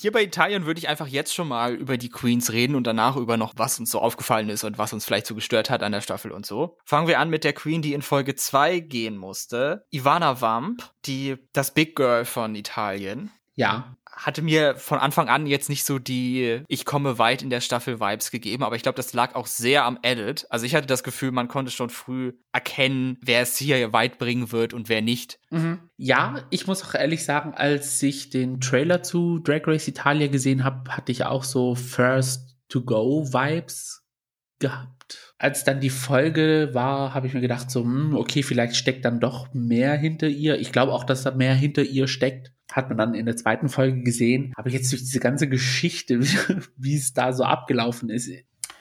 Hier 0.00 0.12
bei 0.12 0.22
Italien 0.22 0.64
würde 0.64 0.78
ich 0.78 0.88
einfach 0.88 1.06
jetzt 1.06 1.34
schon 1.34 1.48
mal 1.48 1.74
über 1.74 1.98
die 1.98 2.08
Queens 2.08 2.52
reden 2.52 2.74
und 2.74 2.86
danach 2.86 3.16
über 3.16 3.36
noch, 3.36 3.52
was 3.56 3.78
uns 3.78 3.90
so 3.90 4.00
aufgefallen 4.00 4.48
ist 4.48 4.64
und 4.64 4.78
was 4.78 4.94
uns 4.94 5.04
vielleicht 5.04 5.26
so 5.26 5.34
gestört 5.34 5.68
hat 5.68 5.82
an 5.82 5.92
der 5.92 6.00
Staffel 6.00 6.32
und 6.32 6.46
so. 6.46 6.78
Fangen 6.86 7.06
wir 7.06 7.18
an 7.20 7.28
mit 7.28 7.44
der 7.44 7.52
Queen, 7.52 7.82
die 7.82 7.92
in 7.92 8.00
Folge 8.00 8.34
2 8.34 8.80
gehen 8.80 9.18
musste. 9.18 9.84
Ivana 9.90 10.40
Vamp, 10.40 10.90
die, 11.04 11.36
das 11.52 11.74
Big 11.74 11.96
Girl 11.96 12.24
von 12.24 12.54
Italien. 12.54 13.30
Ja 13.56 13.96
hatte 14.12 14.42
mir 14.42 14.76
von 14.76 14.98
Anfang 14.98 15.28
an 15.28 15.46
jetzt 15.46 15.68
nicht 15.68 15.84
so 15.84 15.98
die 15.98 16.62
Ich 16.68 16.84
komme 16.84 17.18
weit 17.18 17.42
in 17.42 17.50
der 17.50 17.60
Staffel 17.60 18.00
Vibes 18.00 18.30
gegeben, 18.30 18.62
aber 18.62 18.76
ich 18.76 18.82
glaube, 18.82 18.96
das 18.96 19.12
lag 19.12 19.34
auch 19.34 19.46
sehr 19.46 19.84
am 19.84 19.98
Edit. 20.02 20.46
Also 20.50 20.66
ich 20.66 20.74
hatte 20.74 20.86
das 20.86 21.02
Gefühl, 21.02 21.32
man 21.32 21.48
konnte 21.48 21.70
schon 21.70 21.90
früh 21.90 22.32
erkennen, 22.52 23.18
wer 23.22 23.42
es 23.42 23.56
hier 23.56 23.92
weit 23.92 24.18
bringen 24.18 24.52
wird 24.52 24.74
und 24.74 24.88
wer 24.88 25.02
nicht. 25.02 25.38
Mhm. 25.50 25.80
Ja, 25.96 26.42
ich 26.50 26.66
muss 26.66 26.84
auch 26.84 26.94
ehrlich 26.94 27.24
sagen, 27.24 27.54
als 27.54 28.02
ich 28.02 28.30
den 28.30 28.60
Trailer 28.60 29.02
zu 29.02 29.38
Drag 29.38 29.66
Race 29.66 29.88
Italia 29.88 30.26
gesehen 30.26 30.64
habe, 30.64 30.90
hatte 30.90 31.12
ich 31.12 31.24
auch 31.24 31.44
so 31.44 31.74
First 31.74 32.56
to 32.68 32.82
Go 32.82 33.24
Vibes 33.32 34.04
gehabt. 34.58 35.34
Als 35.38 35.64
dann 35.64 35.80
die 35.80 35.90
Folge 35.90 36.70
war, 36.72 37.14
habe 37.14 37.26
ich 37.26 37.34
mir 37.34 37.40
gedacht, 37.40 37.70
so, 37.70 37.82
hm, 37.82 38.14
okay, 38.14 38.42
vielleicht 38.42 38.76
steckt 38.76 39.04
dann 39.04 39.18
doch 39.18 39.52
mehr 39.54 39.96
hinter 39.96 40.28
ihr. 40.28 40.60
Ich 40.60 40.70
glaube 40.70 40.92
auch, 40.92 41.04
dass 41.04 41.22
da 41.22 41.30
mehr 41.30 41.54
hinter 41.54 41.82
ihr 41.82 42.06
steckt 42.06 42.52
hat 42.72 42.88
man 42.88 42.98
dann 42.98 43.14
in 43.14 43.26
der 43.26 43.36
zweiten 43.36 43.68
Folge 43.68 44.02
gesehen, 44.02 44.52
aber 44.56 44.70
jetzt 44.70 44.90
durch 44.92 45.02
diese 45.02 45.20
ganze 45.20 45.48
Geschichte, 45.48 46.20
wie 46.76 46.96
es 46.96 47.12
da 47.12 47.32
so 47.32 47.44
abgelaufen 47.44 48.10
ist, 48.10 48.30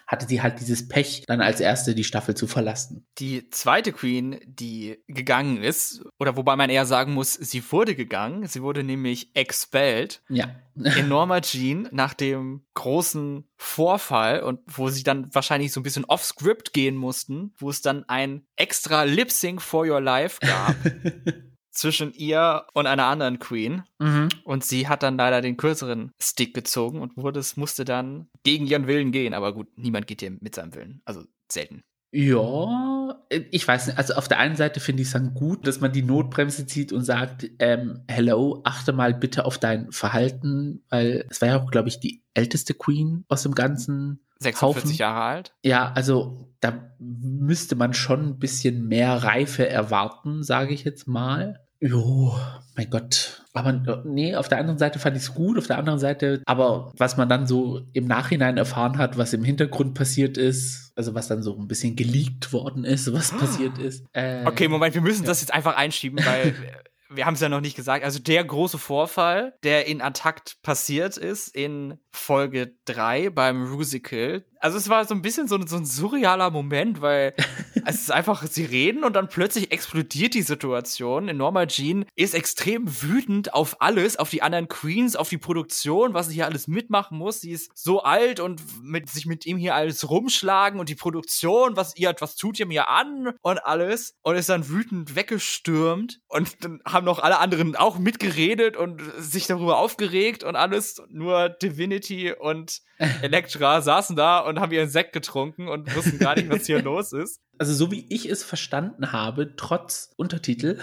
hatte 0.09 0.27
sie 0.27 0.41
halt 0.41 0.59
dieses 0.59 0.87
Pech, 0.87 1.23
dann 1.27 1.39
als 1.39 1.59
erste 1.59 1.93
die 1.93 2.03
Staffel 2.03 2.33
zu 2.33 2.47
verlassen. 2.47 3.05
Die 3.19 3.47
zweite 3.51 3.93
Queen, 3.93 4.39
die 4.43 4.97
gegangen 5.05 5.61
ist, 5.61 6.03
oder 6.17 6.35
wobei 6.35 6.55
man 6.55 6.71
eher 6.71 6.87
sagen 6.87 7.13
muss, 7.13 7.35
sie 7.35 7.61
wurde 7.71 7.93
gegangen, 7.93 8.47
sie 8.47 8.63
wurde 8.63 8.83
nämlich 8.83 9.35
expelled. 9.35 10.23
Ja. 10.27 10.55
in 10.97 11.09
Norma 11.09 11.41
Jean 11.41 11.89
nach 11.91 12.15
dem 12.15 12.63
großen 12.73 13.43
Vorfall 13.55 14.41
und 14.41 14.61
wo 14.65 14.89
sie 14.89 15.03
dann 15.03 15.27
wahrscheinlich 15.35 15.71
so 15.73 15.79
ein 15.79 15.83
bisschen 15.83 16.05
off-script 16.05 16.73
gehen 16.73 16.95
mussten, 16.95 17.53
wo 17.57 17.69
es 17.69 17.81
dann 17.81 18.03
ein 18.07 18.47
extra 18.55 19.03
Lip-Sync 19.03 19.61
for 19.61 19.85
Your 19.85 20.01
Life 20.01 20.39
gab. 20.39 20.75
zwischen 21.71 22.13
ihr 22.13 22.65
und 22.73 22.87
einer 22.87 23.05
anderen 23.05 23.39
Queen. 23.39 23.83
Mhm. 23.99 24.29
Und 24.43 24.63
sie 24.63 24.87
hat 24.87 25.03
dann 25.03 25.17
leider 25.17 25.41
den 25.41 25.57
kürzeren 25.57 26.11
Stick 26.21 26.53
gezogen 26.53 27.01
und 27.01 27.17
wurde, 27.17 27.41
musste 27.55 27.85
dann 27.85 28.27
gegen 28.43 28.67
ihren 28.67 28.87
Willen 28.87 29.11
gehen. 29.11 29.33
Aber 29.33 29.53
gut, 29.53 29.67
niemand 29.75 30.07
geht 30.07 30.21
hier 30.21 30.31
mit 30.39 30.55
seinem 30.55 30.73
Willen. 30.75 31.01
Also 31.05 31.23
selten. 31.51 31.83
Ja, 32.11 33.21
ich 33.51 33.67
weiß 33.67 33.87
nicht. 33.87 33.97
Also 33.97 34.15
auf 34.15 34.27
der 34.27 34.39
einen 34.39 34.55
Seite 34.55 34.79
finde 34.79 35.03
ich 35.03 35.09
es 35.09 35.13
dann 35.13 35.35
gut, 35.35 35.67
dass 35.67 35.79
man 35.79 35.91
die 35.91 36.01
Notbremse 36.01 36.65
zieht 36.65 36.91
und 36.91 37.03
sagt, 37.03 37.47
ähm, 37.59 38.03
hello, 38.07 38.61
achte 38.63 38.93
mal 38.93 39.13
bitte 39.13 39.45
auf 39.45 39.59
dein 39.59 39.91
Verhalten, 39.91 40.83
weil 40.89 41.25
es 41.29 41.39
war 41.39 41.49
ja 41.49 41.61
auch, 41.61 41.69
glaube 41.69 41.89
ich, 41.89 41.99
die 41.99 42.23
älteste 42.33 42.73
Queen 42.73 43.25
aus 43.27 43.43
dem 43.43 43.53
ganzen 43.53 44.21
46 44.39 44.61
Haufen. 44.61 44.97
Jahre 44.97 45.21
alt. 45.21 45.53
Ja, 45.63 45.91
also 45.91 46.49
da 46.59 46.93
müsste 46.99 47.75
man 47.75 47.93
schon 47.93 48.29
ein 48.29 48.39
bisschen 48.39 48.87
mehr 48.87 49.23
Reife 49.23 49.67
erwarten, 49.67 50.43
sage 50.43 50.73
ich 50.73 50.83
jetzt 50.83 51.07
mal. 51.07 51.59
Jo, 51.81 52.37
mein 52.75 52.89
Gott. 52.89 53.43
Aber 53.53 53.71
nee, 54.03 54.35
auf 54.35 54.49
der 54.49 54.59
anderen 54.59 54.77
Seite 54.77 54.99
fand 54.99 55.15
ich 55.15 55.23
es 55.23 55.33
gut, 55.33 55.57
auf 55.57 55.67
der 55.67 55.77
anderen 55.77 55.99
Seite, 55.99 56.41
aber 56.45 56.91
was 56.97 57.15
man 57.15 57.29
dann 57.29 57.47
so 57.47 57.81
im 57.93 58.05
Nachhinein 58.05 58.57
erfahren 58.57 58.97
hat, 58.97 59.17
was 59.17 59.33
im 59.33 59.43
Hintergrund 59.43 59.93
passiert 59.93 60.37
ist, 60.37 60.91
also 60.95 61.15
was 61.15 61.27
dann 61.27 61.41
so 61.41 61.57
ein 61.57 61.67
bisschen 61.67 61.95
geleakt 61.95 62.51
worden 62.51 62.83
ist, 62.83 63.11
was 63.13 63.31
passiert 63.31 63.77
ist. 63.77 64.05
Äh, 64.11 64.45
okay, 64.45 64.67
Moment, 64.67 64.93
wir 64.93 65.01
müssen 65.01 65.23
ja. 65.23 65.29
das 65.29 65.41
jetzt 65.41 65.53
einfach 65.53 65.77
einschieben, 65.77 66.19
weil 66.25 66.53
wir 67.09 67.25
haben 67.25 67.33
es 67.33 67.39
ja 67.39 67.49
noch 67.49 67.61
nicht 67.61 67.75
gesagt. 67.75 68.03
Also 68.03 68.19
der 68.19 68.43
große 68.43 68.77
Vorfall, 68.77 69.53
der 69.63 69.87
in 69.87 70.01
Antakt 70.01 70.61
passiert 70.61 71.17
ist, 71.17 71.47
in 71.55 71.97
Folge 72.11 72.75
3 72.85 73.29
beim 73.29 73.71
Rusical. 73.71 74.45
Also 74.61 74.77
es 74.77 74.89
war 74.89 75.05
so 75.05 75.15
ein 75.15 75.21
bisschen 75.21 75.47
so, 75.47 75.57
so 75.65 75.77
ein 75.77 75.85
surrealer 75.85 76.49
Moment, 76.49 77.01
weil 77.01 77.33
es 77.85 78.01
ist 78.01 78.11
einfach, 78.11 78.45
sie 78.45 78.65
reden 78.65 79.03
und 79.03 79.13
dann 79.15 79.29
plötzlich 79.29 79.71
explodiert 79.71 80.33
die 80.33 80.41
Situation. 80.41 81.25
Norma 81.37 81.65
Jean 81.65 82.05
ist 82.15 82.33
extrem 82.33 83.01
wütend 83.01 83.53
auf 83.53 83.81
alles, 83.81 84.17
auf 84.17 84.29
die 84.29 84.41
anderen 84.41 84.67
Queens, 84.67 85.15
auf 85.15 85.29
die 85.29 85.37
Produktion, 85.37 86.13
was 86.13 86.27
sie 86.27 86.35
hier 86.35 86.45
alles 86.45 86.67
mitmachen 86.67 87.17
muss. 87.17 87.41
Sie 87.41 87.51
ist 87.51 87.71
so 87.73 88.03
alt 88.03 88.39
und 88.39 88.61
mit, 88.83 89.09
sich 89.09 89.25
mit 89.25 89.45
ihm 89.45 89.57
hier 89.57 89.75
alles 89.75 90.09
rumschlagen 90.09 90.79
und 90.79 90.89
die 90.89 90.95
Produktion, 90.95 91.77
was 91.77 91.95
ihr, 91.95 92.13
was 92.19 92.35
tut 92.35 92.59
ihr 92.59 92.65
mir 92.65 92.89
an 92.89 93.33
und 93.41 93.65
alles 93.65 94.15
und 94.23 94.35
ist 94.35 94.49
dann 94.49 94.67
wütend 94.67 95.15
weggestürmt 95.15 96.19
und 96.27 96.63
dann 96.65 96.81
haben 96.85 97.05
noch 97.05 97.19
alle 97.19 97.39
anderen 97.39 97.75
auch 97.75 97.97
mitgeredet 97.97 98.75
und 98.75 99.01
sich 99.17 99.47
darüber 99.47 99.77
aufgeregt 99.77 100.43
und 100.43 100.55
alles. 100.55 101.01
Nur 101.09 101.49
Divinity 101.49 101.98
und 102.39 102.81
Elektra 103.21 103.81
saßen 103.81 104.15
da 104.15 104.39
und 104.39 104.59
haben 104.59 104.71
ihren 104.71 104.89
Sekt 104.89 105.13
getrunken 105.13 105.67
und 105.67 105.95
wussten 105.95 106.19
gar 106.19 106.35
nicht, 106.35 106.49
was 106.49 106.65
hier 106.65 106.81
los 106.83 107.13
ist. 107.13 107.41
Also 107.57 107.73
so 107.73 107.91
wie 107.91 108.05
ich 108.09 108.29
es 108.29 108.43
verstanden 108.43 109.11
habe, 109.11 109.55
trotz 109.55 110.11
Untertitel, 110.15 110.79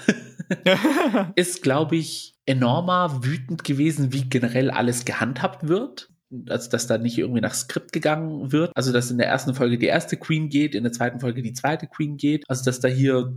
ist, 1.35 1.63
glaube 1.63 1.97
ich, 1.97 2.35
enormer 2.47 3.25
wütend 3.25 3.65
gewesen, 3.65 4.13
wie 4.13 4.29
generell 4.29 4.71
alles 4.71 5.05
gehandhabt 5.05 5.69
wird 5.69 6.11
also 6.49 6.71
dass 6.71 6.87
da 6.87 6.99
nicht 6.99 7.19
irgendwie 7.19 7.41
nach 7.41 7.55
Skript 7.55 7.93
gegangen 7.93 8.53
wird. 8.53 8.73
Also 8.75 8.93
dass 8.93 9.11
in 9.11 9.19
der 9.19 9.29
ersten 9.29 9.55
Folge 9.55 9.79
die 9.79 9.87
erste 9.87 10.17
Queen 10.17 10.49
geht, 10.49 10.75
in 10.75 10.83
der 10.83 10.93
zweiten 10.93 11.21
Folge 11.21 11.43
die 11.43 11.53
zweite 11.53 11.87
Queen 11.87 12.17
geht. 12.17 12.45
Also 12.49 12.65
dass 12.65 12.81
da 12.81 12.89
hier 12.89 13.35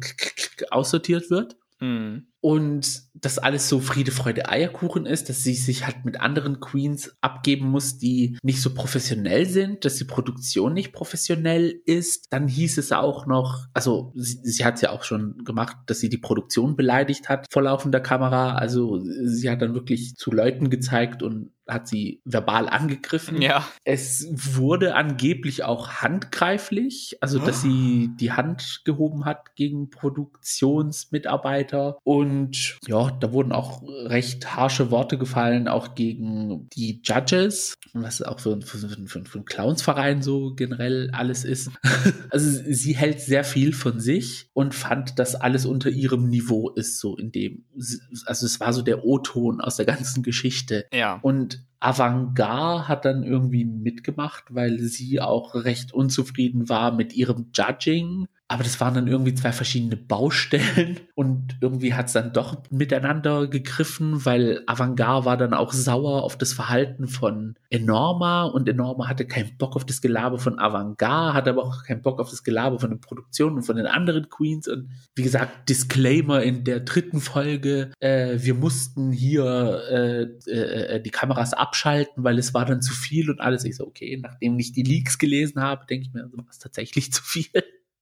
aussortiert 0.72 1.30
wird. 1.30 1.56
Mhm. 1.80 2.29
Und 2.42 3.04
dass 3.14 3.38
alles 3.38 3.68
so 3.68 3.80
Friede, 3.80 4.12
Freude, 4.12 4.48
Eierkuchen 4.48 5.06
ist, 5.06 5.30
dass 5.30 5.44
sie 5.44 5.54
sich 5.54 5.86
halt 5.86 6.06
mit 6.06 6.22
anderen 6.22 6.60
Queens 6.60 7.18
abgeben 7.22 7.70
muss, 7.70 7.98
die 7.98 8.38
nicht 8.44 8.62
so 8.62 8.74
professionell 8.74 9.46
sind, 9.46 9.84
dass 9.84 9.96
die 9.96 10.06
Produktion 10.06 10.74
nicht 10.74 10.94
professionell 10.94 11.82
ist. 11.86 12.28
Dann 12.30 12.48
hieß 12.48 12.78
es 12.78 12.92
auch 12.92 13.26
noch, 13.26 13.66
also 13.74 14.14
sie, 14.16 14.40
sie 14.44 14.66
hat 14.66 14.76
es 14.76 14.82
ja 14.82 14.92
auch 14.92 15.04
schon 15.04 15.44
gemacht, 15.44 15.76
dass 15.88 16.00
sie 16.00 16.10
die 16.10 16.18
Produktion 16.18 16.78
beleidigt 16.78 17.28
hat 17.28 17.46
vor 17.52 17.64
laufender 17.64 18.00
Kamera. 18.00 18.56
Also 18.56 19.02
sie 19.02 19.50
hat 19.50 19.62
dann 19.62 19.74
wirklich 19.74 20.16
zu 20.16 20.32
Leuten 20.32 20.70
gezeigt 20.70 21.24
und 21.24 21.52
hat 21.68 21.88
sie 21.88 22.22
verbal 22.26 22.68
angegriffen. 22.68 23.42
Ja. 23.42 23.68
Es 23.84 24.28
wurde 24.32 24.96
angeblich 24.96 25.64
auch 25.64 26.02
handgreiflich, 26.02 27.18
also 27.22 27.40
dass 27.40 27.60
oh. 27.60 27.68
sie 27.68 28.10
die 28.20 28.32
Hand 28.32 28.82
gehoben 28.86 29.26
hat 29.26 29.56
gegen 29.56 29.90
Produktionsmitarbeiter 29.90 31.98
und 32.04 32.29
und 32.30 32.78
ja, 32.88 33.12
da 33.12 33.32
wurden 33.34 33.52
auch 33.52 33.82
recht 33.84 34.56
harsche 34.56 34.92
Worte 34.92 35.18
gefallen, 35.18 35.68
auch 35.68 35.96
gegen 35.96 36.70
die 36.70 37.02
Judges, 37.04 37.76
was 37.94 38.22
auch 38.22 38.40
für, 38.40 38.62
für, 38.62 38.78
für, 38.78 39.26
für 39.26 39.38
einen 39.38 39.46
Clownsverein 39.46 40.22
so 40.22 40.54
generell 40.54 41.10
alles 41.12 41.44
ist. 41.44 41.72
also 42.30 42.62
sie 42.70 42.96
hält 42.96 43.20
sehr 43.22 43.44
viel 43.44 43.74
von 43.74 44.00
sich 44.00 44.50
und 44.54 44.76
fand, 44.76 45.18
dass 45.18 45.36
alles 45.36 45.66
unter 45.66 45.90
ihrem 45.90 46.30
Niveau 46.30 46.70
ist, 46.70 47.00
so 47.00 47.18
in 47.18 47.32
dem, 47.32 47.66
also 48.26 48.46
es 48.46 48.60
war 48.60 48.74
so 48.74 48.82
der 48.82 49.04
O-Ton 49.04 49.60
aus 49.62 49.78
der 49.78 49.86
ganzen 49.86 50.24
Geschichte. 50.24 50.86
Ja. 50.94 51.20
Und 51.22 51.66
Avantgarde 51.80 52.88
hat 52.88 53.06
dann 53.06 53.24
irgendwie 53.24 53.66
mitgemacht, 53.66 54.46
weil 54.50 54.80
sie 54.80 55.20
auch 55.20 55.56
recht 55.56 55.94
unzufrieden 55.94 56.70
war 56.70 56.94
mit 56.94 57.14
ihrem 57.14 57.52
Judging 57.54 58.28
aber 58.52 58.64
das 58.64 58.80
waren 58.82 58.95
dann 58.95 59.08
irgendwie 59.08 59.36
zwei 59.36 59.52
verschiedene 59.52 59.95
Baustellen 59.95 61.00
und 61.16 61.58
irgendwie 61.62 61.93
hat 61.93 62.08
es 62.08 62.14
dann 62.14 62.34
doch 62.34 62.64
miteinander 62.72 63.47
gegriffen, 63.47 64.26
weil 64.26 64.64
Avantgarde 64.66 65.26
war 65.26 65.38
dann 65.38 65.54
auch 65.54 65.72
sauer 65.72 66.24
auf 66.24 66.36
das 66.36 66.54
Verhalten 66.54 67.08
von 67.08 67.56
Enorma 67.70 68.45
und 68.45 68.68
Enorma 68.68 69.08
hatte 69.08 69.28
keinen 69.28 69.56
Bock 69.58 69.76
auf 69.76 69.86
das 69.86 70.02
Gelaber 70.02 70.39
von 70.39 70.58
Avantgarde, 70.58 71.36
hatte 71.36 71.52
aber 71.52 71.64
auch 71.64 71.84
keinen 71.84 72.02
Bock 72.02 72.20
auf 72.20 72.32
das 72.32 72.43
Gelaber 72.43 72.80
von 72.80 72.89
den 72.89 73.00
Produktionen 73.00 73.58
und 73.58 73.64
von 73.64 73.76
den 73.76 73.86
anderen 73.86 74.30
Queens 74.30 74.68
und 74.68 74.89
wie 75.16 75.24
gesagt, 75.24 75.70
Disclaimer 75.70 76.41
in 76.41 76.64
der 76.64 76.80
dritten 76.80 77.22
Folge, 77.22 77.91
äh, 78.00 78.38
wir 78.39 78.56
mussten 78.56 79.12
hier 79.12 79.82
äh, 79.91 80.22
äh, 80.50 81.02
die 81.02 81.12
Kameras 81.12 81.54
abschalten, 81.54 82.24
weil 82.24 82.39
es 82.39 82.56
war 82.56 82.66
dann 82.66 82.82
zu 82.82 82.93
viel 82.93 83.30
und 83.30 83.41
alles. 83.41 83.64
Ich 83.64 83.76
so, 83.76 83.86
okay, 83.86 84.20
nachdem 84.20 84.58
ich 84.58 84.72
die 84.72 84.84
Leaks 84.84 85.20
gelesen 85.20 85.62
habe, 85.62 85.86
denke 85.86 86.08
ich 86.08 86.14
mir, 86.14 86.24
also, 86.24 86.38
war 86.38 86.45
es 86.50 86.58
tatsächlich 86.58 87.14
zu 87.14 87.24
viel. 87.24 87.45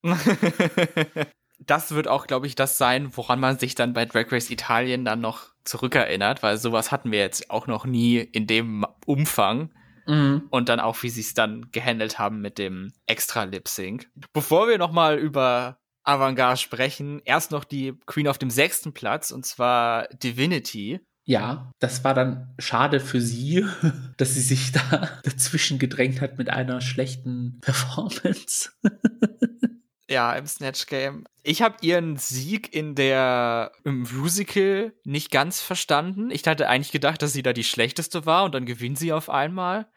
das 1.60 1.92
wird 1.92 2.08
auch, 2.08 2.28
glaube 2.28 2.48
ich, 2.48 2.56
das 2.56 2.78
sein, 2.78 3.16
woran 3.16 3.40
man 3.40 3.60
sich 3.60 3.76
dann 3.76 3.94
bei 3.94 4.06
Drag 4.06 4.32
Race 4.32 4.50
Italien 4.50 5.06
dann 5.06 5.22
noch 5.22 5.52
zurückerinnert, 5.64 6.44
weil 6.44 6.58
sowas 6.58 6.92
hatten 6.92 7.12
wir 7.12 7.20
jetzt 7.20 7.50
auch 7.50 7.68
noch 7.68 7.86
nie 7.86 8.18
in 8.18 8.48
dem 8.48 8.86
Umfang. 9.06 9.72
Mhm. 10.08 10.48
Und 10.50 10.70
dann 10.70 10.80
auch, 10.80 11.04
wie 11.04 11.10
sie 11.10 11.22
es 11.22 11.34
dann 11.34 11.70
gehandelt 11.72 12.18
haben 12.18 12.40
mit 12.40 12.58
dem 12.58 12.94
extra 13.06 13.44
Lip 13.44 13.68
Sync. 13.68 14.10
Bevor 14.32 14.70
wir 14.70 14.78
nochmal 14.78 15.18
über 15.18 15.80
Avantgarde 16.04 16.58
sprechen, 16.58 17.22
erst 17.26 17.52
noch 17.52 17.66
die 17.66 17.94
Queen 18.06 18.30
auf 18.30 18.38
dem 18.38 18.50
sechsten 18.50 18.94
Platz, 18.94 19.32
und 19.32 19.46
zwar 19.46 20.08
Divinity. 20.08 21.02
Ja, 21.26 21.74
das 21.80 22.06
war 22.06 22.14
dann 22.14 22.56
schade 22.58 23.02
für 23.02 23.20
sie, 23.20 23.66
dass 24.18 24.36
sie 24.36 24.42
sich 24.42 24.72
da 24.72 25.10
dazwischen 25.24 25.78
gedrängt 25.78 26.22
hat 26.22 26.38
mit 26.38 26.50
einer 26.50 26.80
schlechten 26.80 27.60
Performance. 27.60 28.72
Ja, 30.10 30.34
im 30.34 30.48
Snatch 30.48 30.86
Game. 30.86 31.26
Ich 31.44 31.62
habe 31.62 31.78
ihren 31.82 32.18
Sieg 32.18 32.74
in 32.74 32.96
der 32.96 33.72
im 33.84 34.08
Musical 34.14 34.94
nicht 35.04 35.32
ganz 35.32 35.62
verstanden. 35.62 36.32
Ich 36.32 36.48
hatte 36.48 36.70
eigentlich 36.70 36.92
gedacht, 36.92 37.22
dass 37.22 37.34
sie 37.34 37.44
da 37.44 37.52
die 37.52 37.64
schlechteste 37.64 38.26
war 38.26 38.46
und 38.46 38.56
dann 38.56 38.66
gewinnt 38.66 38.98
sie 38.98 39.12
auf 39.12 39.30
einmal. 39.30 39.88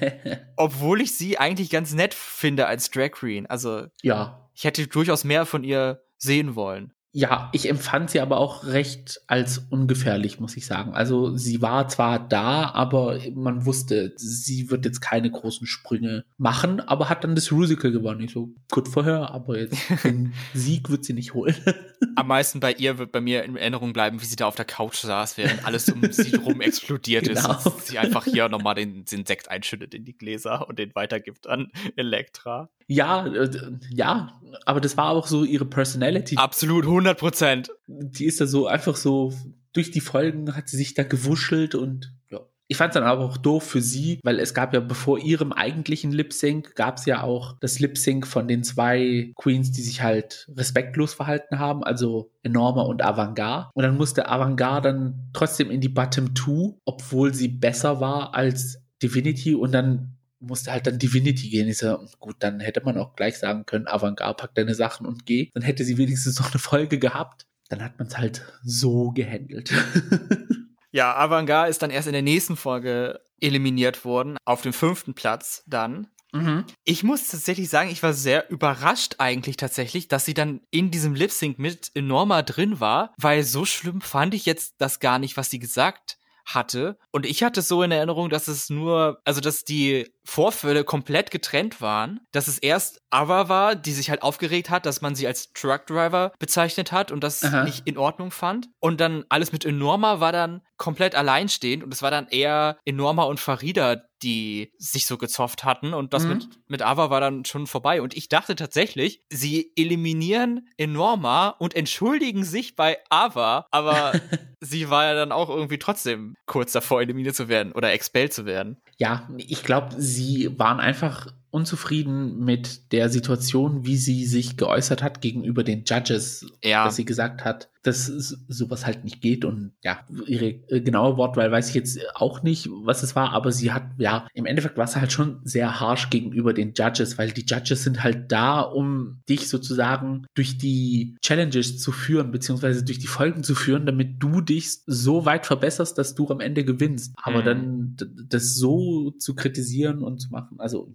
Obwohl 0.56 1.00
ich 1.00 1.16
sie 1.16 1.38
eigentlich 1.38 1.70
ganz 1.70 1.92
nett 1.92 2.14
finde 2.14 2.66
als 2.66 2.90
Drag 2.90 3.12
Queen. 3.12 3.46
Also 3.46 3.86
ja, 4.02 4.48
ich 4.54 4.64
hätte 4.64 4.86
durchaus 4.88 5.24
mehr 5.24 5.46
von 5.46 5.62
ihr 5.62 6.02
sehen 6.18 6.54
wollen. 6.54 6.92
Ja, 7.12 7.48
ich 7.52 7.68
empfand 7.68 8.10
sie 8.10 8.20
aber 8.20 8.38
auch 8.38 8.64
recht 8.64 9.20
als 9.26 9.58
ungefährlich, 9.70 10.38
muss 10.38 10.56
ich 10.56 10.64
sagen. 10.64 10.94
Also 10.94 11.36
sie 11.36 11.60
war 11.60 11.88
zwar 11.88 12.20
da, 12.20 12.70
aber 12.70 13.18
man 13.34 13.66
wusste, 13.66 14.12
sie 14.16 14.70
wird 14.70 14.84
jetzt 14.84 15.00
keine 15.00 15.28
großen 15.28 15.66
Sprünge 15.66 16.24
machen, 16.38 16.78
aber 16.78 17.08
hat 17.08 17.24
dann 17.24 17.34
das 17.34 17.50
Rusical 17.50 17.90
gewonnen. 17.90 18.20
Ich 18.20 18.32
so, 18.32 18.50
gut 18.70 18.86
vorher, 18.86 19.32
aber 19.32 19.58
jetzt 19.58 19.76
den 20.04 20.34
Sieg 20.54 20.88
wird 20.88 21.04
sie 21.04 21.12
nicht 21.12 21.34
holen. 21.34 21.56
Am 22.14 22.28
meisten 22.28 22.60
bei 22.60 22.72
ihr 22.74 22.98
wird 22.98 23.10
bei 23.10 23.20
mir 23.20 23.42
in 23.42 23.56
Erinnerung 23.56 23.92
bleiben, 23.92 24.20
wie 24.20 24.26
sie 24.26 24.36
da 24.36 24.46
auf 24.46 24.54
der 24.54 24.64
Couch 24.64 24.98
saß, 24.98 25.36
während 25.36 25.66
alles 25.66 25.88
um 25.88 26.12
sie 26.12 26.36
rum 26.36 26.60
explodiert 26.60 27.26
genau. 27.26 27.56
ist. 27.56 27.66
Und 27.66 27.82
sie 27.82 27.98
einfach 27.98 28.24
hier 28.24 28.48
nochmal 28.48 28.76
den, 28.76 29.04
den 29.04 29.26
Sekt 29.26 29.50
einschüttet 29.50 29.94
in 29.94 30.04
die 30.04 30.16
Gläser 30.16 30.68
und 30.68 30.78
den 30.78 30.94
weitergibt 30.94 31.48
an 31.48 31.72
Elektra. 31.96 32.68
Ja, 32.86 33.26
äh, 33.26 33.48
ja, 33.90 34.40
aber 34.66 34.80
das 34.80 34.96
war 34.96 35.10
auch 35.10 35.28
so 35.28 35.44
ihre 35.44 35.64
Personality. 35.64 36.36
Absolut, 36.36 36.84
100 36.84 36.99
Prozent. 37.16 37.70
Die 37.86 38.24
ist 38.24 38.40
da 38.40 38.46
so 38.46 38.66
einfach 38.66 38.96
so, 38.96 39.32
durch 39.72 39.90
die 39.90 40.00
Folgen 40.00 40.56
hat 40.56 40.68
sie 40.68 40.76
sich 40.76 40.94
da 40.94 41.02
gewuschelt 41.02 41.74
und 41.74 42.12
ja. 42.30 42.40
Ich 42.66 42.76
fand 42.76 42.90
es 42.90 42.94
dann 42.94 43.02
aber 43.02 43.24
auch 43.24 43.36
doof 43.36 43.64
für 43.64 43.82
sie, 43.82 44.20
weil 44.22 44.38
es 44.38 44.54
gab 44.54 44.72
ja 44.74 44.80
bevor 44.80 45.18
ihrem 45.18 45.52
eigentlichen 45.52 46.12
Lip 46.12 46.32
Sync 46.32 46.76
gab 46.76 46.98
es 46.98 47.06
ja 47.06 47.22
auch 47.22 47.56
das 47.60 47.80
Lip 47.80 47.98
Sync 47.98 48.26
von 48.28 48.46
den 48.46 48.62
zwei 48.62 49.32
Queens, 49.34 49.72
die 49.72 49.82
sich 49.82 50.02
halt 50.02 50.48
respektlos 50.56 51.12
verhalten 51.14 51.58
haben, 51.58 51.82
also 51.82 52.30
Enorma 52.44 52.82
und 52.82 53.02
Avantgarde. 53.02 53.70
Und 53.74 53.82
dann 53.82 53.96
musste 53.96 54.28
Avantgarde 54.28 54.88
dann 54.88 55.30
trotzdem 55.32 55.70
in 55.70 55.80
die 55.80 55.88
Bottom 55.88 56.34
Two, 56.34 56.78
obwohl 56.84 57.34
sie 57.34 57.48
besser 57.48 58.00
war 58.00 58.34
als 58.34 58.80
Divinity 59.02 59.54
und 59.54 59.72
dann 59.72 60.16
musste 60.40 60.72
halt 60.72 60.86
dann 60.86 60.98
Divinity 60.98 61.48
gehen. 61.48 61.68
Ich 61.68 61.78
so, 61.78 61.98
gut, 62.18 62.36
dann 62.40 62.60
hätte 62.60 62.82
man 62.84 62.98
auch 62.98 63.14
gleich 63.14 63.38
sagen 63.38 63.66
können, 63.66 63.86
Avantgarde, 63.86 64.36
pack 64.36 64.54
deine 64.54 64.74
Sachen 64.74 65.06
und 65.06 65.26
geh. 65.26 65.50
Dann 65.54 65.62
hätte 65.62 65.84
sie 65.84 65.98
wenigstens 65.98 66.38
noch 66.38 66.50
eine 66.50 66.58
Folge 66.58 66.98
gehabt. 66.98 67.46
Dann 67.68 67.82
hat 67.82 67.98
man 67.98 68.08
es 68.08 68.18
halt 68.18 68.42
so 68.62 69.10
gehandelt. 69.12 69.72
Ja, 70.92 71.16
Avantgarde 71.16 71.70
ist 71.70 71.82
dann 71.82 71.90
erst 71.90 72.08
in 72.08 72.12
der 72.12 72.22
nächsten 72.22 72.56
Folge 72.56 73.20
eliminiert 73.40 74.04
worden, 74.04 74.36
auf 74.44 74.62
dem 74.62 74.72
fünften 74.72 75.14
Platz 75.14 75.62
dann. 75.66 76.08
Mhm. 76.32 76.64
Ich 76.84 77.02
muss 77.02 77.28
tatsächlich 77.28 77.68
sagen, 77.68 77.90
ich 77.90 78.02
war 78.02 78.12
sehr 78.12 78.50
überrascht 78.50 79.16
eigentlich 79.18 79.56
tatsächlich, 79.56 80.08
dass 80.08 80.24
sie 80.24 80.34
dann 80.34 80.60
in 80.70 80.90
diesem 80.90 81.14
Lip 81.14 81.30
Sync 81.30 81.58
mit 81.58 81.90
Enorma 81.94 82.42
drin 82.42 82.80
war, 82.80 83.14
weil 83.18 83.42
so 83.42 83.64
schlimm 83.64 84.00
fand 84.00 84.34
ich 84.34 84.46
jetzt 84.46 84.74
das 84.78 85.00
gar 85.00 85.18
nicht, 85.18 85.36
was 85.36 85.50
sie 85.50 85.58
gesagt 85.58 86.18
hatte. 86.54 86.98
Und 87.10 87.26
ich 87.26 87.42
hatte 87.42 87.62
so 87.62 87.82
in 87.82 87.92
Erinnerung, 87.92 88.30
dass 88.30 88.48
es 88.48 88.70
nur, 88.70 89.20
also 89.24 89.40
dass 89.40 89.64
die 89.64 90.12
Vorfälle 90.24 90.84
komplett 90.84 91.30
getrennt 91.30 91.80
waren, 91.80 92.20
dass 92.32 92.46
es 92.46 92.58
erst 92.58 93.00
Ava 93.10 93.48
war, 93.48 93.74
die 93.74 93.92
sich 93.92 94.10
halt 94.10 94.22
aufgeregt 94.22 94.70
hat, 94.70 94.86
dass 94.86 95.00
man 95.00 95.14
sie 95.14 95.26
als 95.26 95.52
Truckdriver 95.52 96.32
bezeichnet 96.38 96.92
hat 96.92 97.10
und 97.10 97.24
das 97.24 97.42
Aha. 97.42 97.64
nicht 97.64 97.86
in 97.86 97.98
Ordnung 97.98 98.30
fand. 98.30 98.68
Und 98.78 99.00
dann 99.00 99.24
alles 99.28 99.52
mit 99.52 99.64
Enorma 99.64 100.20
war 100.20 100.32
dann 100.32 100.62
komplett 100.80 101.14
alleinstehend 101.14 101.84
und 101.84 101.92
es 101.92 102.00
war 102.00 102.10
dann 102.10 102.26
eher 102.28 102.78
Enorma 102.86 103.24
und 103.24 103.38
Farida, 103.38 104.02
die 104.22 104.72
sich 104.78 105.04
so 105.04 105.18
gezofft 105.18 105.62
hatten 105.62 105.92
und 105.92 106.14
das 106.14 106.24
mhm. 106.24 106.30
mit, 106.30 106.48
mit 106.68 106.82
Ava 106.82 107.10
war 107.10 107.20
dann 107.20 107.44
schon 107.44 107.66
vorbei. 107.66 108.00
Und 108.00 108.16
ich 108.16 108.30
dachte 108.30 108.56
tatsächlich, 108.56 109.20
sie 109.28 109.72
eliminieren 109.76 110.68
Enorma 110.78 111.50
und 111.50 111.76
entschuldigen 111.76 112.44
sich 112.44 112.76
bei 112.76 112.96
Ava, 113.10 113.66
aber 113.70 114.12
sie 114.60 114.88
war 114.88 115.04
ja 115.04 115.14
dann 115.14 115.32
auch 115.32 115.50
irgendwie 115.50 115.78
trotzdem 115.78 116.34
kurz 116.46 116.72
davor, 116.72 117.02
eliminiert 117.02 117.36
zu 117.36 117.48
werden 117.48 117.72
oder 117.72 117.92
expelled 117.92 118.32
zu 118.32 118.46
werden. 118.46 118.80
Ja, 118.96 119.28
ich 119.36 119.62
glaube, 119.62 119.94
sie 119.98 120.58
waren 120.58 120.80
einfach 120.80 121.26
unzufrieden 121.50 122.44
mit 122.44 122.92
der 122.92 123.08
Situation, 123.08 123.84
wie 123.84 123.96
sie 123.96 124.24
sich 124.26 124.56
geäußert 124.56 125.02
hat 125.02 125.20
gegenüber 125.20 125.64
den 125.64 125.84
Judges, 125.84 126.46
ja. 126.62 126.84
dass 126.84 126.96
sie 126.96 127.04
gesagt 127.04 127.44
hat, 127.44 127.70
dass 127.82 128.06
sowas 128.06 128.84
halt 128.84 129.04
nicht 129.04 129.22
geht 129.22 129.44
und 129.44 129.72
ja, 129.82 130.00
ihre 130.26 130.48
äh, 130.68 130.80
genaue 130.82 131.16
Wortwahl 131.16 131.50
weiß 131.50 131.70
ich 131.70 131.74
jetzt 131.74 131.98
auch 132.14 132.42
nicht, 132.42 132.68
was 132.70 133.02
es 133.02 133.16
war, 133.16 133.32
aber 133.32 133.52
sie 133.52 133.72
hat 133.72 133.84
ja, 133.96 134.28
im 134.34 134.44
Endeffekt 134.44 134.76
war 134.76 134.84
es 134.84 134.96
halt 134.96 135.12
schon 135.12 135.40
sehr 135.44 135.80
harsh 135.80 136.10
gegenüber 136.10 136.52
den 136.52 136.74
Judges, 136.76 137.16
weil 137.16 137.30
die 137.30 137.46
Judges 137.46 137.82
sind 137.82 138.02
halt 138.02 138.30
da, 138.30 138.60
um 138.60 139.22
dich 139.28 139.48
sozusagen 139.48 140.26
durch 140.34 140.58
die 140.58 141.16
Challenges 141.22 141.78
zu 141.78 141.90
führen, 141.90 142.30
beziehungsweise 142.32 142.84
durch 142.84 142.98
die 142.98 143.06
Folgen 143.06 143.42
zu 143.42 143.54
führen, 143.54 143.86
damit 143.86 144.22
du 144.22 144.42
dich 144.42 144.80
so 144.86 145.24
weit 145.24 145.46
verbesserst, 145.46 145.96
dass 145.96 146.14
du 146.14 146.28
am 146.28 146.40
Ende 146.40 146.64
gewinnst. 146.64 147.14
Aber 147.16 147.40
mhm. 147.40 147.44
dann 147.44 147.96
das 148.28 148.56
so 148.56 149.12
zu 149.12 149.34
kritisieren 149.34 150.02
und 150.02 150.20
zu 150.20 150.30
machen, 150.30 150.60
also 150.60 150.92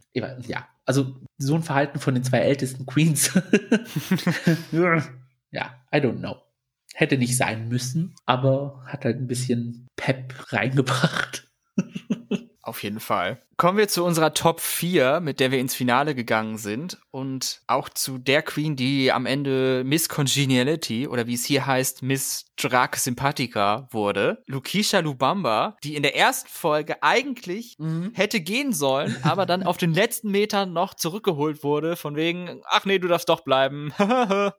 ja, 0.48 0.68
also 0.86 1.16
so 1.38 1.56
ein 1.56 1.64
Verhalten 1.64 2.00
von 2.00 2.14
den 2.14 2.24
zwei 2.24 2.40
ältesten 2.40 2.86
Queens. 2.86 3.34
ja, 5.52 5.76
I 5.94 5.98
don't 5.98 6.20
know. 6.20 6.38
Hätte 6.94 7.18
nicht 7.18 7.36
sein 7.36 7.68
müssen, 7.68 8.16
aber 8.26 8.84
hat 8.86 9.06
halt 9.06 9.18
ein 9.18 9.28
bisschen 9.28 9.88
Pep 9.96 10.34
reingebracht. 10.54 11.48
Auf 12.66 12.82
jeden 12.82 13.00
Fall. 13.00 13.38
Kommen 13.58 13.78
wir 13.78 13.88
zu 13.88 14.04
unserer 14.04 14.34
Top 14.34 14.60
4, 14.60 15.20
mit 15.20 15.40
der 15.40 15.52
wir 15.52 15.60
ins 15.60 15.76
Finale 15.76 16.16
gegangen 16.16 16.58
sind 16.58 16.98
und 17.12 17.62
auch 17.68 17.90
zu 17.90 18.18
der 18.18 18.42
Queen, 18.42 18.76
die 18.76 19.12
am 19.12 19.28
Ende 19.28 19.84
Miss 19.86 20.10
Congeniality 20.10 21.08
oder 21.08 21.28
wie 21.28 21.36
es 21.36 21.46
hier 21.46 21.68
heißt, 21.68 22.02
Miss 22.02 22.48
Drake 22.58 23.00
Sympathica 23.00 23.88
wurde. 23.92 24.44
Lukisha 24.48 25.00
Lubamba, 25.00 25.78
die 25.84 25.96
in 25.96 26.02
der 26.02 26.16
ersten 26.16 26.50
Folge 26.50 27.04
eigentlich 27.04 27.76
mhm. 27.78 28.12
hätte 28.16 28.42
gehen 28.42 28.74
sollen, 28.74 29.16
aber 29.22 29.46
dann 29.46 29.62
auf 29.62 29.78
den 29.78 29.94
letzten 29.94 30.32
Metern 30.32 30.74
noch 30.74 30.96
zurückgeholt 30.96 31.64
wurde, 31.64 31.96
von 31.96 32.16
wegen, 32.16 32.62
ach 32.66 32.86
nee, 32.86 32.98
du 32.98 33.08
darfst 33.08 33.30
doch 33.30 33.42
bleiben. 33.42 33.94
da 34.00 34.54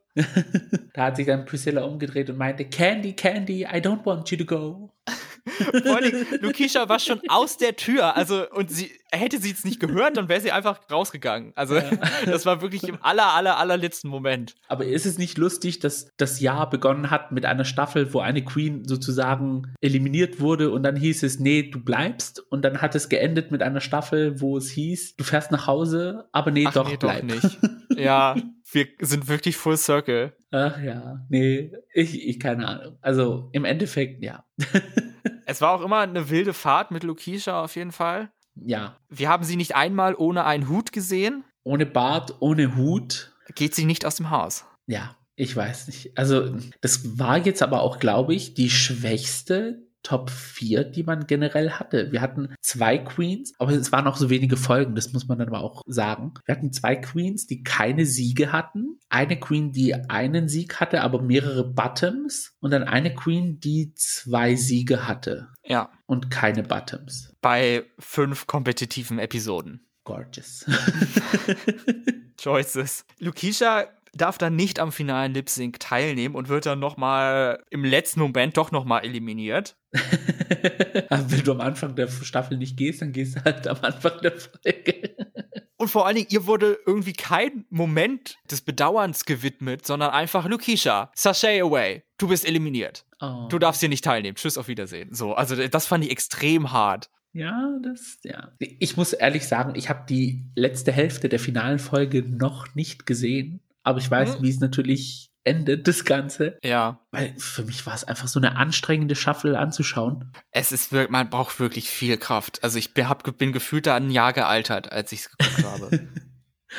hat 0.95 1.17
sich 1.17 1.27
dann 1.27 1.45
Priscilla 1.45 1.83
umgedreht 1.83 2.29
und 2.29 2.37
meinte, 2.37 2.63
Candy, 2.63 3.13
Candy, 3.13 3.63
I 3.63 3.81
don't 3.81 4.05
want 4.05 4.31
you 4.31 4.37
to 4.37 4.45
go. 4.45 4.93
Vor 5.85 5.95
allem, 5.95 6.25
Lukisha 6.41 6.89
war 6.89 6.99
schon 6.99 7.21
aus 7.29 7.57
der 7.57 7.75
Tür, 7.75 8.15
also 8.15 8.49
und 8.51 8.69
sie 8.69 8.91
hätte 9.11 9.39
sie 9.39 9.51
es 9.51 9.63
nicht 9.63 9.79
gehört, 9.79 10.17
dann 10.17 10.27
wäre 10.27 10.41
sie 10.41 10.51
einfach 10.51 10.79
rausgegangen. 10.91 11.53
Also 11.55 11.75
ja. 11.75 11.89
das 12.25 12.45
war 12.45 12.61
wirklich 12.61 12.83
im 12.83 12.97
aller, 13.01 13.33
aller, 13.33 13.57
allerletzten 13.57 14.09
Moment. 14.09 14.55
Aber 14.67 14.85
ist 14.85 15.05
es 15.05 15.17
nicht 15.17 15.37
lustig, 15.37 15.79
dass 15.79 16.11
das 16.17 16.39
Jahr 16.39 16.69
begonnen 16.69 17.09
hat 17.09 17.31
mit 17.31 17.45
einer 17.45 17.65
Staffel, 17.65 18.13
wo 18.13 18.19
eine 18.19 18.43
Queen 18.43 18.85
sozusagen 18.85 19.73
eliminiert 19.81 20.39
wurde 20.39 20.71
und 20.71 20.83
dann 20.83 20.95
hieß 20.95 21.23
es, 21.23 21.39
nee, 21.39 21.63
du 21.63 21.79
bleibst 21.79 22.39
und 22.51 22.63
dann 22.63 22.81
hat 22.81 22.95
es 22.95 23.09
geendet 23.09 23.51
mit 23.51 23.61
einer 23.61 23.81
Staffel, 23.81 24.41
wo 24.41 24.57
es 24.57 24.69
hieß, 24.69 25.15
du 25.15 25.23
fährst 25.23 25.51
nach 25.51 25.67
Hause, 25.67 26.27
aber 26.31 26.51
nee, 26.51 26.65
Ach, 26.67 26.73
doch, 26.73 26.89
nee, 26.89 26.97
bleib. 26.97 27.27
doch 27.27 27.35
nicht. 27.35 27.57
ja, 27.95 28.35
wir 28.71 28.87
sind 28.99 29.27
wirklich 29.27 29.57
full 29.57 29.77
circle. 29.77 30.35
Ach 30.51 30.81
ja, 30.81 31.25
nee, 31.29 31.71
ich, 31.93 32.27
ich 32.27 32.39
keine 32.39 32.67
Ahnung. 32.67 32.97
Also 33.01 33.49
im 33.53 33.65
Endeffekt, 33.65 34.23
ja. 34.23 34.45
es 35.45 35.61
war 35.61 35.73
auch 35.73 35.81
immer 35.81 35.99
eine 35.99 36.29
wilde 36.29 36.53
Fahrt 36.53 36.91
mit 36.91 37.03
Lukisha 37.03 37.63
auf 37.63 37.75
jeden 37.75 37.91
Fall. 37.91 38.29
Ja. 38.55 38.97
Wir 39.09 39.29
haben 39.29 39.43
sie 39.43 39.55
nicht 39.55 39.75
einmal 39.75 40.15
ohne 40.15 40.45
einen 40.45 40.67
Hut 40.67 40.91
gesehen. 40.91 41.43
Ohne 41.63 41.85
Bart, 41.85 42.35
ohne 42.39 42.75
Hut. 42.75 43.33
Geht 43.55 43.75
sie 43.75 43.85
nicht 43.85 44.05
aus 44.05 44.15
dem 44.15 44.29
Haus. 44.29 44.65
Ja, 44.87 45.15
ich 45.35 45.55
weiß 45.55 45.87
nicht. 45.87 46.17
Also, 46.17 46.57
das 46.81 47.19
war 47.19 47.37
jetzt 47.37 47.61
aber 47.61 47.81
auch, 47.81 47.99
glaube 47.99 48.33
ich, 48.33 48.53
die 48.53 48.69
schwächste 48.69 49.86
Top 50.03 50.29
4, 50.29 50.83
die 50.85 51.03
man 51.03 51.27
generell 51.27 51.71
hatte. 51.71 52.11
Wir 52.11 52.21
hatten 52.21 52.55
zwei 52.61 52.97
Queens, 52.97 53.53
aber 53.59 53.71
es 53.71 53.91
waren 53.91 54.07
auch 54.07 54.17
so 54.17 54.29
wenige 54.29 54.57
Folgen, 54.57 54.95
das 54.95 55.11
muss 55.13 55.27
man 55.27 55.39
dann 55.39 55.49
aber 55.49 55.61
auch 55.61 55.81
sagen. 55.85 56.33
Wir 56.45 56.55
hatten 56.55 56.71
zwei 56.71 56.95
Queens, 56.95 57.47
die 57.47 57.63
keine 57.63 58.05
Siege 58.05 58.51
hatten. 58.51 58.99
Eine 59.09 59.39
Queen, 59.39 59.71
die 59.71 59.93
einen 59.93 60.47
Sieg 60.49 60.79
hatte, 60.79 61.01
aber 61.01 61.21
mehrere 61.21 61.63
Bottoms. 61.67 62.55
Und 62.59 62.71
dann 62.71 62.83
eine 62.83 63.13
Queen, 63.13 63.59
die 63.59 63.93
zwei 63.95 64.55
Siege 64.55 65.07
hatte. 65.07 65.49
Ja. 65.63 65.91
Und 66.05 66.31
keine 66.31 66.63
Bottoms. 66.63 67.33
Bei 67.41 67.85
fünf 67.99 68.47
kompetitiven 68.47 69.19
Episoden. 69.19 69.87
Gorgeous. 70.03 70.65
Choices. 72.41 73.03
Lukisha 73.19 73.87
darf 74.17 74.37
dann 74.37 74.55
nicht 74.55 74.79
am 74.79 74.91
finalen 74.91 75.33
Lip 75.33 75.49
Sync 75.49 75.79
teilnehmen 75.79 76.35
und 76.35 76.49
wird 76.49 76.65
dann 76.65 76.79
nochmal 76.79 77.63
im 77.69 77.83
letzten 77.83 78.19
Moment 78.19 78.57
doch 78.57 78.71
nochmal 78.71 79.05
eliminiert. 79.05 79.77
Wenn 79.91 81.43
du 81.43 81.51
am 81.51 81.61
Anfang 81.61 81.95
der 81.95 82.07
Staffel 82.07 82.57
nicht 82.57 82.77
gehst, 82.77 83.01
dann 83.01 83.11
gehst 83.11 83.37
du 83.37 83.43
halt 83.43 83.67
am 83.67 83.77
Anfang 83.81 84.19
der 84.21 84.33
Folge. 84.33 85.15
Und 85.79 85.89
vor 85.89 86.07
allen 86.07 86.15
Dingen, 86.15 86.29
ihr 86.31 86.47
wurde 86.47 86.79
irgendwie 86.87 87.13
kein 87.13 87.65
Moment 87.69 88.37
des 88.49 88.61
Bedauerns 88.61 89.25
gewidmet, 89.25 89.85
sondern 89.85 90.09
einfach 90.09 90.47
Lukisha, 90.47 91.11
sachet 91.13 91.61
away, 91.61 92.03
du 92.17 92.29
bist 92.29 92.47
eliminiert. 92.47 93.05
Oh. 93.21 93.47
Du 93.49 93.59
darfst 93.59 93.81
hier 93.81 93.89
nicht 93.89 94.03
teilnehmen. 94.03 94.35
Tschüss, 94.35 94.57
auf 94.57 94.67
Wiedersehen. 94.67 95.13
So, 95.13 95.35
also 95.35 95.55
das 95.67 95.85
fand 95.85 96.03
ich 96.03 96.09
extrem 96.09 96.71
hart. 96.71 97.11
Ja, 97.31 97.77
das, 97.83 98.17
ja. 98.23 98.51
Ich 98.57 98.97
muss 98.97 99.13
ehrlich 99.13 99.47
sagen, 99.47 99.73
ich 99.75 99.89
habe 99.89 100.05
die 100.09 100.45
letzte 100.55 100.91
Hälfte 100.91 101.29
der 101.29 101.39
finalen 101.39 101.77
Folge 101.77 102.23
noch 102.23 102.73
nicht 102.73 103.05
gesehen 103.05 103.61
aber 103.87 103.99
ich 103.99 104.11
weiß, 104.11 104.39
mhm. 104.39 104.43
wie 104.43 104.49
es 104.49 104.59
natürlich 104.59 105.31
endet, 105.45 105.87
das 105.87 106.03
Ganze. 106.03 106.57
Ja. 106.61 106.99
Weil 107.11 107.33
für 107.37 107.63
mich 107.63 107.85
war 107.85 107.95
es 107.95 108.03
einfach 108.03 108.27
so 108.27 108.37
eine 108.37 108.57
anstrengende 108.57 109.15
Shuffle 109.15 109.57
anzuschauen. 109.57 110.33
Es 110.51 110.73
ist 110.73 110.91
wirklich, 110.91 111.09
man 111.09 111.29
braucht 111.29 111.61
wirklich 111.61 111.89
viel 111.89 112.17
Kraft. 112.17 112.61
Also 112.65 112.77
ich 112.77 112.91
hab, 112.97 113.37
bin 113.37 113.53
gefühlt 113.53 113.87
da 113.87 113.95
ein 113.95 114.11
Jahr 114.11 114.33
gealtert, 114.33 114.91
als 114.91 115.13
ich 115.13 115.21
es 115.21 115.29
geguckt 115.29 115.63
habe. 115.63 116.07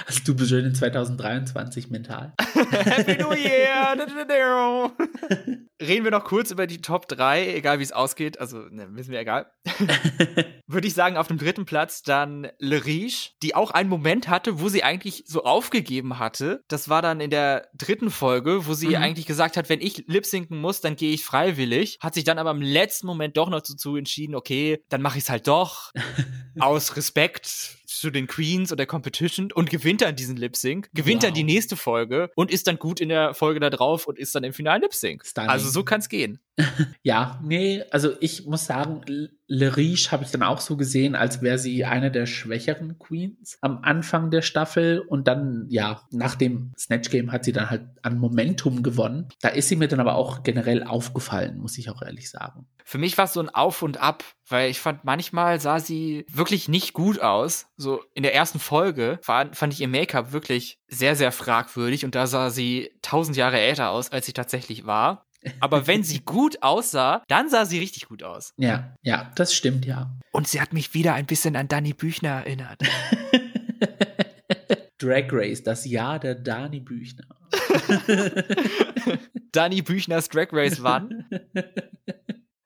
Also 0.07 0.20
du 0.24 0.34
bist 0.34 0.51
schon 0.51 0.64
in 0.64 0.74
2023 0.74 1.90
mental. 1.90 2.32
Happy 2.55 3.22
New 3.22 3.32
Year! 3.32 3.96
Reden 5.80 6.05
wir 6.05 6.11
noch 6.11 6.24
kurz 6.24 6.51
über 6.51 6.66
die 6.66 6.80
Top 6.80 7.09
3, 7.09 7.55
egal 7.55 7.78
wie 7.78 7.84
es 7.84 7.92
ausgeht. 7.92 8.40
Also, 8.40 8.59
ne, 8.70 8.88
wissen 8.92 9.12
wir 9.12 9.20
egal. 9.20 9.51
Würde 10.66 10.86
ich 10.86 10.94
sagen, 10.94 11.16
auf 11.16 11.28
dem 11.28 11.38
dritten 11.38 11.66
Platz 11.66 12.03
dann 12.03 12.49
Le 12.59 12.84
Riche, 12.84 13.30
die 13.42 13.55
auch 13.55 13.70
einen 13.70 13.88
Moment 13.88 14.28
hatte, 14.28 14.61
wo 14.61 14.68
sie 14.68 14.82
eigentlich 14.82 15.24
so 15.26 15.44
aufgegeben 15.44 16.18
hatte. 16.18 16.64
Das 16.68 16.88
war 16.88 17.01
dann 17.01 17.20
in 17.20 17.30
der 17.30 17.68
dritten 17.74 18.11
Folge, 18.11 18.66
wo 18.66 18.74
sie 18.74 18.88
mhm. 18.88 18.96
eigentlich 18.96 19.26
gesagt 19.26 19.57
hat, 19.57 19.68
wenn 19.68 19.80
ich 19.80 20.05
lipsinken 20.09 20.61
muss, 20.61 20.80
dann 20.80 20.96
gehe 20.96 21.12
ich 21.12 21.24
freiwillig. 21.24 21.99
Hat 22.01 22.14
sich 22.14 22.24
dann 22.24 22.38
aber 22.38 22.51
im 22.51 22.62
letzten 22.62 23.07
Moment 23.07 23.36
doch 23.36 23.49
noch 23.49 23.62
dazu 23.62 23.96
entschieden, 23.96 24.34
okay, 24.34 24.82
dann 24.88 25.01
mache 25.01 25.18
ich 25.18 25.24
es 25.24 25.30
halt 25.30 25.46
doch. 25.46 25.92
aus 26.59 26.96
Respekt 26.96 27.78
zu 28.01 28.11
den 28.11 28.26
Queens 28.26 28.70
und 28.70 28.78
der 28.78 28.86
Competition 28.86 29.53
und 29.53 29.70
gewinnt 29.70 30.01
dann 30.01 30.16
diesen 30.16 30.36
Lip 30.36 30.57
Sync, 30.57 30.90
gewinnt 30.94 31.22
wow. 31.22 31.28
dann 31.28 31.34
die 31.34 31.44
nächste 31.44 31.76
Folge 31.76 32.30
und 32.34 32.51
ist 32.51 32.66
dann 32.66 32.78
gut 32.78 33.01
in 33.01 33.09
der 33.09 33.34
Folge 33.34 33.61
da 33.61 33.70
drauf 33.70 34.07
und 34.07 34.18
ist 34.18 34.34
dann 34.34 34.44
im 34.44 34.53
finalen 34.53 34.82
Lip 34.82 34.94
Sync. 34.94 35.24
Also 35.51 35.68
so 35.68 35.84
kann 35.84 36.01
es 36.01 36.09
gehen. 36.09 36.40
ja, 37.03 37.41
nee, 37.43 37.85
also 37.91 38.13
ich 38.21 38.47
muss 38.47 38.67
sagen, 38.67 39.03
Le 39.51 39.77
Riche 39.77 40.11
habe 40.11 40.25
ich 40.25 40.31
dann 40.31 40.43
auch 40.43 40.61
so 40.61 40.77
gesehen, 40.77 41.15
als 41.15 41.41
wäre 41.41 41.59
sie 41.59 41.85
eine 41.85 42.11
der 42.11 42.27
schwächeren 42.27 42.99
Queens 42.99 43.59
am 43.63 43.79
Anfang 43.83 44.31
der 44.31 44.43
Staffel 44.43 45.01
und 45.01 45.27
dann, 45.27 45.67
ja, 45.71 46.03
nach 46.11 46.35
dem 46.35 46.73
Snatch 46.79 47.11
Game 47.11 47.33
hat 47.33 47.45
sie 47.45 47.53
dann 47.53 47.71
halt 47.71 47.87
an 48.03 48.19
Momentum 48.19 48.83
gewonnen. 48.83 49.29
Da 49.41 49.49
ist 49.49 49.69
sie 49.69 49.77
mir 49.77 49.89
dann 49.89 50.01
aber 50.01 50.17
auch 50.17 50.43
generell 50.43 50.83
aufgefallen, 50.83 51.59
muss 51.59 51.79
ich 51.79 51.89
auch 51.91 52.03
ehrlich 52.03 52.29
sagen. 52.29 52.67
Für 52.85 52.99
mich 52.99 53.17
war 53.17 53.27
es 53.27 53.33
so 53.33 53.41
ein 53.41 53.51
Auf 53.51 53.83
und 53.83 53.99
Ab, 53.99 54.25
weil 54.49 54.71
ich 54.71 54.81
fand, 54.81 55.05
manchmal 55.05 55.61
sah 55.61 55.79
sie 55.79 56.27
wirklich 56.31 56.69
nicht 56.69 56.93
gut 56.93 57.21
aus. 57.21 57.67
So 57.77 58.03
in 58.15 58.23
der 58.23 58.35
ersten 58.35 58.59
Folge 58.59 59.19
war, 59.25 59.53
fand 59.55 59.73
ich 59.73 59.81
ihr 59.81 59.89
Make-up 59.89 60.33
wirklich 60.33 60.79
sehr, 60.89 61.15
sehr 61.15 61.33
fragwürdig 61.33 62.05
und 62.05 62.15
da 62.15 62.27
sah 62.27 62.51
sie 62.51 62.91
tausend 63.03 63.37
Jahre 63.37 63.59
älter 63.59 63.91
aus, 63.91 64.11
als 64.11 64.27
sie 64.27 64.33
tatsächlich 64.33 64.87
war. 64.87 65.27
Aber 65.61 65.86
wenn 65.86 66.03
sie 66.03 66.20
gut 66.20 66.62
aussah, 66.62 67.22
dann 67.28 67.49
sah 67.49 67.64
sie 67.64 67.78
richtig 67.78 68.09
gut 68.09 68.22
aus. 68.22 68.53
Ja, 68.59 68.95
ja, 69.03 69.30
das 69.36 69.55
stimmt, 69.55 69.86
ja. 69.86 70.11
Und 70.32 70.49
sie 70.49 70.61
hat 70.61 70.72
mich 70.72 70.93
wieder 70.93 71.14
ein 71.14 71.26
bisschen 71.26 71.57
an 71.57 71.68
Dani 71.68 71.95
Büchner 71.95 72.30
erinnert. 72.30 72.82
Drag 74.99 75.28
Race, 75.30 75.62
das 75.62 75.84
Jahr 75.84 76.18
der 76.18 76.34
Dani 76.34 76.80
Büchner. 76.80 77.24
Dani 79.53 79.82
Büchners 79.82 80.28
Drag 80.28 80.49
Race 80.53 80.82
wann? 80.82 81.24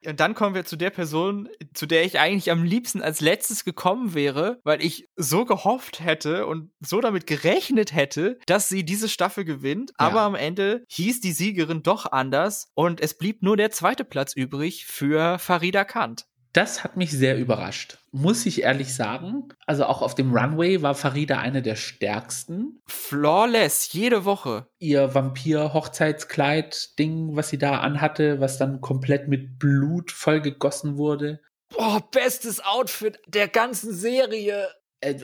Und 0.07 0.19
dann 0.19 0.35
kommen 0.35 0.55
wir 0.55 0.65
zu 0.65 0.75
der 0.75 0.89
Person, 0.89 1.49
zu 1.73 1.85
der 1.85 2.03
ich 2.03 2.19
eigentlich 2.19 2.51
am 2.51 2.63
liebsten 2.63 3.01
als 3.01 3.21
letztes 3.21 3.65
gekommen 3.65 4.13
wäre, 4.13 4.59
weil 4.63 4.83
ich 4.83 5.07
so 5.15 5.45
gehofft 5.45 5.99
hätte 5.99 6.45
und 6.45 6.71
so 6.79 7.01
damit 7.01 7.27
gerechnet 7.27 7.93
hätte, 7.93 8.39
dass 8.45 8.69
sie 8.69 8.83
diese 8.83 9.09
Staffel 9.09 9.45
gewinnt. 9.45 9.91
Ja. 9.91 10.07
Aber 10.07 10.21
am 10.21 10.35
Ende 10.35 10.83
hieß 10.89 11.21
die 11.21 11.31
Siegerin 11.31 11.83
doch 11.83 12.11
anders 12.11 12.67
und 12.73 13.01
es 13.01 13.17
blieb 13.17 13.43
nur 13.43 13.57
der 13.57 13.71
zweite 13.71 14.03
Platz 14.03 14.33
übrig 14.35 14.85
für 14.85 15.39
Farida 15.39 15.83
Kant. 15.83 16.25
Das 16.53 16.83
hat 16.83 16.97
mich 16.97 17.11
sehr 17.11 17.37
überrascht. 17.37 17.99
Muss 18.11 18.45
ich 18.45 18.61
ehrlich 18.61 18.93
sagen. 18.93 19.49
Also 19.65 19.85
auch 19.85 20.03
auf 20.03 20.13
dem 20.13 20.37
Runway 20.37 20.83
war 20.83 20.93
Farida 20.93 21.39
eine 21.39 21.63
der 21.63 21.75
stärksten. 21.75 22.79
Flawless, 22.85 23.91
jede 23.91 24.23
Woche. 24.23 24.67
Ihr 24.77 25.15
Vampir-Hochzeitskleid-Ding, 25.15 27.35
was 27.35 27.49
sie 27.49 27.57
da 27.57 27.79
anhatte, 27.79 28.39
was 28.39 28.59
dann 28.59 28.81
komplett 28.81 29.27
mit 29.27 29.57
Blut 29.57 30.11
vollgegossen 30.11 30.97
wurde. 30.97 31.39
Boah, 31.69 32.07
bestes 32.11 32.63
Outfit 32.63 33.17
der 33.25 33.47
ganzen 33.47 33.91
Serie. 33.91 34.67
Äh, 35.03 35.17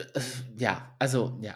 ja, 0.58 0.94
also, 0.98 1.38
ja. 1.40 1.54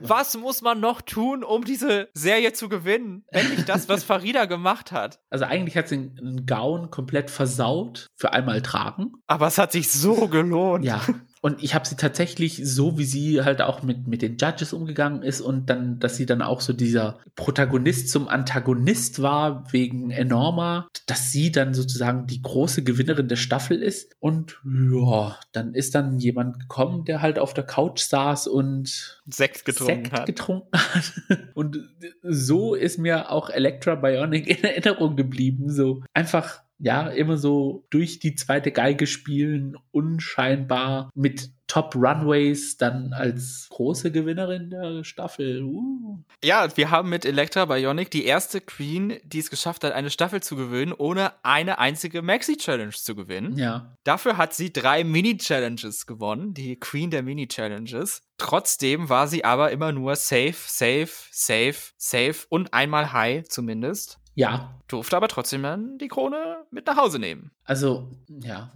Was 0.00 0.36
muss 0.36 0.62
man 0.62 0.78
noch 0.78 1.02
tun, 1.02 1.42
um 1.42 1.64
diese 1.64 2.08
Serie 2.14 2.52
zu 2.52 2.68
gewinnen? 2.68 3.24
Wenn 3.32 3.50
nicht 3.50 3.68
das, 3.68 3.88
was 3.88 4.04
Farida 4.04 4.44
gemacht 4.44 4.92
hat. 4.92 5.20
Also, 5.30 5.44
eigentlich 5.44 5.76
hat 5.76 5.88
sie 5.88 5.96
einen 5.96 6.46
Gaun 6.46 6.90
komplett 6.90 7.30
versaut 7.30 8.06
für 8.14 8.32
einmal 8.32 8.62
tragen. 8.62 9.12
Aber 9.26 9.48
es 9.48 9.58
hat 9.58 9.72
sich 9.72 9.90
so 9.90 10.28
gelohnt. 10.28 10.84
Ja, 10.84 11.00
und 11.44 11.62
ich 11.62 11.74
habe 11.74 11.86
sie 11.86 11.96
tatsächlich 11.96 12.62
so, 12.64 12.96
wie 12.96 13.04
sie 13.04 13.42
halt 13.42 13.60
auch 13.60 13.82
mit, 13.82 14.08
mit 14.08 14.22
den 14.22 14.38
Judges 14.38 14.72
umgegangen 14.72 15.22
ist 15.22 15.42
und 15.42 15.68
dann, 15.68 15.98
dass 15.98 16.16
sie 16.16 16.24
dann 16.24 16.40
auch 16.40 16.62
so 16.62 16.72
dieser 16.72 17.18
Protagonist 17.36 18.08
zum 18.08 18.28
Antagonist 18.28 19.20
war 19.20 19.70
wegen 19.70 20.10
Enorma, 20.10 20.88
dass 21.04 21.32
sie 21.32 21.52
dann 21.52 21.74
sozusagen 21.74 22.26
die 22.26 22.40
große 22.40 22.82
Gewinnerin 22.82 23.28
der 23.28 23.36
Staffel 23.36 23.82
ist. 23.82 24.16
Und 24.20 24.58
ja, 24.64 25.38
dann 25.52 25.74
ist 25.74 25.94
dann 25.94 26.18
jemand 26.18 26.60
gekommen, 26.60 27.04
der 27.04 27.20
halt 27.20 27.38
auf 27.38 27.52
der 27.52 27.64
Couch 27.64 28.00
saß 28.00 28.46
und 28.46 29.20
Sekt 29.26 29.66
getrunken 29.66 30.04
Sekt 30.04 30.12
hat. 30.14 30.24
Getrunken 30.26 30.68
hat. 30.72 31.12
Und 31.54 31.76
so 32.22 32.74
ist 32.74 32.98
mir 32.98 33.30
auch 33.30 33.50
Electra 33.50 33.96
Bionic 33.96 34.46
in 34.46 34.64
Erinnerung 34.64 35.14
geblieben. 35.14 35.70
So 35.70 36.02
einfach 36.14 36.63
ja, 36.78 37.08
immer 37.08 37.36
so 37.36 37.86
durch 37.90 38.18
die 38.18 38.34
zweite 38.34 38.72
Geige 38.72 39.06
spielen, 39.06 39.76
unscheinbar 39.90 41.10
mit 41.14 41.50
Top 41.66 41.94
Runways 41.94 42.76
dann 42.76 43.12
als 43.14 43.68
große 43.70 44.12
Gewinnerin 44.12 44.70
der 44.70 45.02
Staffel. 45.02 45.62
Uh. 45.62 46.18
Ja, 46.42 46.76
wir 46.76 46.90
haben 46.90 47.08
mit 47.08 47.24
Elektra 47.24 47.64
Bionic 47.64 48.10
die 48.10 48.26
erste 48.26 48.60
Queen, 48.60 49.18
die 49.24 49.38
es 49.38 49.50
geschafft 49.50 49.82
hat, 49.82 49.92
eine 49.92 50.10
Staffel 50.10 50.42
zu 50.42 50.56
gewinnen, 50.56 50.92
ohne 50.92 51.32
eine 51.42 51.78
einzige 51.78 52.20
Maxi-Challenge 52.20 52.92
zu 52.92 53.14
gewinnen. 53.14 53.56
Ja. 53.56 53.96
Dafür 54.04 54.36
hat 54.36 54.52
sie 54.52 54.72
drei 54.72 55.04
Mini-Challenges 55.04 56.06
gewonnen, 56.06 56.52
die 56.52 56.78
Queen 56.78 57.10
der 57.10 57.22
Mini-Challenges. 57.22 58.22
Trotzdem 58.36 59.08
war 59.08 59.26
sie 59.26 59.44
aber 59.44 59.70
immer 59.70 59.92
nur 59.92 60.16
safe, 60.16 60.54
safe, 60.54 61.10
safe, 61.30 61.92
safe 61.96 62.46
und 62.50 62.74
einmal 62.74 63.12
high 63.12 63.48
zumindest. 63.48 64.18
Ja. 64.34 64.80
Durfte 64.88 65.16
aber 65.16 65.28
trotzdem 65.28 65.62
dann 65.62 65.98
die 65.98 66.08
Krone 66.08 66.64
mit 66.70 66.86
nach 66.86 66.96
Hause 66.96 67.18
nehmen. 67.18 67.50
Also, 67.64 68.10
ja. 68.28 68.72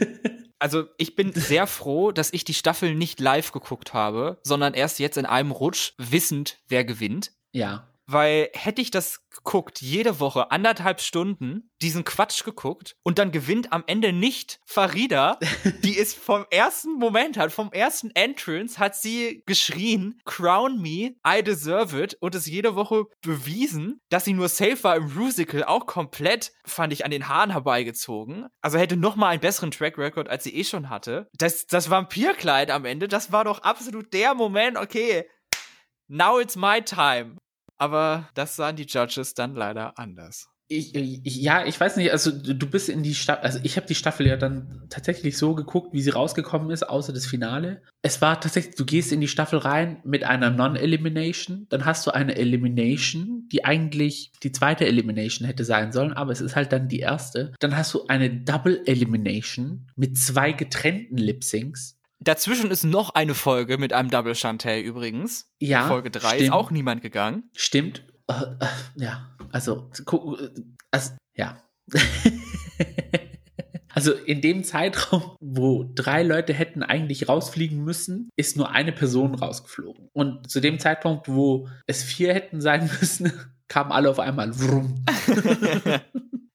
also, 0.58 0.84
ich 0.96 1.16
bin 1.16 1.32
sehr 1.32 1.66
froh, 1.66 2.12
dass 2.12 2.32
ich 2.32 2.44
die 2.44 2.54
Staffel 2.54 2.94
nicht 2.94 3.20
live 3.20 3.52
geguckt 3.52 3.94
habe, 3.94 4.38
sondern 4.42 4.74
erst 4.74 4.98
jetzt 4.98 5.16
in 5.16 5.26
einem 5.26 5.50
Rutsch 5.50 5.92
wissend, 5.98 6.58
wer 6.68 6.84
gewinnt. 6.84 7.32
Ja. 7.52 7.89
Weil 8.12 8.50
hätte 8.54 8.82
ich 8.82 8.90
das 8.90 9.28
geguckt, 9.30 9.80
jede 9.80 10.18
Woche 10.18 10.50
anderthalb 10.50 11.00
Stunden, 11.00 11.70
diesen 11.80 12.04
Quatsch 12.04 12.42
geguckt 12.44 12.96
und 13.04 13.20
dann 13.20 13.30
gewinnt 13.30 13.72
am 13.72 13.84
Ende 13.86 14.12
nicht 14.12 14.58
Farida, 14.66 15.38
die 15.84 15.96
ist 15.96 16.18
vom 16.18 16.44
ersten 16.50 16.94
Moment 16.94 17.36
hat, 17.36 17.52
vom 17.52 17.70
ersten 17.70 18.10
Entrance 18.14 18.80
hat 18.80 18.96
sie 18.96 19.44
geschrien, 19.46 20.20
crown 20.24 20.80
me, 20.80 21.14
I 21.24 21.44
deserve 21.44 22.02
it 22.02 22.16
und 22.20 22.34
es 22.34 22.46
jede 22.46 22.74
Woche 22.74 23.04
bewiesen, 23.22 24.00
dass 24.08 24.24
sie 24.24 24.32
nur 24.32 24.48
safe 24.48 24.82
war 24.82 24.96
im 24.96 25.14
Musical, 25.14 25.62
auch 25.62 25.86
komplett, 25.86 26.52
fand 26.64 26.92
ich, 26.92 27.04
an 27.04 27.12
den 27.12 27.28
Haaren 27.28 27.50
herbeigezogen. 27.50 28.48
Also 28.60 28.78
hätte 28.78 28.96
noch 28.96 29.14
mal 29.14 29.28
einen 29.28 29.40
besseren 29.40 29.70
Track 29.70 29.98
Record, 29.98 30.28
als 30.28 30.42
sie 30.42 30.54
eh 30.56 30.64
schon 30.64 30.90
hatte. 30.90 31.28
Das, 31.34 31.66
das 31.66 31.90
Vampirkleid 31.90 32.72
am 32.72 32.84
Ende, 32.84 33.06
das 33.06 33.30
war 33.30 33.44
doch 33.44 33.60
absolut 33.60 34.12
der 34.12 34.34
Moment, 34.34 34.76
okay, 34.76 35.28
now 36.08 36.40
it's 36.40 36.56
my 36.56 36.82
time. 36.82 37.36
Aber 37.80 38.28
das 38.34 38.56
sahen 38.56 38.76
die 38.76 38.84
Judges 38.84 39.32
dann 39.32 39.54
leider 39.54 39.98
anders. 39.98 40.50
Ich, 40.68 40.94
ich, 40.94 41.36
ja, 41.36 41.66
ich 41.66 41.80
weiß 41.80 41.96
nicht, 41.96 42.12
also 42.12 42.30
du 42.30 42.66
bist 42.66 42.88
in 42.88 43.02
die 43.02 43.14
Staffel, 43.14 43.42
also 43.42 43.58
ich 43.64 43.76
habe 43.76 43.88
die 43.88 43.96
Staffel 43.96 44.26
ja 44.26 44.36
dann 44.36 44.84
tatsächlich 44.88 45.36
so 45.36 45.56
geguckt, 45.56 45.92
wie 45.92 46.02
sie 46.02 46.10
rausgekommen 46.10 46.70
ist, 46.70 46.88
außer 46.88 47.12
das 47.12 47.26
Finale. 47.26 47.82
Es 48.02 48.22
war 48.22 48.40
tatsächlich, 48.40 48.76
du 48.76 48.84
gehst 48.84 49.10
in 49.10 49.20
die 49.20 49.26
Staffel 49.26 49.58
rein 49.58 50.00
mit 50.04 50.22
einer 50.22 50.50
Non-Elimination, 50.50 51.66
dann 51.70 51.86
hast 51.86 52.06
du 52.06 52.12
eine 52.12 52.36
Elimination, 52.36 53.48
die 53.50 53.64
eigentlich 53.64 54.30
die 54.44 54.52
zweite 54.52 54.86
Elimination 54.86 55.46
hätte 55.46 55.64
sein 55.64 55.90
sollen, 55.90 56.12
aber 56.12 56.30
es 56.30 56.40
ist 56.40 56.54
halt 56.54 56.70
dann 56.70 56.86
die 56.86 57.00
erste. 57.00 57.52
Dann 57.58 57.76
hast 57.76 57.92
du 57.94 58.06
eine 58.06 58.30
Double 58.30 58.82
Elimination 58.84 59.90
mit 59.96 60.18
zwei 60.18 60.52
getrennten 60.52 61.16
Lip-Syncs 61.16 61.99
Dazwischen 62.22 62.70
ist 62.70 62.84
noch 62.84 63.14
eine 63.14 63.34
Folge 63.34 63.78
mit 63.78 63.94
einem 63.94 64.10
Double 64.10 64.34
Chantel 64.34 64.80
übrigens. 64.80 65.50
Ja. 65.58 65.88
Folge 65.88 66.10
3 66.10 66.38
ist 66.38 66.52
auch 66.52 66.70
niemand 66.70 67.00
gegangen. 67.00 67.50
Stimmt. 67.54 68.04
Uh, 68.30 68.34
uh, 68.34 68.66
ja, 68.96 69.34
also, 69.50 69.90
also 70.90 71.10
ja. 71.34 71.62
also 73.88 74.12
in 74.12 74.42
dem 74.42 74.64
Zeitraum, 74.64 75.36
wo 75.40 75.90
drei 75.94 76.22
Leute 76.22 76.52
hätten 76.52 76.82
eigentlich 76.82 77.28
rausfliegen 77.28 77.82
müssen, 77.82 78.28
ist 78.36 78.56
nur 78.56 78.70
eine 78.70 78.92
Person 78.92 79.34
rausgeflogen. 79.34 80.08
Und 80.12 80.50
zu 80.50 80.60
dem 80.60 80.78
Zeitpunkt, 80.78 81.28
wo 81.28 81.68
es 81.86 82.02
vier 82.02 82.34
hätten 82.34 82.60
sein 82.60 82.90
müssen, 83.00 83.32
kamen 83.70 83.92
alle 83.92 84.10
auf 84.10 84.18
einmal. 84.18 84.50
Wrum. 84.60 85.02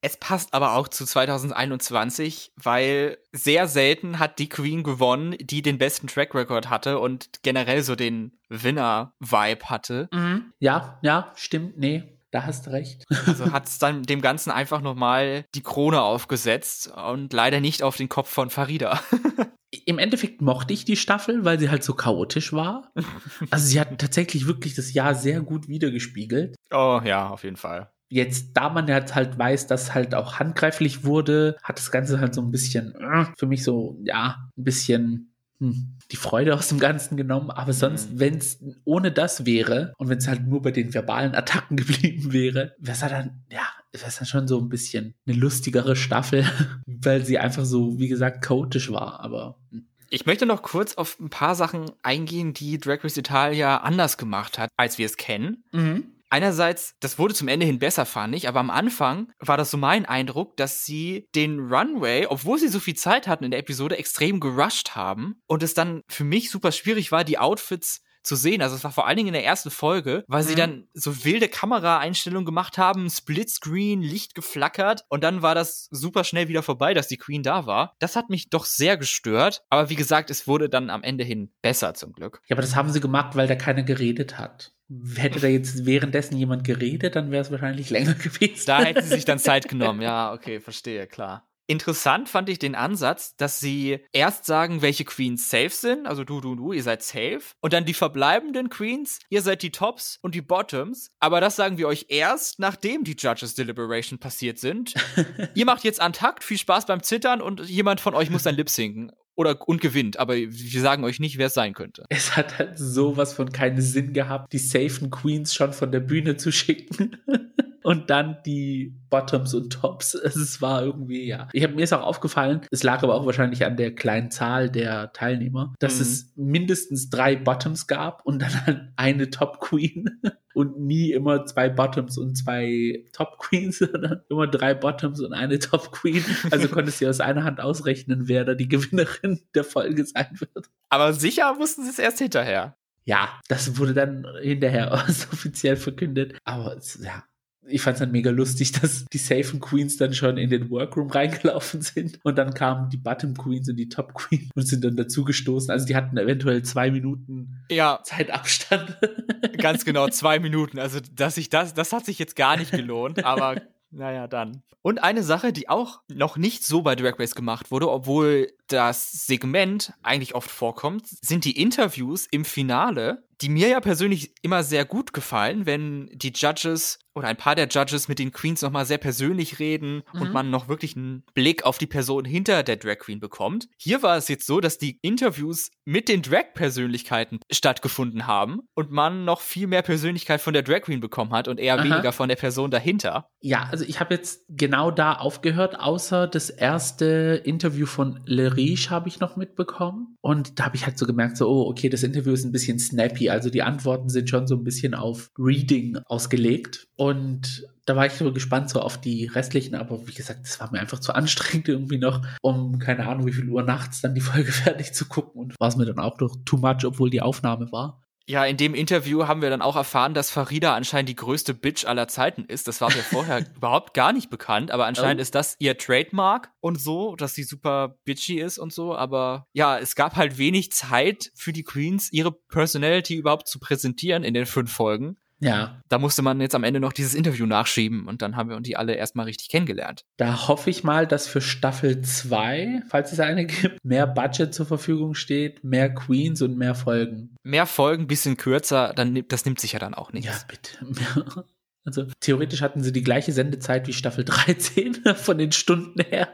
Es 0.02 0.18
passt 0.18 0.54
aber 0.54 0.74
auch 0.74 0.88
zu 0.88 1.04
2021, 1.04 2.52
weil 2.58 3.18
sehr 3.32 3.68
selten 3.68 4.20
hat 4.20 4.38
die 4.38 4.50
Queen 4.50 4.84
gewonnen, 4.84 5.36
die 5.40 5.64
den 5.64 5.80
besten 5.80 6.06
Track 6.06 6.36
Record 6.36 6.70
hatte 6.70 7.00
und 7.00 7.42
generell 7.42 7.82
so 7.82 7.96
den 7.96 8.38
Winner-Vibe 8.50 9.66
hatte. 9.66 10.08
Mhm. 10.14 10.54
Ja, 10.60 11.00
ja, 11.02 11.32
stimmt, 11.34 11.80
nee. 11.80 12.04
Da 12.30 12.44
hast 12.44 12.68
du 12.68 12.72
recht. 12.72 13.04
Also 13.26 13.46
hat 13.52 13.66
es 13.66 13.80
dann 13.80 14.04
dem 14.04 14.22
Ganzen 14.22 14.52
einfach 14.52 14.82
nochmal 14.82 15.46
die 15.56 15.64
Krone 15.64 16.02
aufgesetzt 16.02 16.88
und 16.90 17.34
leider 17.34 17.60
nicht 17.60 17.82
auf 17.82 17.98
den 17.98 18.08
Kopf 18.08 18.30
von 18.30 18.52
Farida. 18.52 19.00
Im 19.86 20.00
Endeffekt 20.00 20.42
mochte 20.42 20.74
ich 20.74 20.84
die 20.84 20.96
Staffel, 20.96 21.46
weil 21.46 21.60
sie 21.60 21.70
halt 21.70 21.84
so 21.84 21.94
chaotisch 21.94 22.54
war. 22.54 22.92
Also 23.52 23.68
sie 23.68 23.80
hat 23.80 23.98
tatsächlich 24.00 24.48
wirklich 24.48 24.74
das 24.76 24.94
Jahr 24.94 25.14
sehr 25.14 25.42
gut 25.42 25.68
wiedergespiegelt. 25.68 26.56
Oh 26.72 27.00
ja, 27.04 27.30
auf 27.30 27.44
jeden 27.44 27.58
Fall. 27.58 27.92
Jetzt, 28.10 28.52
da 28.54 28.70
man 28.70 28.88
jetzt 28.88 29.14
halt 29.16 29.38
weiß, 29.38 29.68
dass 29.68 29.94
halt 29.94 30.16
auch 30.16 30.40
handgreiflich 30.40 31.04
wurde, 31.04 31.58
hat 31.64 31.78
das 31.78 31.92
Ganze 31.92 32.20
halt 32.20 32.34
so 32.34 32.42
ein 32.42 32.52
bisschen 32.52 32.96
äh, 32.96 33.26
für 33.38 33.46
mich 33.46 33.64
so, 33.64 34.00
ja, 34.04 34.50
ein 34.58 34.64
bisschen 34.64 35.36
hm, 35.60 35.98
die 36.12 36.18
Freude 36.18 36.54
aus 36.54 36.68
dem 36.70 36.80
Ganzen 36.80 37.18
genommen. 37.18 37.52
Aber 37.52 37.74
sonst, 37.74 38.14
mhm. 38.14 38.20
wenn 38.20 38.38
es 38.38 38.64
ohne 38.84 39.12
das 39.12 39.46
wäre 39.46 39.94
und 39.98 40.10
wenn 40.10 40.18
es 40.18 40.28
halt 40.28 40.48
nur 40.48 40.62
bei 40.62 40.72
den 40.72 40.94
verbalen 40.94 41.36
Attacken 41.36 41.78
geblieben 41.78 42.34
wäre, 42.34 42.76
wäre 42.78 42.96
es 42.96 43.02
halt 43.02 43.14
dann, 43.14 43.44
ja, 43.52 43.68
es 44.04 44.18
dann 44.18 44.26
schon 44.26 44.48
so 44.48 44.60
ein 44.60 44.70
bisschen 44.70 45.16
eine 45.26 45.38
lustigere 45.38 45.96
Staffel, 45.96 46.46
weil 46.86 47.26
sie 47.26 47.38
einfach 47.38 47.66
so, 47.66 48.00
wie 48.00 48.08
gesagt, 48.08 48.44
chaotisch 48.44 48.92
war. 48.92 49.20
Aber 49.20 49.58
hm. 49.72 49.88
ich 50.10 50.26
möchte 50.26 50.46
noch 50.46 50.62
kurz 50.62 50.96
auf 50.96 51.20
ein 51.20 51.30
paar 51.30 51.56
Sachen 51.56 51.92
eingehen, 52.04 52.54
die 52.54 52.78
Drag 52.78 53.04
Race 53.04 53.18
Italia 53.18 53.78
anders 53.78 54.18
gemacht 54.18 54.58
hat, 54.58 54.70
als 54.78 54.98
wir 54.98 55.06
es 55.06 55.18
kennen. 55.18 55.64
Mhm 55.72 56.16
einerseits, 56.36 56.96
das 57.00 57.18
wurde 57.18 57.34
zum 57.34 57.48
Ende 57.48 57.66
hin 57.66 57.80
besser, 57.80 58.06
fand 58.06 58.36
ich, 58.36 58.50
aber 58.50 58.60
am 58.60 58.70
Anfang 58.70 59.32
war 59.40 59.56
das 59.56 59.72
so 59.72 59.78
mein 59.78 60.06
Eindruck, 60.06 60.58
dass 60.58 60.86
sie 60.86 61.28
den 61.34 61.60
Runway, 61.72 62.28
obwohl 62.28 62.60
sie 62.60 62.68
so 62.68 62.82
viel 62.82 62.96
Zeit 62.96 63.28
hatten 63.28 63.46
in 63.46 63.52
der 63.52 63.60
Episode, 63.62 63.98
extrem 63.98 64.42
gerusht 64.42 64.96
haben 64.96 65.38
und 65.48 65.64
es 65.64 65.74
dann 65.74 66.02
für 66.10 66.26
mich 66.26 66.52
super 66.52 66.74
schwierig 66.74 67.14
war, 67.14 67.24
die 67.24 67.38
Outfits 67.38 68.02
zu 68.26 68.36
sehen. 68.36 68.62
Also 68.62 68.76
es 68.76 68.84
war 68.84 68.92
vor 68.92 69.08
allen 69.08 69.18
Dingen 69.18 69.30
in 69.30 69.34
der 69.34 69.46
ersten 69.46 69.72
Folge, 69.72 70.24
weil 70.28 70.44
mhm. 70.44 70.48
sie 70.48 70.56
dann 70.56 70.88
so 70.94 71.24
wilde 71.24 71.48
Kameraeinstellungen 71.48 72.46
gemacht 72.46 72.78
haben, 72.78 73.10
Splitscreen, 73.10 74.02
Licht 74.02 74.36
geflackert 74.36 75.06
und 75.10 75.24
dann 75.24 75.42
war 75.42 75.56
das 75.56 75.88
super 75.92 76.24
schnell 76.24 76.48
wieder 76.48 76.64
vorbei, 76.64 76.94
dass 76.94 77.08
die 77.08 77.18
Queen 77.18 77.44
da 77.44 77.66
war. 77.66 77.96
Das 78.00 78.16
hat 78.16 78.30
mich 78.30 78.50
doch 78.50 78.66
sehr 78.66 78.98
gestört, 78.98 79.64
aber 79.70 79.90
wie 79.90 79.96
gesagt, 79.96 80.30
es 80.30 80.48
wurde 80.48 80.70
dann 80.70 80.90
am 80.90 81.04
Ende 81.04 81.24
hin 81.24 81.52
besser 81.62 81.94
zum 81.94 82.14
Glück. 82.14 82.42
Ja, 82.48 82.56
aber 82.56 82.62
das 82.62 82.76
haben 82.76 82.92
sie 82.92 83.00
gemacht, 83.00 83.36
weil 83.36 83.48
da 83.48 83.56
keiner 83.56 83.84
geredet 83.84 84.38
hat. 84.38 84.74
Hätte 85.16 85.40
da 85.40 85.48
jetzt 85.48 85.86
währenddessen 85.86 86.38
jemand 86.38 86.64
geredet, 86.64 87.16
dann 87.16 87.32
wäre 87.32 87.42
es 87.42 87.52
wahrscheinlich 87.52 87.90
länger 87.92 88.14
gewesen. 88.14 88.64
Da 88.68 88.84
hätten 88.84 89.02
sie 89.02 89.16
sich 89.16 89.26
dann 89.26 89.40
Zeit 89.40 89.68
genommen. 89.68 90.02
Ja, 90.02 90.34
okay, 90.34 90.60
verstehe, 90.60 91.08
klar. 91.08 91.48
Interessant 91.68 92.30
fand 92.30 92.50
ich 92.50 92.60
den 92.60 92.76
Ansatz, 92.76 93.36
dass 93.38 93.60
sie 93.60 94.00
erst 94.12 94.46
sagen, 94.46 94.82
welche 94.82 95.04
Queens 95.04 95.50
safe 95.50 95.70
sind, 95.70 96.06
also 96.06 96.24
du, 96.24 96.40
du, 96.42 96.56
du, 96.56 96.74
ihr 96.74 96.84
seid 96.84 97.02
safe, 97.02 97.42
und 97.62 97.74
dann 97.74 97.86
die 97.86 97.94
verbleibenden 97.94 98.70
Queens, 98.70 99.20
ihr 99.30 99.42
seid 99.42 99.64
die 99.64 99.72
Tops 99.72 100.20
und 100.22 100.36
die 100.36 100.42
Bottoms, 100.42 101.12
aber 101.20 101.42
das 101.42 101.56
sagen 101.56 101.78
wir 101.78 101.88
euch 101.88 102.06
erst, 102.10 102.60
nachdem 102.60 103.04
die 103.04 103.16
Judges 103.18 103.56
Deliberation 103.56 104.20
passiert 104.20 104.60
sind. 104.60 104.94
ihr 105.56 105.66
macht 105.66 105.84
jetzt 105.84 106.02
Antakt, 106.02 106.44
viel 106.44 106.58
Spaß 106.58 106.86
beim 106.86 107.02
Zittern 107.02 107.42
und 107.42 107.62
jemand 107.68 108.00
von 108.00 108.14
euch 108.14 108.30
muss 108.30 108.44
dann 108.44 108.56
lip 108.56 108.70
sinken 108.70 109.12
oder 109.36 109.68
und 109.68 109.82
gewinnt, 109.82 110.18
aber 110.18 110.36
wir 110.36 110.82
sagen 110.82 111.04
euch 111.04 111.20
nicht, 111.20 111.38
wer 111.38 111.48
es 111.48 111.54
sein 111.54 111.74
könnte. 111.74 112.06
Es 112.10 112.38
hat 112.38 112.58
halt 112.58 112.78
sowas 112.78 113.34
von 113.34 113.52
keinen 113.52 113.82
Sinn 113.82 114.14
gehabt, 114.14 114.54
die 114.54 114.60
safen 114.60 115.12
Queens 115.12 115.54
schon 115.54 115.74
von 115.74 115.92
der 115.92 116.00
Bühne 116.00 116.38
zu 116.38 116.52
schicken. 116.52 117.18
und 117.86 118.10
dann 118.10 118.38
die 118.48 118.96
Bottoms 119.12 119.54
und 119.54 119.72
Tops. 119.72 120.16
Es 120.26 120.62
war 120.62 120.84
irgendwie, 120.84 121.28
ja. 121.28 121.48
Ich 121.54 121.64
habe 121.64 121.76
mir 121.76 121.84
ist 121.84 121.94
auch 121.94 122.02
aufgefallen, 122.02 122.62
es 122.72 122.82
lag 122.84 123.04
aber 123.04 123.14
auch 123.14 123.26
wahrscheinlich 123.26 123.64
an 123.64 123.78
der 123.78 123.94
kleinen 123.94 124.32
Zahl 124.32 124.70
der 124.70 125.14
Teilnehmer, 125.14 125.74
dass 125.80 125.96
mhm. 125.96 126.02
es 126.02 126.34
mindestens 126.36 127.10
drei 127.10 127.36
Bottoms 127.36 127.86
gab 127.88 128.26
und 128.26 128.42
dann 128.42 128.66
halt 128.66 128.82
eine 128.96 129.30
Top 129.30 129.60
Queen 129.60 130.20
und 130.56 130.80
nie 130.80 131.12
immer 131.12 131.46
zwei 131.46 131.70
Bottoms 131.70 132.18
und 132.18 132.36
zwei 132.36 133.06
Top 133.14 133.38
Queens, 133.38 133.78
sondern 133.92 134.22
immer 134.30 134.48
drei 134.48 134.74
Bottoms 134.74 135.22
und 135.22 135.34
eine 135.34 135.60
Top 135.60 135.92
Queen. 135.92 136.26
Also 136.50 136.68
konntest 136.68 137.02
du 137.02 137.08
aus 137.08 137.20
einer 137.20 137.44
Hand 137.44 137.62
ausrechnen, 137.62 138.28
wer 138.28 138.46
da 138.46 138.56
die 138.56 138.68
Gewinnerin 138.68 139.42
der 139.54 139.64
Folge 139.64 140.06
sein 140.06 140.30
wird. 140.40 140.70
Aber 140.90 141.14
sicher 141.14 141.60
wussten 141.60 141.84
sie 141.84 141.92
es 141.92 142.00
erst 142.00 142.18
hinterher. 142.18 142.76
Ja, 143.04 143.40
das 143.48 143.78
wurde 143.78 143.94
dann 143.94 144.26
hinterher 144.42 144.92
offiziell 144.92 145.78
verkündet. 145.78 146.36
Aber 146.44 146.78
ja, 147.02 147.24
ich 147.68 147.82
fand 147.82 147.96
es 147.96 148.00
dann 148.00 148.12
mega 148.12 148.32
lustig, 148.32 148.72
dass 148.82 149.06
die 149.06 149.18
Safen 149.18 149.60
Queens 149.60 149.98
dann 149.98 150.14
schon 150.14 150.38
in 150.38 150.50
den 150.50 150.70
Workroom 150.70 151.10
reingelaufen 151.10 151.82
sind 151.82 152.20
und 152.24 152.38
dann 152.38 152.54
kamen 152.54 152.90
die 152.90 152.98
Bottom 152.98 153.36
Queens 153.36 153.70
und 153.70 153.78
die 153.78 153.90
Top 153.90 154.14
Queens 154.14 154.50
und 154.56 154.68
sind 154.68 154.84
dann 154.84 154.96
dazugestoßen. 154.96 155.72
Also 155.72 155.86
die 155.86 155.96
hatten 155.96 156.18
eventuell 156.18 156.64
zwei 156.64 156.92
Minuten 156.92 157.64
ja. 157.70 158.00
Zeitabstand. 158.04 158.98
Ganz 159.58 159.86
genau, 159.86 160.08
zwei 160.10 160.40
Minuten. 160.40 160.80
Also, 160.80 161.00
dass 161.14 161.38
ich 161.38 161.50
das, 161.50 161.74
das 161.74 161.94
hat 161.94 162.06
sich 162.06 162.20
jetzt 162.20 162.36
gar 162.36 162.58
nicht 162.58 162.72
gelohnt, 162.72 163.24
aber 163.24 163.62
naja, 163.92 164.28
dann. 164.28 164.62
Und 164.82 165.02
eine 165.04 165.24
Sache, 165.24 165.52
die 165.52 165.68
auch 165.68 166.02
noch 166.14 166.38
nicht 166.38 166.64
so 166.64 166.84
bei 166.84 166.96
Drag 166.96 167.18
Race 167.18 167.34
gemacht 167.34 167.72
wurde, 167.72 167.90
obwohl 167.90 168.52
das 168.68 169.26
Segment 169.26 169.94
eigentlich 170.04 170.36
oft 170.36 170.52
vorkommt, 170.52 171.08
sind 171.08 171.44
die 171.44 171.60
Interviews 171.60 172.28
im 172.30 172.46
Finale, 172.46 173.24
die 173.42 173.50
mir 173.50 173.70
ja 173.70 173.80
persönlich 173.80 174.34
immer 174.42 174.64
sehr 174.64 174.86
gut 174.86 175.14
gefallen, 175.14 175.66
wenn 175.66 176.10
die 176.14 176.34
Judges 176.34 177.00
oder 177.16 177.30
ein 177.30 177.38
paar 177.38 177.56
der 177.56 177.68
Judges 177.68 178.08
mit 178.08 178.20
den 178.20 178.32
Queens 178.32 178.62
nochmal 178.62 178.86
sehr 178.86 178.98
persönlich 178.98 179.60
reden 179.60 180.04
mhm. 180.14 180.22
und 180.22 180.34
man 180.34 180.50
noch 180.50 180.68
wirklich 180.68 180.96
einen 180.98 181.24
Blick 181.34 181.64
auf 181.64 181.78
die 181.78 181.88
Person 181.88 182.26
hinter 182.26 182.62
der 182.62 182.76
Drag 182.76 183.00
Queen 183.00 183.20
bekommt. 183.20 183.70
Hier 183.78 184.04
war 184.04 184.18
es 184.18 184.28
jetzt 184.28 184.46
so, 184.46 184.60
dass 184.60 184.78
die 184.78 185.00
Interviews 185.02 185.72
mit 185.86 186.10
den 186.10 186.22
Drag-Persönlichkeiten 186.22 187.40
stattgefunden 187.50 188.28
haben 188.28 188.62
und 188.74 188.92
man 188.92 189.24
noch 189.24 189.40
viel 189.40 189.68
mehr 189.68 189.82
Persönlichkeit 189.82 190.42
von 190.42 190.54
der 190.54 190.64
Drag 190.64 190.82
Queen 190.82 191.00
bekommen 191.00 191.32
hat 191.32 191.48
und 191.48 191.60
eher 191.60 191.76
Aha. 191.76 191.84
weniger 191.84 192.12
von 192.12 192.28
der 192.28 192.36
Person 192.36 192.70
dahinter. 192.70 193.30
Ja, 193.40 193.70
also 193.72 193.86
ich 193.86 194.00
habe 194.00 194.14
jetzt 194.14 194.44
genau 194.50 194.92
da 194.92 195.14
aufgehört, 195.14 195.80
außer 195.80 196.28
das 196.28 196.50
erste 196.50 197.42
Interview 197.46 197.86
von 197.86 198.20
Le 198.26 198.58
Riche 198.58 198.90
habe 198.90 199.08
ich 199.08 199.22
noch 199.22 199.38
mitbekommen. 199.38 200.18
Und 200.20 200.60
da 200.60 200.66
habe 200.66 200.76
ich 200.76 200.86
halt 200.86 200.98
so 200.98 201.06
gemerkt, 201.06 201.38
so, 201.38 201.48
oh, 201.48 201.70
okay, 201.70 201.88
das 201.88 202.04
Interview 202.04 202.34
ist 202.34 202.44
ein 202.44 202.52
bisschen 202.52 202.80
snappy. 202.80 203.25
Also 203.30 203.50
die 203.50 203.64
Antworten 203.64 204.10
sind 204.10 204.30
schon 204.30 204.48
so 204.48 204.56
ein 204.56 204.64
bisschen 204.64 204.94
auf 204.94 205.32
Reading 205.38 206.00
ausgelegt. 206.06 206.88
Und 206.96 207.68
da 207.86 207.96
war 207.96 208.06
ich 208.08 208.14
so 208.14 208.34
gespannt 208.34 208.70
so 208.70 208.82
auf 208.82 209.00
die 209.00 209.26
restlichen, 209.28 209.76
aber 209.76 210.08
wie 210.08 210.14
gesagt, 210.14 210.42
das 210.44 210.60
war 210.60 210.72
mir 210.72 210.80
einfach 210.80 211.00
zu 211.00 211.14
anstrengend 211.14 211.68
irgendwie 211.68 212.00
noch, 212.00 212.26
um 212.42 212.80
keine 212.80 213.08
Ahnung 213.08 213.28
wie 213.28 213.34
viel 213.34 213.50
Uhr 213.50 213.64
nachts 213.64 214.02
dann 214.02 214.16
die 214.16 214.22
Folge 214.22 214.52
fertig 214.52 214.94
zu 214.94 215.06
gucken 215.06 215.42
und 215.42 215.56
war 215.60 215.68
es 215.68 215.76
mir 215.76 215.86
dann 215.86 216.00
auch 216.00 216.20
noch 216.20 216.36
too 216.46 216.58
much, 216.58 216.86
obwohl 216.86 217.10
die 217.10 217.22
Aufnahme 217.22 217.72
war. 217.72 218.05
Ja, 218.28 218.44
in 218.44 218.58
dem 218.58 218.74
Interview 218.74 219.28
haben 219.28 219.44
wir 219.44 219.52
dann 219.52 219.62
auch 219.62 219.76
erfahren, 219.76 220.16
dass 220.16 220.32
Farida 220.32 220.74
anscheinend 220.74 221.10
die 221.10 221.16
größte 221.16 221.54
Bitch 221.54 221.86
aller 221.86 222.08
Zeiten 222.08 222.46
ist. 222.46 222.68
Das 222.68 222.82
war 222.82 222.90
mir 222.90 223.04
vorher 223.04 223.46
überhaupt 223.56 223.94
gar 223.94 224.14
nicht 224.14 224.32
bekannt, 224.32 224.72
aber 224.72 224.88
anscheinend 224.88 225.20
oh. 225.20 225.22
ist 225.22 225.36
das 225.36 225.56
ihr 225.60 225.78
Trademark 225.78 226.52
und 226.60 226.82
so, 226.82 227.16
dass 227.16 227.36
sie 227.36 227.44
super 227.44 228.00
bitchy 228.04 228.40
ist 228.40 228.58
und 228.58 228.74
so. 228.74 228.96
Aber 228.96 229.48
ja, 229.54 229.78
es 229.78 229.96
gab 229.96 230.16
halt 230.16 230.40
wenig 230.40 230.72
Zeit 230.72 231.32
für 231.36 231.54
die 231.54 231.64
Queens, 231.64 232.12
ihre 232.12 232.32
Personality 232.32 233.16
überhaupt 233.16 233.48
zu 233.48 233.60
präsentieren 233.60 234.24
in 234.24 234.34
den 234.34 234.48
fünf 234.48 234.72
Folgen. 234.72 235.18
Ja. 235.40 235.82
Da 235.90 236.00
musste 236.00 236.22
man 236.22 236.40
jetzt 236.40 236.56
am 236.56 236.64
Ende 236.64 236.80
noch 236.80 236.94
dieses 236.94 237.14
Interview 237.14 237.46
nachschieben 237.46 238.08
und 238.08 238.22
dann 238.22 238.36
haben 238.36 238.50
wir 238.50 238.56
uns 238.56 238.66
die 238.66 238.78
alle 238.78 238.96
erstmal 238.96 239.26
richtig 239.26 239.50
kennengelernt. 239.50 240.06
Da 240.18 240.48
hoffe 240.48 240.70
ich 240.70 240.84
mal, 240.84 241.06
dass 241.08 241.28
für 241.28 241.42
Staffel 241.42 242.02
2, 242.02 242.84
falls 242.90 243.12
es 243.12 243.20
eine 243.20 243.46
gibt, 243.46 243.84
mehr 243.84 244.08
Budget 244.08 244.54
zur 244.54 244.66
Verfügung 244.66 245.14
steht, 245.14 245.64
mehr 245.64 245.94
Queens 245.94 246.42
und 246.42 246.58
mehr 246.58 246.76
Folgen. 246.76 247.36
Mehr 247.44 247.66
Folgen, 247.66 248.08
bisschen 248.08 248.38
kürzer, 248.38 248.94
dann 248.96 249.24
das 249.28 249.46
nimmt 249.46 249.60
sich 249.60 249.74
ja 249.74 249.80
dann 249.80 249.94
auch 249.94 250.14
nichts. 250.14 250.28
Ja, 250.28 250.48
bitte. 250.48 251.46
Also 251.88 252.08
theoretisch 252.20 252.64
hatten 252.64 252.82
sie 252.82 252.92
die 252.92 253.04
gleiche 253.04 253.32
Sendezeit 253.32 253.88
wie 253.88 253.94
Staffel 253.94 254.26
13 254.26 255.04
von 255.16 255.38
den 255.38 255.52
Stunden 255.52 256.02
her, 256.02 256.28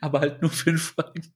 aber 0.00 0.20
halt 0.20 0.42
nur 0.42 0.50
fünf 0.52 0.94
Folgen. 0.94 1.32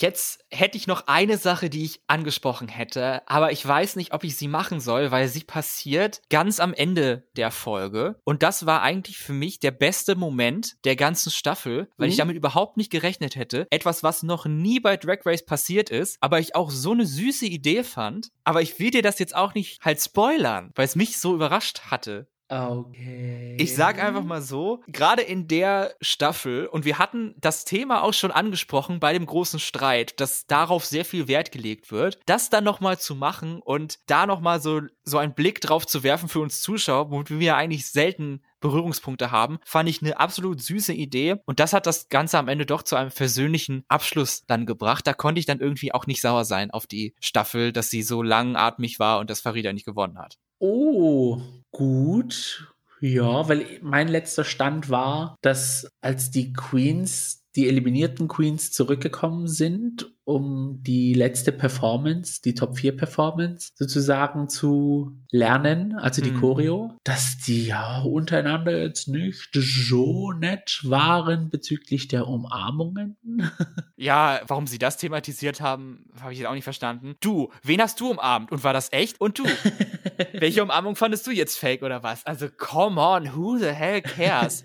Jetzt 0.00 0.42
hätte 0.50 0.78
ich 0.78 0.86
noch 0.86 1.08
eine 1.08 1.36
Sache, 1.36 1.68
die 1.68 1.84
ich 1.84 2.00
angesprochen 2.06 2.68
hätte, 2.68 3.20
aber 3.28 3.52
ich 3.52 3.66
weiß 3.66 3.96
nicht, 3.96 4.14
ob 4.14 4.24
ich 4.24 4.34
sie 4.34 4.48
machen 4.48 4.80
soll, 4.80 5.10
weil 5.10 5.28
sie 5.28 5.44
passiert 5.44 6.22
ganz 6.30 6.58
am 6.58 6.72
Ende 6.72 7.28
der 7.36 7.50
Folge. 7.50 8.18
Und 8.24 8.42
das 8.42 8.64
war 8.64 8.80
eigentlich 8.80 9.18
für 9.18 9.34
mich 9.34 9.60
der 9.60 9.72
beste 9.72 10.14
Moment 10.14 10.76
der 10.84 10.96
ganzen 10.96 11.30
Staffel, 11.30 11.90
weil 11.98 12.06
mhm. 12.06 12.12
ich 12.12 12.16
damit 12.16 12.36
überhaupt 12.36 12.78
nicht 12.78 12.90
gerechnet 12.90 13.36
hätte. 13.36 13.66
Etwas, 13.68 14.02
was 14.02 14.22
noch 14.22 14.46
nie 14.46 14.80
bei 14.80 14.96
Drag 14.96 15.18
Race 15.26 15.44
passiert 15.44 15.90
ist, 15.90 16.16
aber 16.22 16.40
ich 16.40 16.54
auch 16.54 16.70
so 16.70 16.92
eine 16.92 17.04
süße 17.04 17.44
Idee 17.44 17.84
fand. 17.84 18.30
Aber 18.42 18.62
ich 18.62 18.78
will 18.78 18.90
dir 18.90 19.02
das 19.02 19.18
jetzt 19.18 19.36
auch 19.36 19.52
nicht 19.52 19.82
halt 19.82 20.00
spoilern, 20.00 20.72
weil 20.76 20.86
es 20.86 20.96
mich 20.96 21.18
so 21.18 21.34
überrascht 21.34 21.90
hatte. 21.90 22.26
Okay. 22.50 23.56
Ich 23.60 23.76
sag 23.76 24.02
einfach 24.02 24.24
mal 24.24 24.42
so, 24.42 24.82
gerade 24.88 25.22
in 25.22 25.46
der 25.46 25.94
Staffel, 26.00 26.66
und 26.66 26.84
wir 26.84 26.98
hatten 26.98 27.36
das 27.38 27.64
Thema 27.64 28.02
auch 28.02 28.12
schon 28.12 28.32
angesprochen 28.32 28.98
bei 28.98 29.12
dem 29.12 29.24
großen 29.24 29.60
Streit, 29.60 30.18
dass 30.18 30.46
darauf 30.46 30.84
sehr 30.84 31.04
viel 31.04 31.28
Wert 31.28 31.52
gelegt 31.52 31.92
wird, 31.92 32.18
das 32.26 32.50
dann 32.50 32.64
nochmal 32.64 32.98
zu 32.98 33.14
machen 33.14 33.60
und 33.62 34.00
da 34.06 34.26
nochmal 34.26 34.60
so, 34.60 34.80
so 35.04 35.18
einen 35.18 35.34
Blick 35.34 35.60
drauf 35.60 35.86
zu 35.86 36.02
werfen 36.02 36.28
für 36.28 36.40
uns 36.40 36.60
Zuschauer, 36.60 37.12
womit 37.12 37.30
wir 37.30 37.56
eigentlich 37.56 37.86
selten 37.86 38.42
Berührungspunkte 38.58 39.30
haben, 39.30 39.58
fand 39.64 39.88
ich 39.88 40.02
eine 40.02 40.18
absolut 40.18 40.60
süße 40.60 40.92
Idee. 40.92 41.36
Und 41.46 41.60
das 41.60 41.72
hat 41.72 41.86
das 41.86 42.08
Ganze 42.08 42.36
am 42.38 42.48
Ende 42.48 42.66
doch 42.66 42.82
zu 42.82 42.96
einem 42.96 43.10
versöhnlichen 43.10 43.84
Abschluss 43.88 44.44
dann 44.46 44.66
gebracht. 44.66 45.06
Da 45.06 45.14
konnte 45.14 45.38
ich 45.38 45.46
dann 45.46 45.60
irgendwie 45.60 45.92
auch 45.92 46.06
nicht 46.06 46.20
sauer 46.20 46.44
sein 46.44 46.70
auf 46.72 46.86
die 46.86 47.14
Staffel, 47.20 47.72
dass 47.72 47.90
sie 47.90 48.02
so 48.02 48.22
langatmig 48.22 48.98
war 48.98 49.20
und 49.20 49.30
dass 49.30 49.40
Farida 49.40 49.72
nicht 49.72 49.86
gewonnen 49.86 50.18
hat. 50.18 50.36
Oh, 50.60 51.40
gut. 51.70 52.74
Ja, 53.00 53.48
weil 53.48 53.78
mein 53.80 54.08
letzter 54.08 54.44
Stand 54.44 54.90
war, 54.90 55.36
dass 55.40 55.90
als 56.02 56.30
die 56.30 56.52
Queens 56.52 57.46
die 57.56 57.66
eliminierten 57.66 58.28
Queens 58.28 58.70
zurückgekommen 58.70 59.48
sind, 59.48 60.14
um 60.30 60.82
die 60.82 61.14
letzte 61.14 61.52
Performance, 61.52 62.40
die 62.42 62.54
Top 62.54 62.78
4 62.78 62.96
Performance 62.96 63.72
sozusagen 63.74 64.48
zu 64.48 65.18
lernen, 65.30 65.94
also 65.96 66.22
die 66.22 66.30
mhm. 66.30 66.40
Choreo, 66.40 66.98
dass 67.04 67.38
die 67.38 67.66
ja 67.66 68.02
untereinander 68.02 68.82
jetzt 68.82 69.08
nicht 69.08 69.50
so 69.52 70.32
nett 70.32 70.80
waren 70.84 71.50
bezüglich 71.50 72.08
der 72.08 72.26
Umarmungen. 72.26 73.16
Ja, 73.96 74.40
warum 74.46 74.66
sie 74.66 74.78
das 74.78 74.96
thematisiert 74.96 75.60
haben, 75.60 76.06
habe 76.22 76.32
ich 76.32 76.38
jetzt 76.38 76.48
auch 76.48 76.54
nicht 76.54 76.64
verstanden. 76.64 77.16
Du, 77.20 77.50
wen 77.62 77.82
hast 77.82 78.00
du 78.00 78.12
umarmt 78.12 78.50
und 78.50 78.64
war 78.64 78.72
das 78.72 78.90
echt? 78.94 79.20
Und 79.20 79.38
du, 79.38 79.44
welche 80.32 80.62
Umarmung 80.62 80.96
fandest 80.96 81.26
du 81.26 81.30
jetzt 81.30 81.58
fake 81.58 81.82
oder 81.82 82.02
was? 82.02 82.24
Also, 82.24 82.48
come 82.48 82.98
on, 82.98 83.36
who 83.36 83.58
the 83.58 83.66
hell 83.66 84.00
cares? 84.00 84.64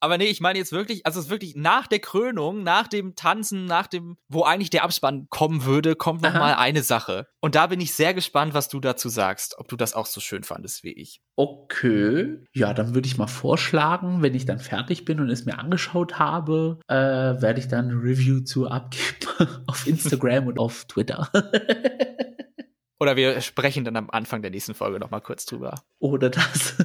Aber 0.00 0.18
nee, 0.18 0.26
ich 0.26 0.40
meine 0.40 0.58
jetzt 0.58 0.72
wirklich, 0.72 1.06
also 1.06 1.18
es 1.18 1.26
ist 1.26 1.30
wirklich 1.30 1.54
nach 1.56 1.86
der 1.86 1.98
Krönung, 1.98 2.62
nach 2.62 2.86
dem 2.88 3.14
Tanzen, 3.14 3.64
nach 3.64 3.86
dem, 3.86 4.16
wo 4.28 4.42
eigentlich 4.42 4.70
der 4.70 4.84
Abspann 4.84 5.26
kommen 5.30 5.64
würde, 5.64 5.96
kommt 5.96 6.22
noch 6.22 6.30
Aha. 6.30 6.38
mal 6.38 6.54
eine 6.54 6.82
Sache. 6.82 7.26
Und 7.40 7.54
da 7.54 7.66
bin 7.66 7.80
ich 7.80 7.94
sehr 7.94 8.14
gespannt, 8.14 8.54
was 8.54 8.68
du 8.68 8.80
dazu 8.80 9.08
sagst, 9.08 9.58
ob 9.58 9.68
du 9.68 9.76
das 9.76 9.94
auch 9.94 10.06
so 10.06 10.20
schön 10.20 10.42
fandest 10.42 10.84
wie 10.84 10.92
ich. 10.92 11.20
Okay, 11.36 12.38
ja, 12.52 12.74
dann 12.74 12.94
würde 12.94 13.06
ich 13.06 13.18
mal 13.18 13.26
vorschlagen, 13.26 14.22
wenn 14.22 14.34
ich 14.34 14.46
dann 14.46 14.58
fertig 14.58 15.04
bin 15.04 15.20
und 15.20 15.30
es 15.30 15.44
mir 15.44 15.58
angeschaut 15.58 16.18
habe, 16.18 16.80
äh, 16.88 16.94
werde 16.94 17.60
ich 17.60 17.68
dann 17.68 17.90
ein 17.90 17.98
Review 17.98 18.40
zu 18.40 18.68
abgeben 18.68 19.26
auf 19.66 19.86
Instagram 19.86 20.46
und 20.46 20.58
auf 20.58 20.86
Twitter. 20.86 21.30
Oder 22.98 23.16
wir 23.16 23.40
sprechen 23.42 23.84
dann 23.84 23.96
am 23.96 24.10
Anfang 24.10 24.40
der 24.40 24.50
nächsten 24.50 24.74
Folge 24.74 24.98
noch 24.98 25.10
mal 25.10 25.20
kurz 25.20 25.44
drüber. 25.44 25.82
Oder 25.98 26.30
das. 26.30 26.76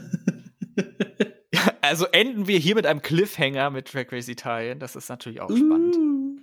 Also 1.92 2.06
enden 2.06 2.48
wir 2.48 2.58
hier 2.58 2.76
mit 2.76 2.86
einem 2.86 3.02
Cliffhanger 3.02 3.70
mit 3.70 3.94
Drag 3.94 4.10
Race 4.14 4.30
Italien. 4.30 4.80
Das 4.80 4.96
ist 4.96 5.10
natürlich 5.10 5.42
auch 5.42 5.50
spannend. 5.50 5.98
Uh. 5.98 6.40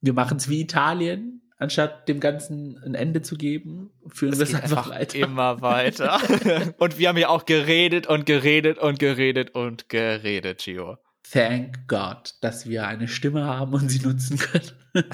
Wir 0.00 0.12
machen 0.12 0.38
es 0.38 0.48
wie 0.48 0.60
Italien. 0.60 1.42
Anstatt 1.58 2.08
dem 2.08 2.18
Ganzen 2.18 2.82
ein 2.84 2.94
Ende 2.94 3.22
zu 3.22 3.36
geben, 3.36 3.90
führen 4.08 4.34
wir 4.34 4.42
es 4.42 4.54
einfach, 4.54 4.88
einfach 4.88 4.90
weiter. 4.90 5.18
immer 5.18 5.60
weiter. 5.60 6.74
und 6.78 6.98
wir 6.98 7.08
haben 7.08 7.18
ja 7.18 7.28
auch 7.28 7.44
geredet 7.44 8.06
und 8.06 8.26
geredet 8.26 8.78
und 8.78 8.98
geredet 8.98 9.54
und 9.54 9.90
geredet, 9.90 10.62
Gio. 10.64 10.96
thank 11.22 11.86
God, 11.86 12.34
dass 12.40 12.66
wir 12.66 12.88
eine 12.88 13.08
Stimme 13.08 13.44
haben 13.44 13.74
und 13.74 13.90
sie 13.90 14.00
nutzen 14.00 14.38
können. 14.38 14.72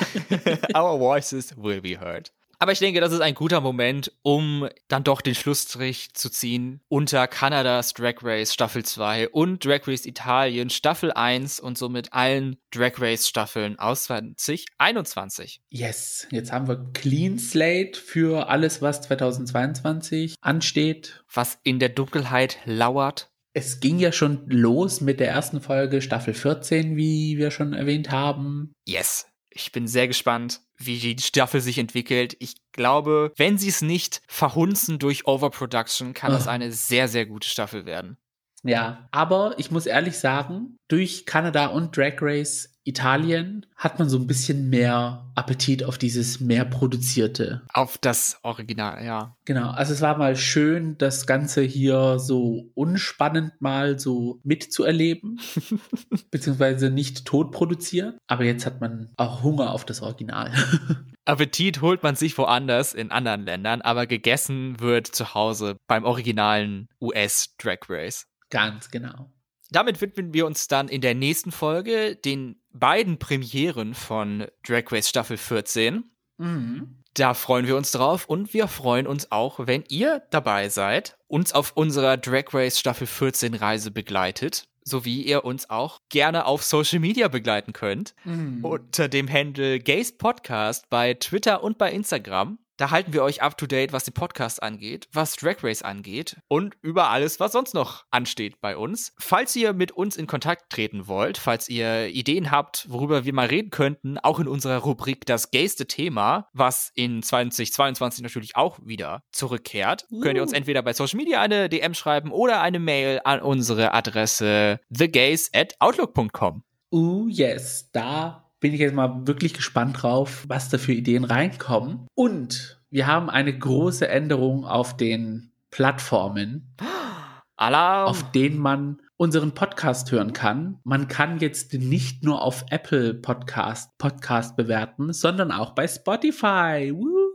Our 0.75 1.01
voices 1.01 1.55
will 1.57 1.83
be 1.83 2.01
heard. 2.01 2.33
Aber 2.59 2.73
ich 2.73 2.79
denke, 2.79 3.01
das 3.01 3.13
ist 3.13 3.21
ein 3.21 3.35
guter 3.35 3.61
Moment, 3.61 4.13
um 4.23 4.69
dann 4.89 5.05
doch 5.05 5.21
den 5.21 5.35
Schlussstrich 5.35 6.15
zu 6.15 6.31
ziehen 6.31 6.81
unter 6.89 7.27
Kanadas 7.29 7.93
Drag 7.93 8.17
Race 8.23 8.55
Staffel 8.55 8.85
2 8.85 9.29
und 9.29 9.65
Drag 9.65 9.87
Race 9.87 10.07
Italien 10.07 10.71
Staffel 10.71 11.13
1 11.13 11.61
und 11.61 11.77
somit 11.77 12.13
allen 12.13 12.57
Drag 12.71 12.93
Race 12.99 13.29
Staffeln 13.29 13.79
aus 13.79 14.05
2021. 14.05 15.61
Yes, 15.69 16.27
jetzt 16.31 16.51
haben 16.51 16.67
wir 16.67 16.91
Clean 16.95 17.39
Slate 17.39 17.99
für 17.99 18.49
alles, 18.49 18.81
was 18.81 19.03
2022 19.03 20.37
ansteht. 20.41 21.23
Was 21.33 21.59
in 21.63 21.79
der 21.79 21.91
Dunkelheit 21.91 22.59
lauert. 22.65 23.31
Es 23.53 23.81
ging 23.81 23.99
ja 23.99 24.13
schon 24.13 24.47
los 24.49 25.01
mit 25.01 25.21
der 25.21 25.29
ersten 25.29 25.61
Folge 25.61 26.03
Staffel 26.03 26.35
14, 26.35 26.97
wie 26.97 27.39
wir 27.39 27.51
schon 27.51 27.73
erwähnt 27.73 28.11
haben. 28.11 28.73
Yes. 28.87 29.27
Ich 29.49 29.73
bin 29.73 29.89
sehr 29.89 30.07
gespannt, 30.07 30.61
wie 30.79 30.99
die 30.99 31.23
Staffel 31.23 31.61
sich 31.61 31.79
entwickelt. 31.79 32.37
Ich 32.39 32.57
glaube, 32.73 33.33
wenn 33.37 33.59
sie 33.59 33.69
es 33.69 33.83
nicht 33.83 34.23
verhunzen 34.29 34.99
durch 34.99 35.27
Overproduction, 35.27 36.15
kann 36.15 36.33
das 36.33 36.49
eine 36.49 36.73
sehr, 36.73 37.09
sehr 37.09 37.27
gute 37.27 37.49
Staffel 37.49 37.87
werden. 37.87 38.19
Ja, 38.63 39.09
aber 39.13 39.55
ich 39.59 39.71
muss 39.71 39.87
ehrlich 39.87 40.19
sagen, 40.19 40.79
durch 40.89 41.25
Kanada 41.25 41.67
und 41.67 41.97
Drag 41.97 42.15
Race 42.21 42.76
Italien 42.87 43.67
hat 43.77 43.99
man 43.99 44.09
so 44.09 44.17
ein 44.17 44.29
bisschen 44.29 44.71
mehr 44.71 45.27
Appetit 45.35 45.83
auf 45.83 45.99
dieses 45.99 46.41
mehr 46.41 46.65
produzierte. 46.65 47.63
Auf 47.73 47.99
das 47.99 48.39
Original, 48.43 49.05
ja. 49.05 49.37
Genau, 49.45 49.71
also 49.71 49.93
es 49.93 50.01
war 50.01 50.17
mal 50.17 50.37
schön, 50.37 50.97
das 50.97 51.27
Ganze 51.27 51.63
hier 51.63 52.19
so 52.21 52.71
unspannend 52.75 53.61
mal 53.61 53.99
so 53.99 54.41
mitzuerleben, 54.45 55.41
beziehungsweise 56.31 56.91
nicht 56.91 57.27
tot 57.27 57.51
produziert. 57.51 58.17
Aber 58.29 58.45
jetzt 58.45 58.67
hat 58.67 58.81
man 58.81 59.11
auch 59.17 59.43
Hunger 59.43 59.73
auf 59.73 59.85
das 59.85 60.01
Original. 60.01 60.53
Appetit 61.25 61.81
holt 61.81 62.05
man 62.05 62.15
sich 62.15 62.39
woanders 62.39 62.95
in 62.95 63.11
anderen 63.11 63.45
Ländern, 63.45 63.83
aber 63.83 64.07
gegessen 64.07 64.79
wird 64.79 65.09
zu 65.09 65.35
Hause 65.35 65.77
beim 65.89 66.05
originalen 66.05 66.89
US 67.01 67.57
Drag 67.59 67.79
Race. 67.89 68.27
Ganz 68.49 68.91
genau. 68.91 69.33
Damit 69.71 70.01
widmen 70.01 70.33
wir 70.33 70.47
uns 70.47 70.69
dann 70.69 70.89
in 70.89 71.01
der 71.01 71.15
nächsten 71.15 71.51
Folge 71.51 72.15
den 72.17 72.61
beiden 72.79 73.19
Premieren 73.19 73.95
von 73.95 74.47
Drag 74.67 74.85
Race 74.91 75.09
Staffel 75.09 75.37
14. 75.37 76.05
Mhm. 76.39 77.03
Da 77.15 77.33
freuen 77.33 77.67
wir 77.67 77.77
uns 77.77 77.93
drauf 77.93 78.27
und 78.27 78.53
wir 78.53 78.69
freuen 78.69 79.07
uns 79.07 79.33
auch, 79.33 79.61
wenn 79.67 79.85
ihr 79.89 80.23
dabei 80.31 80.69
seid, 80.69 81.17
uns 81.29 81.53
auf 81.53 81.73
unserer 81.75 82.19
Drag 82.19 82.53
Race 82.53 82.79
Staffel 82.79 83.07
14 83.07 83.55
Reise 83.55 83.91
begleitet, 83.91 84.69
sowie 84.85 85.23
ihr 85.23 85.45
uns 85.45 85.71
auch 85.71 86.01
gerne 86.11 86.45
auf 86.45 86.63
Social 86.63 86.99
Media 86.99 87.29
begleiten 87.29 87.73
könnt. 87.73 88.15
Mhm. 88.25 88.63
Unter 88.63 89.09
dem 89.09 89.33
Handle 89.33 89.81
Gaze 89.81 90.13
Podcast 90.13 90.91
bei 90.91 91.15
Twitter 91.15 91.65
und 91.65 91.79
bei 91.79 91.91
Instagram. 91.91 92.59
Da 92.79 92.91
halten 92.91 93.15
wir 93.15 93.23
euch 93.23 93.41
up 93.41 93.57
to 93.57 93.67
date, 93.67 93.95
was 93.95 94.05
den 94.05 94.13
Podcast 94.13 94.63
angeht, 94.63 95.09
was 95.11 95.37
Drag 95.37 95.65
Race 95.65 95.81
angeht 95.81 96.37
und 96.47 96.77
über 96.83 97.09
alles, 97.09 97.41
was 97.41 97.53
sonst 97.53 97.73
noch 97.73 98.05
ansteht 98.11 98.61
bei 98.61 98.77
uns. 98.77 99.15
Falls 99.19 99.57
ihr 99.57 99.73
mit 99.73 99.93
uns 99.93 100.17
in 100.17 100.27
Kontakt 100.27 100.71
treten 100.71 101.09
wollt, 101.09 101.39
falls 101.39 101.71
ihr 101.71 102.09
Ideen 102.09 102.51
habt, 102.51 102.87
worüber 102.91 103.25
wir 103.25 103.33
mal 103.33 103.47
reden 103.47 103.71
könnten, 103.71 104.19
auch 104.19 104.41
in 104.41 104.47
unserer 104.47 104.77
Rubrik 104.79 105.25
das 105.25 105.51
gayste 105.51 105.87
Thema, 105.87 106.51
was 106.53 106.93
in 106.95 107.23
2022 107.23 108.23
natürlich 108.23 108.57
auch 108.57 108.79
wieder 108.85 109.23
zurückkehrt, 109.33 110.07
uh. 110.11 110.21
könnt 110.21 110.37
ihr 110.37 110.43
uns 110.43 110.53
entweder 110.53 110.83
bei 110.83 110.93
Social 110.93 111.17
Media 111.17 111.41
eine 111.41 111.71
DM 111.71 111.95
schreiben 111.95 112.31
oder 112.31 112.61
eine 112.61 112.79
Mail 112.79 113.23
an 113.25 113.41
unsere 113.41 113.95
Adresse 113.95 114.81
thegays 114.95 115.49
at 115.55 115.75
outlook.com. 115.81 116.63
Uh, 116.93 117.27
yes, 117.29 117.91
da 117.93 118.46
bin 118.61 118.73
ich 118.73 118.81
jetzt 118.81 118.95
mal 118.95 119.27
wirklich 119.27 119.55
gespannt 119.55 120.03
drauf, 120.03 120.45
was 120.49 120.69
da 120.69 120.79
für 120.79 120.93
Ideen 120.93 121.25
reinkommen. 121.25 122.07
Und 122.15 122.81
wir 122.91 123.07
haben 123.07 123.29
eine 123.31 123.57
große 123.57 124.09
Änderung 124.09 124.65
auf 124.65 124.97
den 124.97 125.53
Plattformen, 125.71 126.75
Alarm. 127.57 128.09
auf 128.09 128.31
denen 128.33 128.59
man 128.59 129.03
unseren 129.19 129.53
Podcast 129.53 130.13
hören 130.13 130.33
kann. 130.33 130.79
Man 130.85 131.09
kann 131.09 131.39
jetzt 131.39 131.73
nicht 131.75 132.25
nur 132.25 132.43
auf 132.43 132.65
Apple 132.71 133.15
Podcast 133.15 133.97
Podcast 133.99 134.57
bewerten, 134.57 135.13
sondern 135.13 135.53
auch 135.53 135.75
bei 135.75 135.89
Spotify. 135.89 136.93
Woo! 136.95 137.27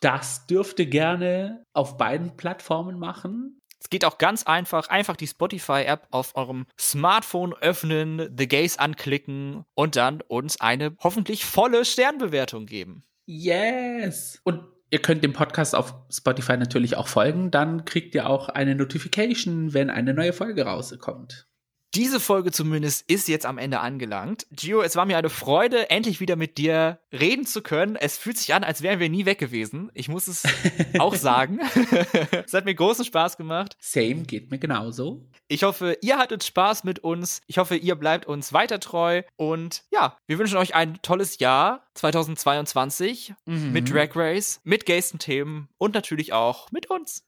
Das 0.00 0.46
dürfte 0.46 0.86
gerne 0.86 1.64
auf 1.72 1.96
beiden 1.96 2.36
Plattformen 2.36 2.98
machen. 2.98 3.58
Es 3.82 3.90
geht 3.90 4.04
auch 4.04 4.18
ganz 4.18 4.44
einfach. 4.44 4.88
Einfach 4.88 5.16
die 5.16 5.26
Spotify-App 5.26 6.06
auf 6.12 6.36
eurem 6.36 6.66
Smartphone 6.78 7.52
öffnen, 7.52 8.32
The 8.38 8.46
Gaze 8.46 8.78
anklicken 8.78 9.64
und 9.74 9.96
dann 9.96 10.20
uns 10.28 10.60
eine 10.60 10.94
hoffentlich 11.00 11.44
volle 11.44 11.84
Sternbewertung 11.84 12.66
geben. 12.66 13.02
Yes! 13.26 14.40
Und 14.44 14.62
ihr 14.90 15.02
könnt 15.02 15.24
dem 15.24 15.32
Podcast 15.32 15.74
auf 15.74 15.94
Spotify 16.10 16.56
natürlich 16.56 16.96
auch 16.96 17.08
folgen. 17.08 17.50
Dann 17.50 17.84
kriegt 17.84 18.14
ihr 18.14 18.30
auch 18.30 18.48
eine 18.48 18.76
Notification, 18.76 19.74
wenn 19.74 19.90
eine 19.90 20.14
neue 20.14 20.32
Folge 20.32 20.64
rauskommt. 20.64 21.48
Diese 21.94 22.20
Folge 22.20 22.52
zumindest 22.52 23.04
ist 23.10 23.28
jetzt 23.28 23.44
am 23.44 23.58
Ende 23.58 23.80
angelangt. 23.80 24.46
Gio, 24.50 24.80
es 24.80 24.96
war 24.96 25.04
mir 25.04 25.18
eine 25.18 25.28
Freude, 25.28 25.90
endlich 25.90 26.20
wieder 26.20 26.36
mit 26.36 26.56
dir 26.56 27.00
reden 27.12 27.44
zu 27.44 27.60
können. 27.60 27.96
Es 27.96 28.16
fühlt 28.16 28.38
sich 28.38 28.54
an, 28.54 28.64
als 28.64 28.80
wären 28.80 28.98
wir 28.98 29.10
nie 29.10 29.26
weg 29.26 29.38
gewesen. 29.38 29.90
Ich 29.92 30.08
muss 30.08 30.26
es 30.26 30.42
auch 30.98 31.14
sagen. 31.14 31.60
es 32.46 32.54
hat 32.54 32.64
mir 32.64 32.74
großen 32.74 33.04
Spaß 33.04 33.36
gemacht. 33.36 33.76
Same 33.78 34.22
geht 34.22 34.50
mir 34.50 34.58
genauso. 34.58 35.28
Ich 35.48 35.64
hoffe, 35.64 35.98
ihr 36.00 36.16
hattet 36.16 36.44
Spaß 36.44 36.84
mit 36.84 37.00
uns. 37.00 37.42
Ich 37.46 37.58
hoffe, 37.58 37.76
ihr 37.76 37.94
bleibt 37.94 38.24
uns 38.24 38.54
weiter 38.54 38.80
treu. 38.80 39.22
Und 39.36 39.84
ja, 39.92 40.16
wir 40.26 40.38
wünschen 40.38 40.56
euch 40.56 40.74
ein 40.74 40.98
tolles 41.02 41.40
Jahr 41.40 41.86
2022 41.92 43.34
mhm. 43.44 43.72
mit 43.72 43.92
Drag 43.92 44.16
Race, 44.16 44.62
mit 44.64 44.86
gaysten 44.86 45.18
Themen 45.18 45.68
und 45.76 45.94
natürlich 45.94 46.32
auch 46.32 46.70
mit 46.72 46.88
uns. 46.88 47.26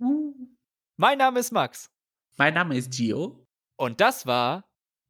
Uh. 0.00 0.32
Mein 0.96 1.18
Name 1.18 1.38
ist 1.38 1.52
Max. 1.52 1.90
Mein 2.38 2.54
Name 2.54 2.78
ist 2.78 2.92
Gio. 2.92 3.45
Und 3.76 4.00
das 4.00 4.26
war 4.26 4.64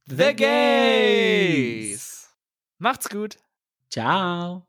The 0.06 0.34
Gays. 0.34 2.28
Macht's 2.78 3.08
gut. 3.08 3.38
Ciao. 3.90 4.66